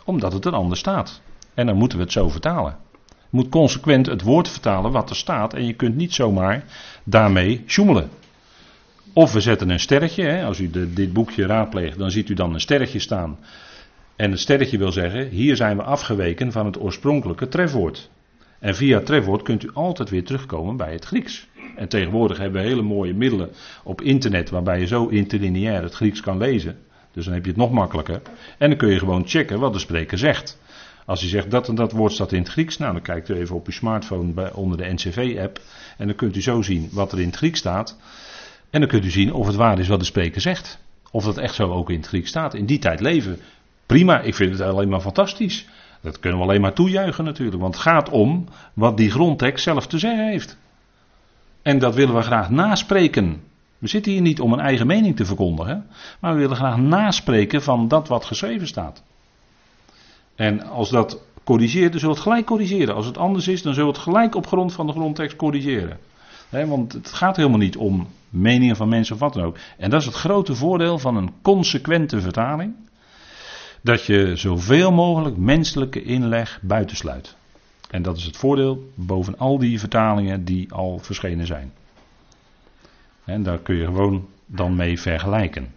Omdat 0.04 0.32
het 0.32 0.44
er 0.44 0.54
anders 0.54 0.80
staat. 0.80 1.20
En 1.54 1.66
dan 1.66 1.76
moeten 1.76 1.98
we 1.98 2.04
het 2.04 2.12
zo 2.12 2.28
vertalen. 2.28 2.76
Je 3.08 3.38
moet 3.38 3.48
consequent 3.48 4.06
het 4.06 4.22
woord 4.22 4.48
vertalen 4.48 4.92
wat 4.92 5.10
er 5.10 5.16
staat. 5.16 5.54
En 5.54 5.66
je 5.66 5.72
kunt 5.72 5.96
niet 5.96 6.14
zomaar 6.14 6.64
daarmee 7.04 7.64
sjoemelen. 7.66 8.10
Of 9.12 9.32
we 9.32 9.40
zetten 9.40 9.70
een 9.70 9.80
sterretje. 9.80 10.24
Hè, 10.24 10.44
als 10.44 10.58
u 10.58 10.70
de, 10.70 10.92
dit 10.92 11.12
boekje 11.12 11.46
raadpleegt, 11.46 11.98
dan 11.98 12.10
ziet 12.10 12.28
u 12.28 12.34
dan 12.34 12.54
een 12.54 12.60
sterretje 12.60 12.98
staan. 12.98 13.38
En 14.16 14.30
het 14.30 14.40
sterretje 14.40 14.78
wil 14.78 14.92
zeggen: 14.92 15.28
hier 15.28 15.56
zijn 15.56 15.76
we 15.76 15.82
afgeweken 15.82 16.52
van 16.52 16.66
het 16.66 16.80
oorspronkelijke 16.80 17.48
trefwoord. 17.48 18.10
En 18.58 18.74
via 18.74 19.00
trefwoord 19.00 19.42
kunt 19.42 19.64
u 19.64 19.70
altijd 19.74 20.10
weer 20.10 20.24
terugkomen 20.24 20.76
bij 20.76 20.92
het 20.92 21.04
Grieks. 21.04 21.48
En 21.76 21.88
tegenwoordig 21.88 22.38
hebben 22.38 22.62
we 22.62 22.68
hele 22.68 22.82
mooie 22.82 23.14
middelen 23.14 23.50
op 23.84 24.00
internet 24.00 24.50
waarbij 24.50 24.80
je 24.80 24.86
zo 24.86 25.06
interlineair 25.06 25.82
het 25.82 25.94
Grieks 25.94 26.20
kan 26.20 26.38
lezen. 26.38 26.78
Dus 27.12 27.24
dan 27.24 27.34
heb 27.34 27.44
je 27.44 27.50
het 27.50 27.58
nog 27.58 27.70
makkelijker. 27.70 28.22
En 28.58 28.68
dan 28.68 28.78
kun 28.78 28.88
je 28.88 28.98
gewoon 28.98 29.28
checken 29.28 29.58
wat 29.58 29.72
de 29.72 29.78
spreker 29.78 30.18
zegt. 30.18 30.58
Als 31.06 31.20
hij 31.20 31.28
zegt 31.28 31.50
dat 31.50 31.68
en 31.68 31.74
dat 31.74 31.92
woord 31.92 32.12
staat 32.12 32.32
in 32.32 32.38
het 32.38 32.48
Grieks, 32.48 32.78
nou 32.78 32.92
dan 32.92 33.02
kijkt 33.02 33.28
u 33.28 33.34
even 33.34 33.56
op 33.56 33.66
uw 33.66 33.72
smartphone 33.72 34.32
bij, 34.32 34.52
onder 34.52 34.78
de 34.78 34.92
NCV-app 34.92 35.60
en 35.98 36.06
dan 36.06 36.16
kunt 36.16 36.36
u 36.36 36.42
zo 36.42 36.62
zien 36.62 36.88
wat 36.92 37.12
er 37.12 37.20
in 37.20 37.26
het 37.26 37.36
Grieks 37.36 37.58
staat. 37.58 37.98
En 38.70 38.80
dan 38.80 38.88
kunt 38.88 39.04
u 39.04 39.10
zien 39.10 39.32
of 39.32 39.46
het 39.46 39.56
waar 39.56 39.78
is 39.78 39.88
wat 39.88 39.98
de 39.98 40.04
spreker 40.04 40.40
zegt. 40.40 40.78
Of 41.10 41.24
dat 41.24 41.38
echt 41.38 41.54
zo 41.54 41.72
ook 41.72 41.90
in 41.90 41.96
het 41.96 42.06
Grieks 42.06 42.28
staat. 42.28 42.54
In 42.54 42.66
die 42.66 42.78
tijd 42.78 43.00
leven. 43.00 43.38
Prima, 43.86 44.20
ik 44.20 44.34
vind 44.34 44.52
het 44.52 44.60
alleen 44.60 44.88
maar 44.88 45.00
fantastisch. 45.00 45.66
Dat 46.00 46.18
kunnen 46.18 46.38
we 46.38 46.44
alleen 46.44 46.60
maar 46.60 46.72
toejuichen 46.72 47.24
natuurlijk. 47.24 47.60
Want 47.60 47.74
het 47.74 47.82
gaat 47.82 48.08
om 48.08 48.48
wat 48.74 48.96
die 48.96 49.10
grondtekst 49.10 49.64
zelf 49.64 49.86
te 49.86 49.98
zeggen 49.98 50.26
heeft. 50.28 50.58
En 51.62 51.78
dat 51.78 51.94
willen 51.94 52.14
we 52.14 52.22
graag 52.22 52.50
naspreken. 52.50 53.42
We 53.78 53.88
zitten 53.88 54.12
hier 54.12 54.20
niet 54.20 54.40
om 54.40 54.52
een 54.52 54.60
eigen 54.60 54.86
mening 54.86 55.16
te 55.16 55.24
verkondigen. 55.24 55.86
Maar 56.20 56.34
we 56.34 56.40
willen 56.40 56.56
graag 56.56 56.76
naspreken 56.76 57.62
van 57.62 57.88
dat 57.88 58.08
wat 58.08 58.24
geschreven 58.24 58.66
staat. 58.66 59.02
En 60.34 60.62
als 60.62 60.90
dat 60.90 61.22
corrigeert, 61.44 61.90
dan 61.90 62.00
zullen 62.00 62.14
we 62.14 62.20
het 62.20 62.30
gelijk 62.30 62.46
corrigeren. 62.46 62.94
Als 62.94 63.06
het 63.06 63.18
anders 63.18 63.48
is, 63.48 63.62
dan 63.62 63.74
zullen 63.74 63.88
we 63.88 63.94
het 63.94 64.04
gelijk 64.08 64.34
op 64.34 64.46
grond 64.46 64.72
van 64.72 64.86
de 64.86 64.92
grondtekst 64.92 65.36
corrigeren. 65.36 65.98
want 66.50 66.92
het 66.92 67.12
gaat 67.12 67.36
helemaal 67.36 67.58
niet 67.58 67.76
om 67.76 68.06
meningen 68.30 68.76
van 68.76 68.88
mensen 68.88 69.14
of 69.14 69.20
wat 69.20 69.32
dan 69.32 69.42
ook. 69.42 69.56
En 69.78 69.90
dat 69.90 70.00
is 70.00 70.06
het 70.06 70.14
grote 70.14 70.54
voordeel 70.54 70.98
van 70.98 71.16
een 71.16 71.30
consequente 71.42 72.20
vertaling. 72.20 72.74
Dat 73.80 74.04
je 74.04 74.36
zoveel 74.36 74.92
mogelijk 74.92 75.36
menselijke 75.36 76.02
inleg 76.02 76.58
buitensluit. 76.62 77.36
En 77.90 78.02
dat 78.02 78.16
is 78.16 78.24
het 78.24 78.36
voordeel 78.36 78.90
boven 78.94 79.38
al 79.38 79.58
die 79.58 79.78
vertalingen 79.78 80.44
die 80.44 80.72
al 80.72 80.98
verschenen 80.98 81.46
zijn. 81.46 81.72
En 83.24 83.42
daar 83.42 83.58
kun 83.58 83.76
je 83.76 83.84
gewoon 83.84 84.28
dan 84.46 84.76
mee 84.76 85.00
vergelijken. 85.00 85.74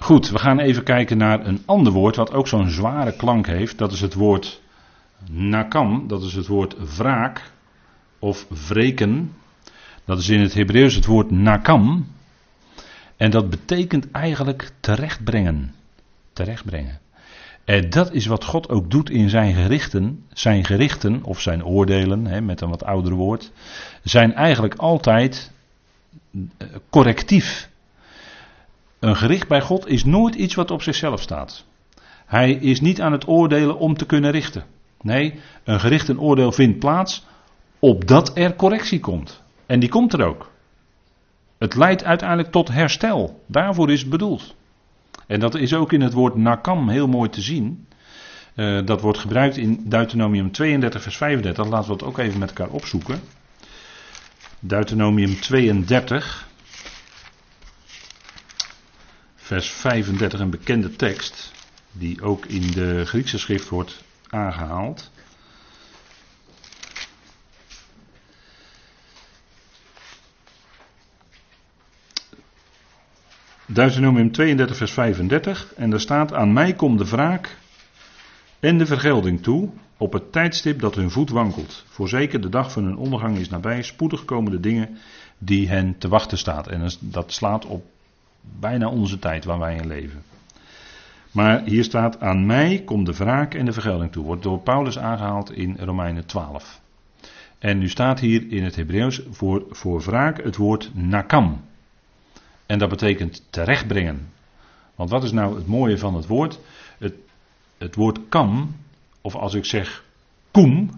Goed, 0.00 0.30
we 0.30 0.38
gaan 0.38 0.58
even 0.58 0.82
kijken 0.82 1.16
naar 1.16 1.46
een 1.46 1.62
ander 1.66 1.92
woord 1.92 2.16
wat 2.16 2.32
ook 2.32 2.48
zo'n 2.48 2.70
zware 2.70 3.16
klank 3.16 3.46
heeft. 3.46 3.78
Dat 3.78 3.92
is 3.92 4.00
het 4.00 4.14
woord 4.14 4.60
nakam, 5.30 6.08
dat 6.08 6.22
is 6.22 6.34
het 6.34 6.46
woord 6.46 6.96
wraak 6.96 7.52
of 8.18 8.46
wreken. 8.68 9.32
Dat 10.04 10.18
is 10.18 10.28
in 10.28 10.40
het 10.40 10.54
Hebreeuws 10.54 10.94
het 10.94 11.06
woord 11.06 11.30
nakam. 11.30 12.06
En 13.16 13.30
dat 13.30 13.50
betekent 13.50 14.10
eigenlijk 14.10 14.70
terechtbrengen. 14.80 15.74
Terechtbrengen. 16.32 16.98
En 17.64 17.90
dat 17.90 18.12
is 18.12 18.26
wat 18.26 18.44
God 18.44 18.68
ook 18.68 18.90
doet 18.90 19.10
in 19.10 19.28
zijn 19.28 19.54
gerichten. 19.54 20.24
Zijn 20.32 20.64
gerichten, 20.64 21.24
of 21.24 21.40
zijn 21.40 21.64
oordelen, 21.64 22.26
hè, 22.26 22.40
met 22.40 22.60
een 22.60 22.68
wat 22.68 22.84
ouder 22.84 23.12
woord, 23.12 23.52
zijn 24.02 24.34
eigenlijk 24.34 24.74
altijd 24.74 25.52
eh, 26.32 26.66
correctief. 26.90 27.69
Een 29.00 29.16
gericht 29.16 29.48
bij 29.48 29.60
God 29.60 29.86
is 29.86 30.04
nooit 30.04 30.34
iets 30.34 30.54
wat 30.54 30.70
op 30.70 30.82
zichzelf 30.82 31.20
staat. 31.20 31.64
Hij 32.26 32.52
is 32.52 32.80
niet 32.80 33.00
aan 33.00 33.12
het 33.12 33.28
oordelen 33.28 33.78
om 33.78 33.96
te 33.96 34.06
kunnen 34.06 34.30
richten. 34.30 34.64
Nee, 35.00 35.40
een 35.64 35.80
gericht 35.80 36.08
en 36.08 36.20
oordeel 36.20 36.52
vindt 36.52 36.78
plaats 36.78 37.26
opdat 37.78 38.36
er 38.36 38.56
correctie 38.56 39.00
komt. 39.00 39.42
En 39.66 39.80
die 39.80 39.88
komt 39.88 40.12
er 40.12 40.26
ook. 40.26 40.50
Het 41.58 41.74
leidt 41.74 42.04
uiteindelijk 42.04 42.50
tot 42.50 42.68
herstel. 42.68 43.42
Daarvoor 43.46 43.90
is 43.90 44.00
het 44.00 44.10
bedoeld. 44.10 44.54
En 45.26 45.40
dat 45.40 45.54
is 45.54 45.74
ook 45.74 45.92
in 45.92 46.00
het 46.00 46.12
woord 46.12 46.34
nakam 46.34 46.88
heel 46.88 47.08
mooi 47.08 47.28
te 47.28 47.40
zien. 47.40 47.86
Uh, 48.54 48.86
dat 48.86 49.00
wordt 49.00 49.18
gebruikt 49.18 49.56
in 49.56 49.82
Deuteronomium 49.84 50.50
32, 50.50 51.02
vers 51.02 51.16
35. 51.16 51.66
Laten 51.66 51.86
we 51.86 51.92
het 51.92 52.02
ook 52.02 52.18
even 52.18 52.38
met 52.38 52.48
elkaar 52.48 52.68
opzoeken. 52.68 53.20
Deuteronomium 54.60 55.40
32 55.40 56.48
vers 59.50 59.70
35, 59.70 60.40
een 60.40 60.50
bekende 60.50 60.96
tekst, 60.96 61.52
die 61.92 62.22
ook 62.22 62.46
in 62.46 62.70
de 62.70 63.06
Griekse 63.06 63.38
schrift 63.38 63.68
wordt 63.68 64.04
aangehaald. 64.28 65.10
Deuteronomium 73.66 74.32
32, 74.32 74.76
vers 74.76 74.92
35. 74.92 75.74
En 75.74 75.90
daar 75.90 76.00
staat: 76.00 76.32
Aan 76.32 76.52
mij 76.52 76.74
komt 76.74 76.98
de 76.98 77.08
wraak 77.08 77.56
en 78.60 78.78
de 78.78 78.86
vergelding 78.86 79.42
toe. 79.42 79.70
op 79.96 80.12
het 80.12 80.32
tijdstip 80.32 80.80
dat 80.80 80.94
hun 80.94 81.10
voet 81.10 81.30
wankelt. 81.30 81.84
Voorzeker 81.88 82.40
de 82.40 82.48
dag 82.48 82.72
van 82.72 82.84
hun 82.84 82.96
ondergang 82.96 83.38
is 83.38 83.48
nabij. 83.48 83.82
Spoedig 83.82 84.24
komen 84.24 84.52
de 84.52 84.60
dingen 84.60 84.98
die 85.38 85.68
hen 85.68 85.98
te 85.98 86.08
wachten 86.08 86.38
staat. 86.38 86.68
En 86.68 86.90
dat 87.00 87.32
slaat 87.32 87.64
op 87.64 87.84
Bijna 88.40 88.88
onze 88.88 89.18
tijd 89.18 89.44
waar 89.44 89.58
wij 89.58 89.76
in 89.76 89.86
leven. 89.86 90.22
Maar 91.30 91.62
hier 91.64 91.84
staat: 91.84 92.20
Aan 92.20 92.46
mij 92.46 92.82
komt 92.84 93.06
de 93.06 93.14
wraak 93.14 93.54
en 93.54 93.64
de 93.64 93.72
vergelding 93.72 94.12
toe. 94.12 94.24
Wordt 94.24 94.42
door 94.42 94.58
Paulus 94.58 94.98
aangehaald 94.98 95.52
in 95.52 95.76
Romeinen 95.78 96.26
12. 96.26 96.80
En 97.58 97.78
nu 97.78 97.88
staat 97.88 98.20
hier 98.20 98.52
in 98.52 98.64
het 98.64 98.76
Hebreeuws 98.76 99.22
voor, 99.30 99.66
voor 99.70 100.00
wraak 100.00 100.42
het 100.42 100.56
woord 100.56 100.90
nakam. 100.94 101.60
En 102.66 102.78
dat 102.78 102.88
betekent 102.88 103.42
terechtbrengen. 103.50 104.28
Want 104.94 105.10
wat 105.10 105.24
is 105.24 105.32
nou 105.32 105.56
het 105.56 105.66
mooie 105.66 105.98
van 105.98 106.14
het 106.14 106.26
woord? 106.26 106.60
Het, 106.98 107.14
het 107.78 107.94
woord 107.94 108.18
kam, 108.28 108.76
of 109.20 109.34
als 109.34 109.54
ik 109.54 109.64
zeg 109.64 110.04
kum, 110.50 110.90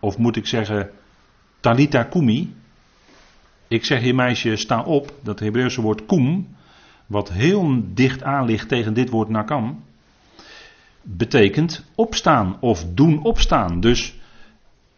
of 0.00 0.18
moet 0.18 0.36
ik 0.36 0.46
zeggen 0.46 0.90
talita 1.60 2.02
kumi, 2.02 2.54
ik 3.68 3.84
zeg 3.84 4.00
hier 4.00 4.14
meisje, 4.14 4.56
sta 4.56 4.82
op. 4.82 5.12
Dat 5.22 5.40
Hebreeuwse 5.40 5.80
woord 5.80 6.06
kum, 6.06 6.46
wat 7.06 7.32
heel 7.32 7.82
dicht 7.94 8.22
aan 8.22 8.44
ligt 8.44 8.68
tegen 8.68 8.94
dit 8.94 9.10
woord 9.10 9.28
nakam, 9.28 9.82
betekent 11.02 11.84
opstaan 11.94 12.56
of 12.60 12.84
doen 12.94 13.22
opstaan. 13.22 13.80
Dus 13.80 14.14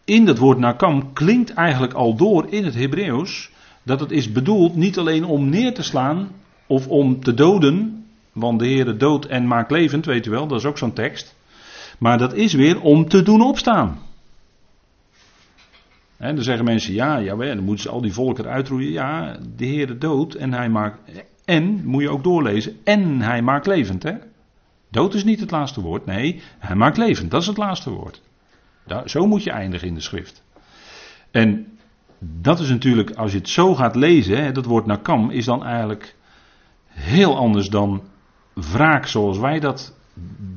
in 0.05 0.25
dat 0.25 0.39
woord 0.39 0.59
nakam 0.59 1.13
klinkt 1.13 1.55
eigenlijk 1.55 1.93
al 1.93 2.15
door 2.15 2.47
in 2.51 2.65
het 2.65 2.75
Hebreeuws 2.75 3.51
dat 3.83 4.01
het 4.01 4.11
is 4.11 4.33
bedoeld 4.33 4.77
niet 4.77 4.99
alleen 4.99 5.25
om 5.25 5.49
neer 5.49 5.75
te 5.75 5.83
slaan 5.83 6.29
of 6.67 6.89
om 6.89 7.21
te 7.21 7.35
doden, 7.35 8.05
want 8.33 8.59
de 8.59 8.67
Heere 8.67 8.97
dood 8.97 9.25
en 9.25 9.47
maakt 9.47 9.71
levend, 9.71 10.05
weet 10.05 10.27
u 10.27 10.31
wel, 10.31 10.47
dat 10.47 10.59
is 10.59 10.65
ook 10.65 10.79
zo'n 10.79 10.93
tekst. 10.93 11.37
Maar 11.99 12.19
dat 12.19 12.35
is 12.35 12.53
weer 12.53 12.81
om 12.81 13.09
te 13.09 13.23
doen 13.23 13.43
opstaan. 13.43 13.99
En 16.19 16.35
dan 16.35 16.45
zeggen 16.45 16.65
mensen, 16.65 16.95
ja, 16.95 17.17
ja, 17.17 17.37
dan 17.37 17.65
moeten 17.65 17.85
ze 17.85 17.91
al 17.91 18.01
die 18.01 18.13
volken 18.13 18.47
uitroeien. 18.47 18.93
Ja, 18.93 19.39
de 19.57 19.65
Heer 19.65 19.99
dood 19.99 20.35
en 20.35 20.53
hij 20.53 20.69
maakt, 20.69 20.99
en, 21.45 21.85
moet 21.85 22.03
je 22.03 22.11
ook 22.11 22.25
doorlezen, 22.25 22.77
en 22.85 23.21
hij 23.21 23.43
maakt 23.43 23.67
levend. 23.67 24.03
Hè? 24.03 24.15
Dood 24.91 25.15
is 25.15 25.25
niet 25.25 25.41
het 25.41 25.51
laatste 25.51 25.81
woord, 25.81 26.07
nee, 26.07 26.43
hij 26.59 26.77
maakt 26.77 26.97
levend, 26.97 27.31
dat 27.31 27.41
is 27.41 27.47
het 27.47 27.57
laatste 27.57 27.91
woord. 27.91 28.23
zo 29.05 29.27
moet 29.27 29.43
je 29.43 29.51
eindigen 29.51 29.89
in 29.89 29.95
de 29.95 30.01
schrift. 30.01 30.43
En 31.31 31.79
dat 32.19 32.61
is 32.61 32.69
natuurlijk, 32.69 33.11
als 33.11 33.33
je 33.33 33.39
het 33.39 33.49
zo 33.49 33.75
gaat 33.75 33.97
lezen, 33.97 34.55
dat 34.55 34.65
woord 34.65 34.87
nakam 34.87 35.31
is 35.31 35.45
dan 35.45 35.65
eigenlijk 35.65 36.15
heel 36.87 37.37
anders 37.37 37.69
dan 37.69 38.03
wraak 38.55 39.07
zoals 39.07 39.39
wij 39.39 39.61
dat 39.61 39.98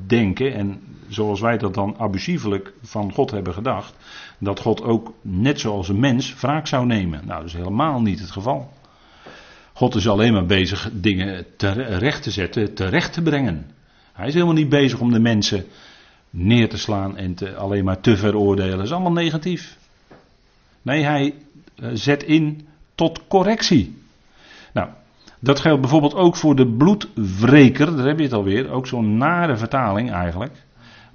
denken 0.08 0.54
en 0.54 0.82
zoals 1.08 1.40
wij 1.40 1.58
dat 1.58 1.74
dan 1.74 1.96
abusievelijk 1.98 2.74
van 2.82 3.12
God 3.12 3.32
hebben 3.32 3.54
gedacht. 3.54 3.94
Dat 4.38 4.60
God 4.60 4.82
ook, 4.84 5.14
net 5.22 5.60
zoals 5.60 5.90
een 5.90 6.00
mens, 6.00 6.36
wraak 6.40 6.68
zou 6.68 6.86
nemen. 6.86 7.26
Nou, 7.26 7.40
dat 7.40 7.48
is 7.48 7.54
helemaal 7.54 8.02
niet 8.02 8.20
het 8.20 8.32
geval. 8.32 8.72
God 9.74 9.96
is 9.96 10.08
alleen 10.08 10.34
maar 10.34 10.46
bezig 10.46 10.90
dingen 10.94 11.46
terecht 11.58 12.24
te 12.24 12.32
zetten, 12.32 12.74
terecht 12.74 13.14
te 13.14 13.22
brengen. 13.22 13.72
Hij 14.14 14.28
is 14.28 14.34
helemaal 14.34 14.54
niet 14.54 14.70
bezig 14.70 15.00
om 15.00 15.12
de 15.12 15.20
mensen 15.20 15.66
neer 16.30 16.70
te 16.70 16.78
slaan 16.78 17.18
en 17.18 17.34
te, 17.34 17.56
alleen 17.56 17.84
maar 17.84 18.00
te 18.00 18.18
veroordelen. 18.18 18.78
Dat 18.78 18.86
is 18.86 18.92
allemaal 18.92 19.12
negatief. 19.12 19.78
Nee, 20.82 21.04
hij 21.04 21.34
eh, 21.76 21.90
zet 21.94 22.24
in 22.24 22.68
tot 22.96 23.28
correctie. 23.28 23.98
Nou, 24.74 24.90
dat 25.44 25.60
geldt 25.60 25.82
bijvoorbeeld 25.82 26.16
ook 26.16 26.36
voor 26.36 26.56
de 26.56 26.68
bloedwreker. 26.68 27.96
Daar 27.96 28.06
heb 28.06 28.18
je 28.18 28.24
het 28.24 28.34
alweer. 28.34 28.70
Ook 28.70 28.88
zo'n 28.88 29.18
nare 29.18 29.58
vertaling 29.58 30.12
eigenlijk. 30.12 30.66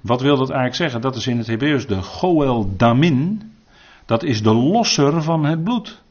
Wat 0.01 0.21
wil 0.21 0.37
dat 0.37 0.49
eigenlijk 0.49 0.75
zeggen? 0.75 1.01
Dat 1.01 1.15
is 1.15 1.27
in 1.27 1.37
het 1.37 1.47
Hebreeuws 1.47 1.87
de 1.87 2.01
Goel 2.01 2.75
Damin. 2.77 3.51
Dat 4.05 4.23
is 4.23 4.43
de 4.43 4.53
losser 4.53 5.23
van 5.23 5.45
het 5.45 5.63
bloed. 5.63 6.01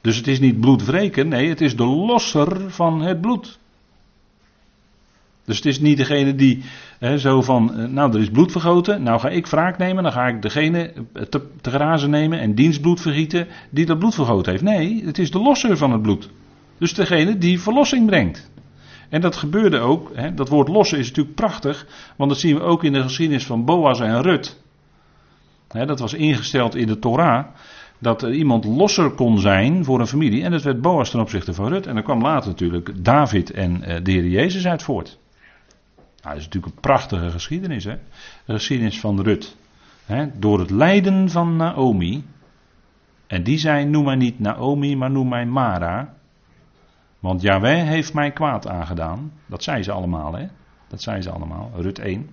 Dus 0.00 0.16
het 0.16 0.26
is 0.26 0.40
niet 0.40 0.60
bloedwreken, 0.60 1.28
nee, 1.28 1.48
het 1.48 1.60
is 1.60 1.76
de 1.76 1.84
losser 1.84 2.70
van 2.70 3.00
het 3.00 3.20
bloed. 3.20 3.58
Dus 5.44 5.56
het 5.56 5.66
is 5.66 5.80
niet 5.80 5.96
degene 5.96 6.34
die 6.34 6.62
hè, 6.98 7.18
zo 7.18 7.42
van, 7.42 7.74
eh, 7.74 7.86
nou 7.86 8.12
er 8.14 8.20
is 8.20 8.30
bloed 8.30 8.52
vergoten, 8.52 9.02
nou 9.02 9.20
ga 9.20 9.28
ik 9.28 9.46
wraak 9.46 9.78
nemen, 9.78 10.02
dan 10.02 10.12
ga 10.12 10.26
ik 10.26 10.42
degene 10.42 10.92
te, 11.12 11.46
te 11.60 11.70
grazen 11.70 12.10
nemen 12.10 12.40
en 12.40 12.54
dienstbloed 12.54 13.00
vergieten 13.00 13.46
die 13.70 13.86
dat 13.86 13.98
bloed 13.98 14.14
vergoten 14.14 14.52
heeft. 14.52 14.64
Nee, 14.64 15.04
het 15.04 15.18
is 15.18 15.30
de 15.30 15.40
losser 15.40 15.76
van 15.76 15.92
het 15.92 16.02
bloed. 16.02 16.30
Dus 16.78 16.94
degene 16.94 17.38
die 17.38 17.60
verlossing 17.60 18.06
brengt. 18.06 18.50
En 19.08 19.20
dat 19.20 19.36
gebeurde 19.36 19.78
ook, 19.78 20.10
hè, 20.14 20.34
dat 20.34 20.48
woord 20.48 20.68
lossen 20.68 20.98
is 20.98 21.08
natuurlijk 21.08 21.36
prachtig, 21.36 21.86
want 22.16 22.30
dat 22.30 22.38
zien 22.38 22.54
we 22.54 22.62
ook 22.62 22.84
in 22.84 22.92
de 22.92 23.02
geschiedenis 23.02 23.46
van 23.46 23.64
Boas 23.64 24.00
en 24.00 24.22
Rut. 24.22 24.62
Hè, 25.68 25.86
dat 25.86 26.00
was 26.00 26.14
ingesteld 26.14 26.74
in 26.74 26.86
de 26.86 26.98
Torah 26.98 27.46
dat 27.98 28.22
er 28.22 28.32
iemand 28.32 28.64
losser 28.64 29.10
kon 29.10 29.38
zijn 29.38 29.84
voor 29.84 30.00
een 30.00 30.06
familie. 30.06 30.42
En 30.42 30.50
dat 30.50 30.62
werd 30.62 30.80
Boas 30.80 31.10
ten 31.10 31.20
opzichte 31.20 31.54
van 31.54 31.68
Rut. 31.68 31.86
En 31.86 31.94
dan 31.94 32.02
kwam 32.02 32.22
later 32.22 32.48
natuurlijk 32.48 33.04
David 33.04 33.50
en 33.50 33.82
eh, 33.82 34.04
de 34.04 34.10
Heer 34.10 34.26
Jezus 34.26 34.66
uit 34.66 34.82
voort. 34.82 35.18
Nou, 36.22 36.34
dat 36.34 36.36
is 36.36 36.44
natuurlijk 36.44 36.74
een 36.74 36.80
prachtige 36.80 37.30
geschiedenis, 37.30 37.84
hè? 37.84 37.98
De 38.44 38.52
geschiedenis 38.52 39.00
van 39.00 39.20
Rut. 39.20 39.56
Door 40.34 40.58
het 40.58 40.70
lijden 40.70 41.30
van 41.30 41.56
Naomi. 41.56 42.24
En 43.26 43.42
die 43.42 43.58
zei: 43.58 43.84
Noem 43.84 44.04
mij 44.04 44.14
niet 44.14 44.38
Naomi, 44.38 44.96
maar 44.96 45.10
noem 45.10 45.28
mij 45.28 45.46
Mara. 45.46 46.14
Want 47.18 47.42
Yahweh 47.42 47.88
heeft 47.88 48.14
mij 48.14 48.30
kwaad 48.30 48.68
aangedaan. 48.68 49.32
Dat 49.46 49.62
zei 49.62 49.82
ze 49.82 49.92
allemaal, 49.92 50.32
hè? 50.32 50.46
Dat 50.88 51.02
zei 51.02 51.22
ze 51.22 51.30
allemaal. 51.30 51.70
Rut 51.74 51.98
1. 51.98 52.30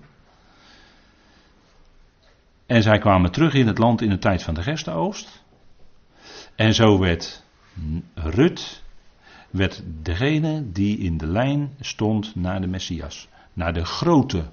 En 2.66 2.82
zij 2.82 2.98
kwamen 2.98 3.32
terug 3.32 3.54
in 3.54 3.66
het 3.66 3.78
land 3.78 4.00
in 4.00 4.08
de 4.08 4.18
tijd 4.18 4.42
van 4.42 4.54
de 4.54 4.62
gerstenoogst. 4.62 5.44
En 6.54 6.74
zo 6.74 6.98
werd 6.98 7.44
Rut 8.14 8.82
werd 9.50 9.82
degene 10.02 10.72
die 10.72 10.98
in 10.98 11.18
de 11.18 11.26
lijn 11.26 11.72
stond 11.80 12.34
naar 12.34 12.60
de 12.60 12.66
Messias. 12.66 13.28
Naar 13.58 13.72
de 13.72 13.84
grote 13.84 14.44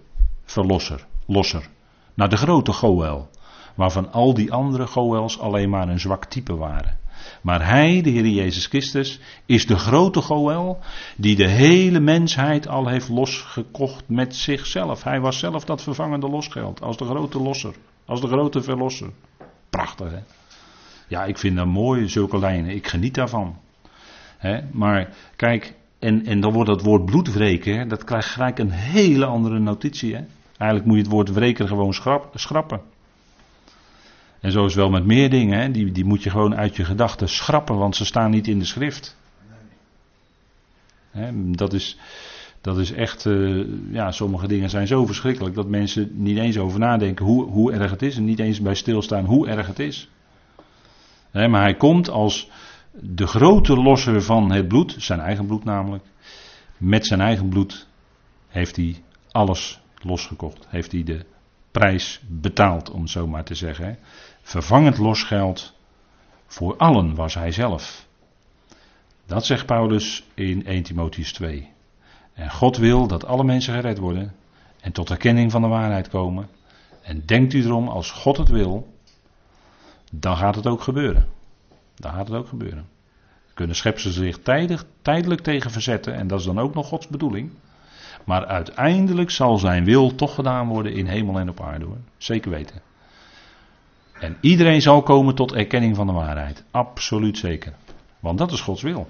verlosser, 0.43 1.05
losser. 1.25 1.67
Naar 2.13 2.29
de 2.29 2.37
grote 2.37 2.71
Goel. 2.71 3.29
Waarvan 3.75 4.11
al 4.11 4.33
die 4.33 4.51
andere 4.51 4.87
Goels 4.87 5.39
alleen 5.39 5.69
maar 5.69 5.89
een 5.89 5.99
zwak 5.99 6.25
type 6.25 6.55
waren. 6.55 6.97
Maar 7.41 7.67
hij, 7.67 8.01
de 8.01 8.09
Heer 8.09 8.27
Jezus 8.27 8.65
Christus, 8.65 9.19
is 9.45 9.65
de 9.67 9.77
grote 9.77 10.21
Goel 10.21 10.77
die 11.17 11.35
de 11.35 11.47
hele 11.47 11.99
mensheid 11.99 12.67
al 12.67 12.87
heeft 12.87 13.09
losgekocht 13.09 14.03
met 14.07 14.35
zichzelf. 14.35 15.03
Hij 15.03 15.19
was 15.19 15.39
zelf 15.39 15.65
dat 15.65 15.81
vervangende 15.81 16.29
losgeld, 16.29 16.81
als 16.81 16.97
de 16.97 17.05
grote 17.05 17.41
losser, 17.41 17.75
als 18.05 18.21
de 18.21 18.27
grote 18.27 18.61
verlosser. 18.61 19.09
Prachtig 19.69 20.11
hè. 20.11 20.19
Ja, 21.07 21.23
ik 21.25 21.37
vind 21.37 21.55
dat 21.55 21.67
mooi, 21.67 22.09
zulke 22.09 22.39
lijnen. 22.39 22.75
Ik 22.75 22.87
geniet 22.87 23.15
daarvan. 23.15 23.59
maar 24.71 25.13
kijk, 25.35 25.75
en, 26.05 26.25
en 26.25 26.39
dan 26.39 26.53
wordt 26.53 26.69
dat 26.69 26.81
woord 26.81 27.05
bloedwreken, 27.05 27.87
dat 27.87 28.03
krijgt 28.03 28.29
gelijk 28.29 28.59
een 28.59 28.71
hele 28.71 29.25
andere 29.25 29.59
notitie. 29.59 30.15
Hè? 30.15 30.21
Eigenlijk 30.57 30.85
moet 30.85 30.95
je 30.95 31.01
het 31.01 31.11
woord 31.11 31.33
wreken 31.33 31.67
gewoon 31.67 31.93
schrappen. 32.33 32.81
En 34.39 34.51
zo 34.51 34.65
is 34.65 34.75
wel 34.75 34.89
met 34.89 35.05
meer 35.05 35.29
dingen, 35.29 35.59
hè? 35.59 35.71
Die, 35.71 35.91
die 35.91 36.05
moet 36.05 36.23
je 36.23 36.29
gewoon 36.29 36.55
uit 36.55 36.75
je 36.75 36.85
gedachten 36.85 37.29
schrappen, 37.29 37.77
want 37.77 37.95
ze 37.95 38.05
staan 38.05 38.31
niet 38.31 38.47
in 38.47 38.59
de 38.59 38.65
schrift. 38.65 39.17
dat, 41.33 41.73
is, 41.73 41.97
dat 42.61 42.77
is 42.77 42.91
echt, 42.91 43.25
uh, 43.25 43.65
ja, 43.91 44.11
sommige 44.11 44.47
dingen 44.47 44.69
zijn 44.69 44.87
zo 44.87 45.05
verschrikkelijk 45.05 45.55
dat 45.55 45.67
mensen 45.67 46.09
niet 46.13 46.37
eens 46.37 46.57
over 46.57 46.79
nadenken 46.79 47.25
hoe, 47.25 47.45
hoe 47.45 47.71
erg 47.71 47.91
het 47.91 48.01
is 48.01 48.17
en 48.17 48.25
niet 48.25 48.39
eens 48.39 48.61
bij 48.61 48.75
stilstaan 48.75 49.25
hoe 49.25 49.47
erg 49.47 49.67
het 49.67 49.79
is 49.79 50.09
maar 51.35 51.61
hij 51.61 51.75
komt 51.75 52.09
als 52.09 52.49
de 53.01 53.27
grote 53.27 53.75
losser 53.75 54.21
van 54.21 54.51
het 54.51 54.67
bloed, 54.67 54.95
zijn 54.97 55.19
eigen 55.19 55.45
bloed 55.45 55.63
namelijk. 55.63 56.03
Met 56.77 57.05
zijn 57.05 57.21
eigen 57.21 57.49
bloed 57.49 57.87
heeft 58.47 58.75
hij 58.75 59.03
alles 59.31 59.79
losgekocht. 60.01 60.65
Heeft 60.69 60.91
hij 60.91 61.03
de 61.03 61.25
prijs 61.71 62.21
betaald, 62.27 62.89
om 62.91 63.01
het 63.01 63.09
zo 63.09 63.27
maar 63.27 63.43
te 63.43 63.55
zeggen. 63.55 63.97
Vervangend 64.41 64.97
losgeld 64.97 65.73
voor 66.47 66.77
allen 66.77 67.15
was 67.15 67.33
hij 67.33 67.51
zelf. 67.51 68.07
Dat 69.25 69.45
zegt 69.45 69.65
Paulus 69.65 70.23
in 70.33 70.65
1 70.65 70.83
Timotheus 70.83 71.33
2. 71.33 71.71
En 72.33 72.51
God 72.51 72.77
wil 72.77 73.07
dat 73.07 73.25
alle 73.25 73.43
mensen 73.43 73.73
gered 73.73 73.97
worden 73.97 74.33
en 74.81 74.91
tot 74.91 75.09
erkenning 75.09 75.51
van 75.51 75.61
de 75.61 75.67
waarheid 75.67 76.09
komen. 76.09 76.49
En 77.01 77.25
denkt 77.25 77.53
u 77.53 77.63
erom, 77.63 77.87
als 77.87 78.11
God 78.11 78.37
het 78.37 78.49
wil, 78.49 78.93
dan 80.11 80.37
gaat 80.37 80.55
het 80.55 80.67
ook 80.67 80.81
gebeuren. 80.81 81.27
Dan 81.95 82.11
gaat 82.11 82.27
het 82.27 82.37
ook 82.37 82.47
gebeuren. 82.47 82.87
Kunnen 83.53 83.75
schepselen 83.75 84.15
zich 84.15 84.39
tijdelijk 85.01 85.41
tegen 85.41 85.71
verzetten 85.71 86.13
en 86.13 86.27
dat 86.27 86.39
is 86.39 86.45
dan 86.45 86.59
ook 86.59 86.73
nog 86.73 86.87
Gods 86.87 87.07
bedoeling. 87.07 87.51
Maar 88.23 88.45
uiteindelijk 88.45 89.31
zal 89.31 89.57
zijn 89.57 89.85
wil 89.85 90.15
toch 90.15 90.35
gedaan 90.35 90.67
worden 90.67 90.93
in 90.93 91.05
hemel 91.05 91.39
en 91.39 91.49
op 91.49 91.61
aarde 91.61 91.85
hoor. 91.85 91.97
Zeker 92.17 92.51
weten. 92.51 92.81
En 94.19 94.37
iedereen 94.41 94.81
zal 94.81 95.01
komen 95.03 95.35
tot 95.35 95.53
erkenning 95.53 95.95
van 95.95 96.07
de 96.07 96.13
waarheid. 96.13 96.63
Absoluut 96.71 97.37
zeker. 97.37 97.73
Want 98.19 98.37
dat 98.37 98.51
is 98.51 98.61
Gods 98.61 98.81
wil. 98.81 99.09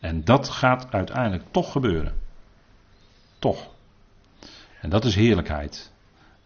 En 0.00 0.24
dat 0.24 0.48
gaat 0.48 0.92
uiteindelijk 0.92 1.44
toch 1.50 1.72
gebeuren. 1.72 2.12
Toch. 3.38 3.68
En 4.80 4.90
dat 4.90 5.04
is 5.04 5.14
heerlijkheid. 5.14 5.92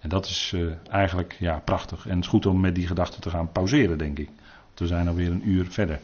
En 0.01 0.09
dat 0.09 0.27
is 0.27 0.53
uh, 0.55 0.73
eigenlijk 0.91 1.37
ja, 1.39 1.59
prachtig. 1.59 2.07
En 2.07 2.15
het 2.15 2.25
is 2.25 2.31
goed 2.31 2.47
om 2.47 2.61
met 2.61 2.75
die 2.75 2.87
gedachten 2.87 3.21
te 3.21 3.31
gaan 3.31 3.53
pauzeren, 3.53 3.99
denk 3.99 4.19
ik. 4.19 4.29
We 4.75 4.87
zijn 4.87 5.09
alweer 5.09 5.31
een 5.31 5.49
uur 5.49 5.67
verder. 5.71 6.01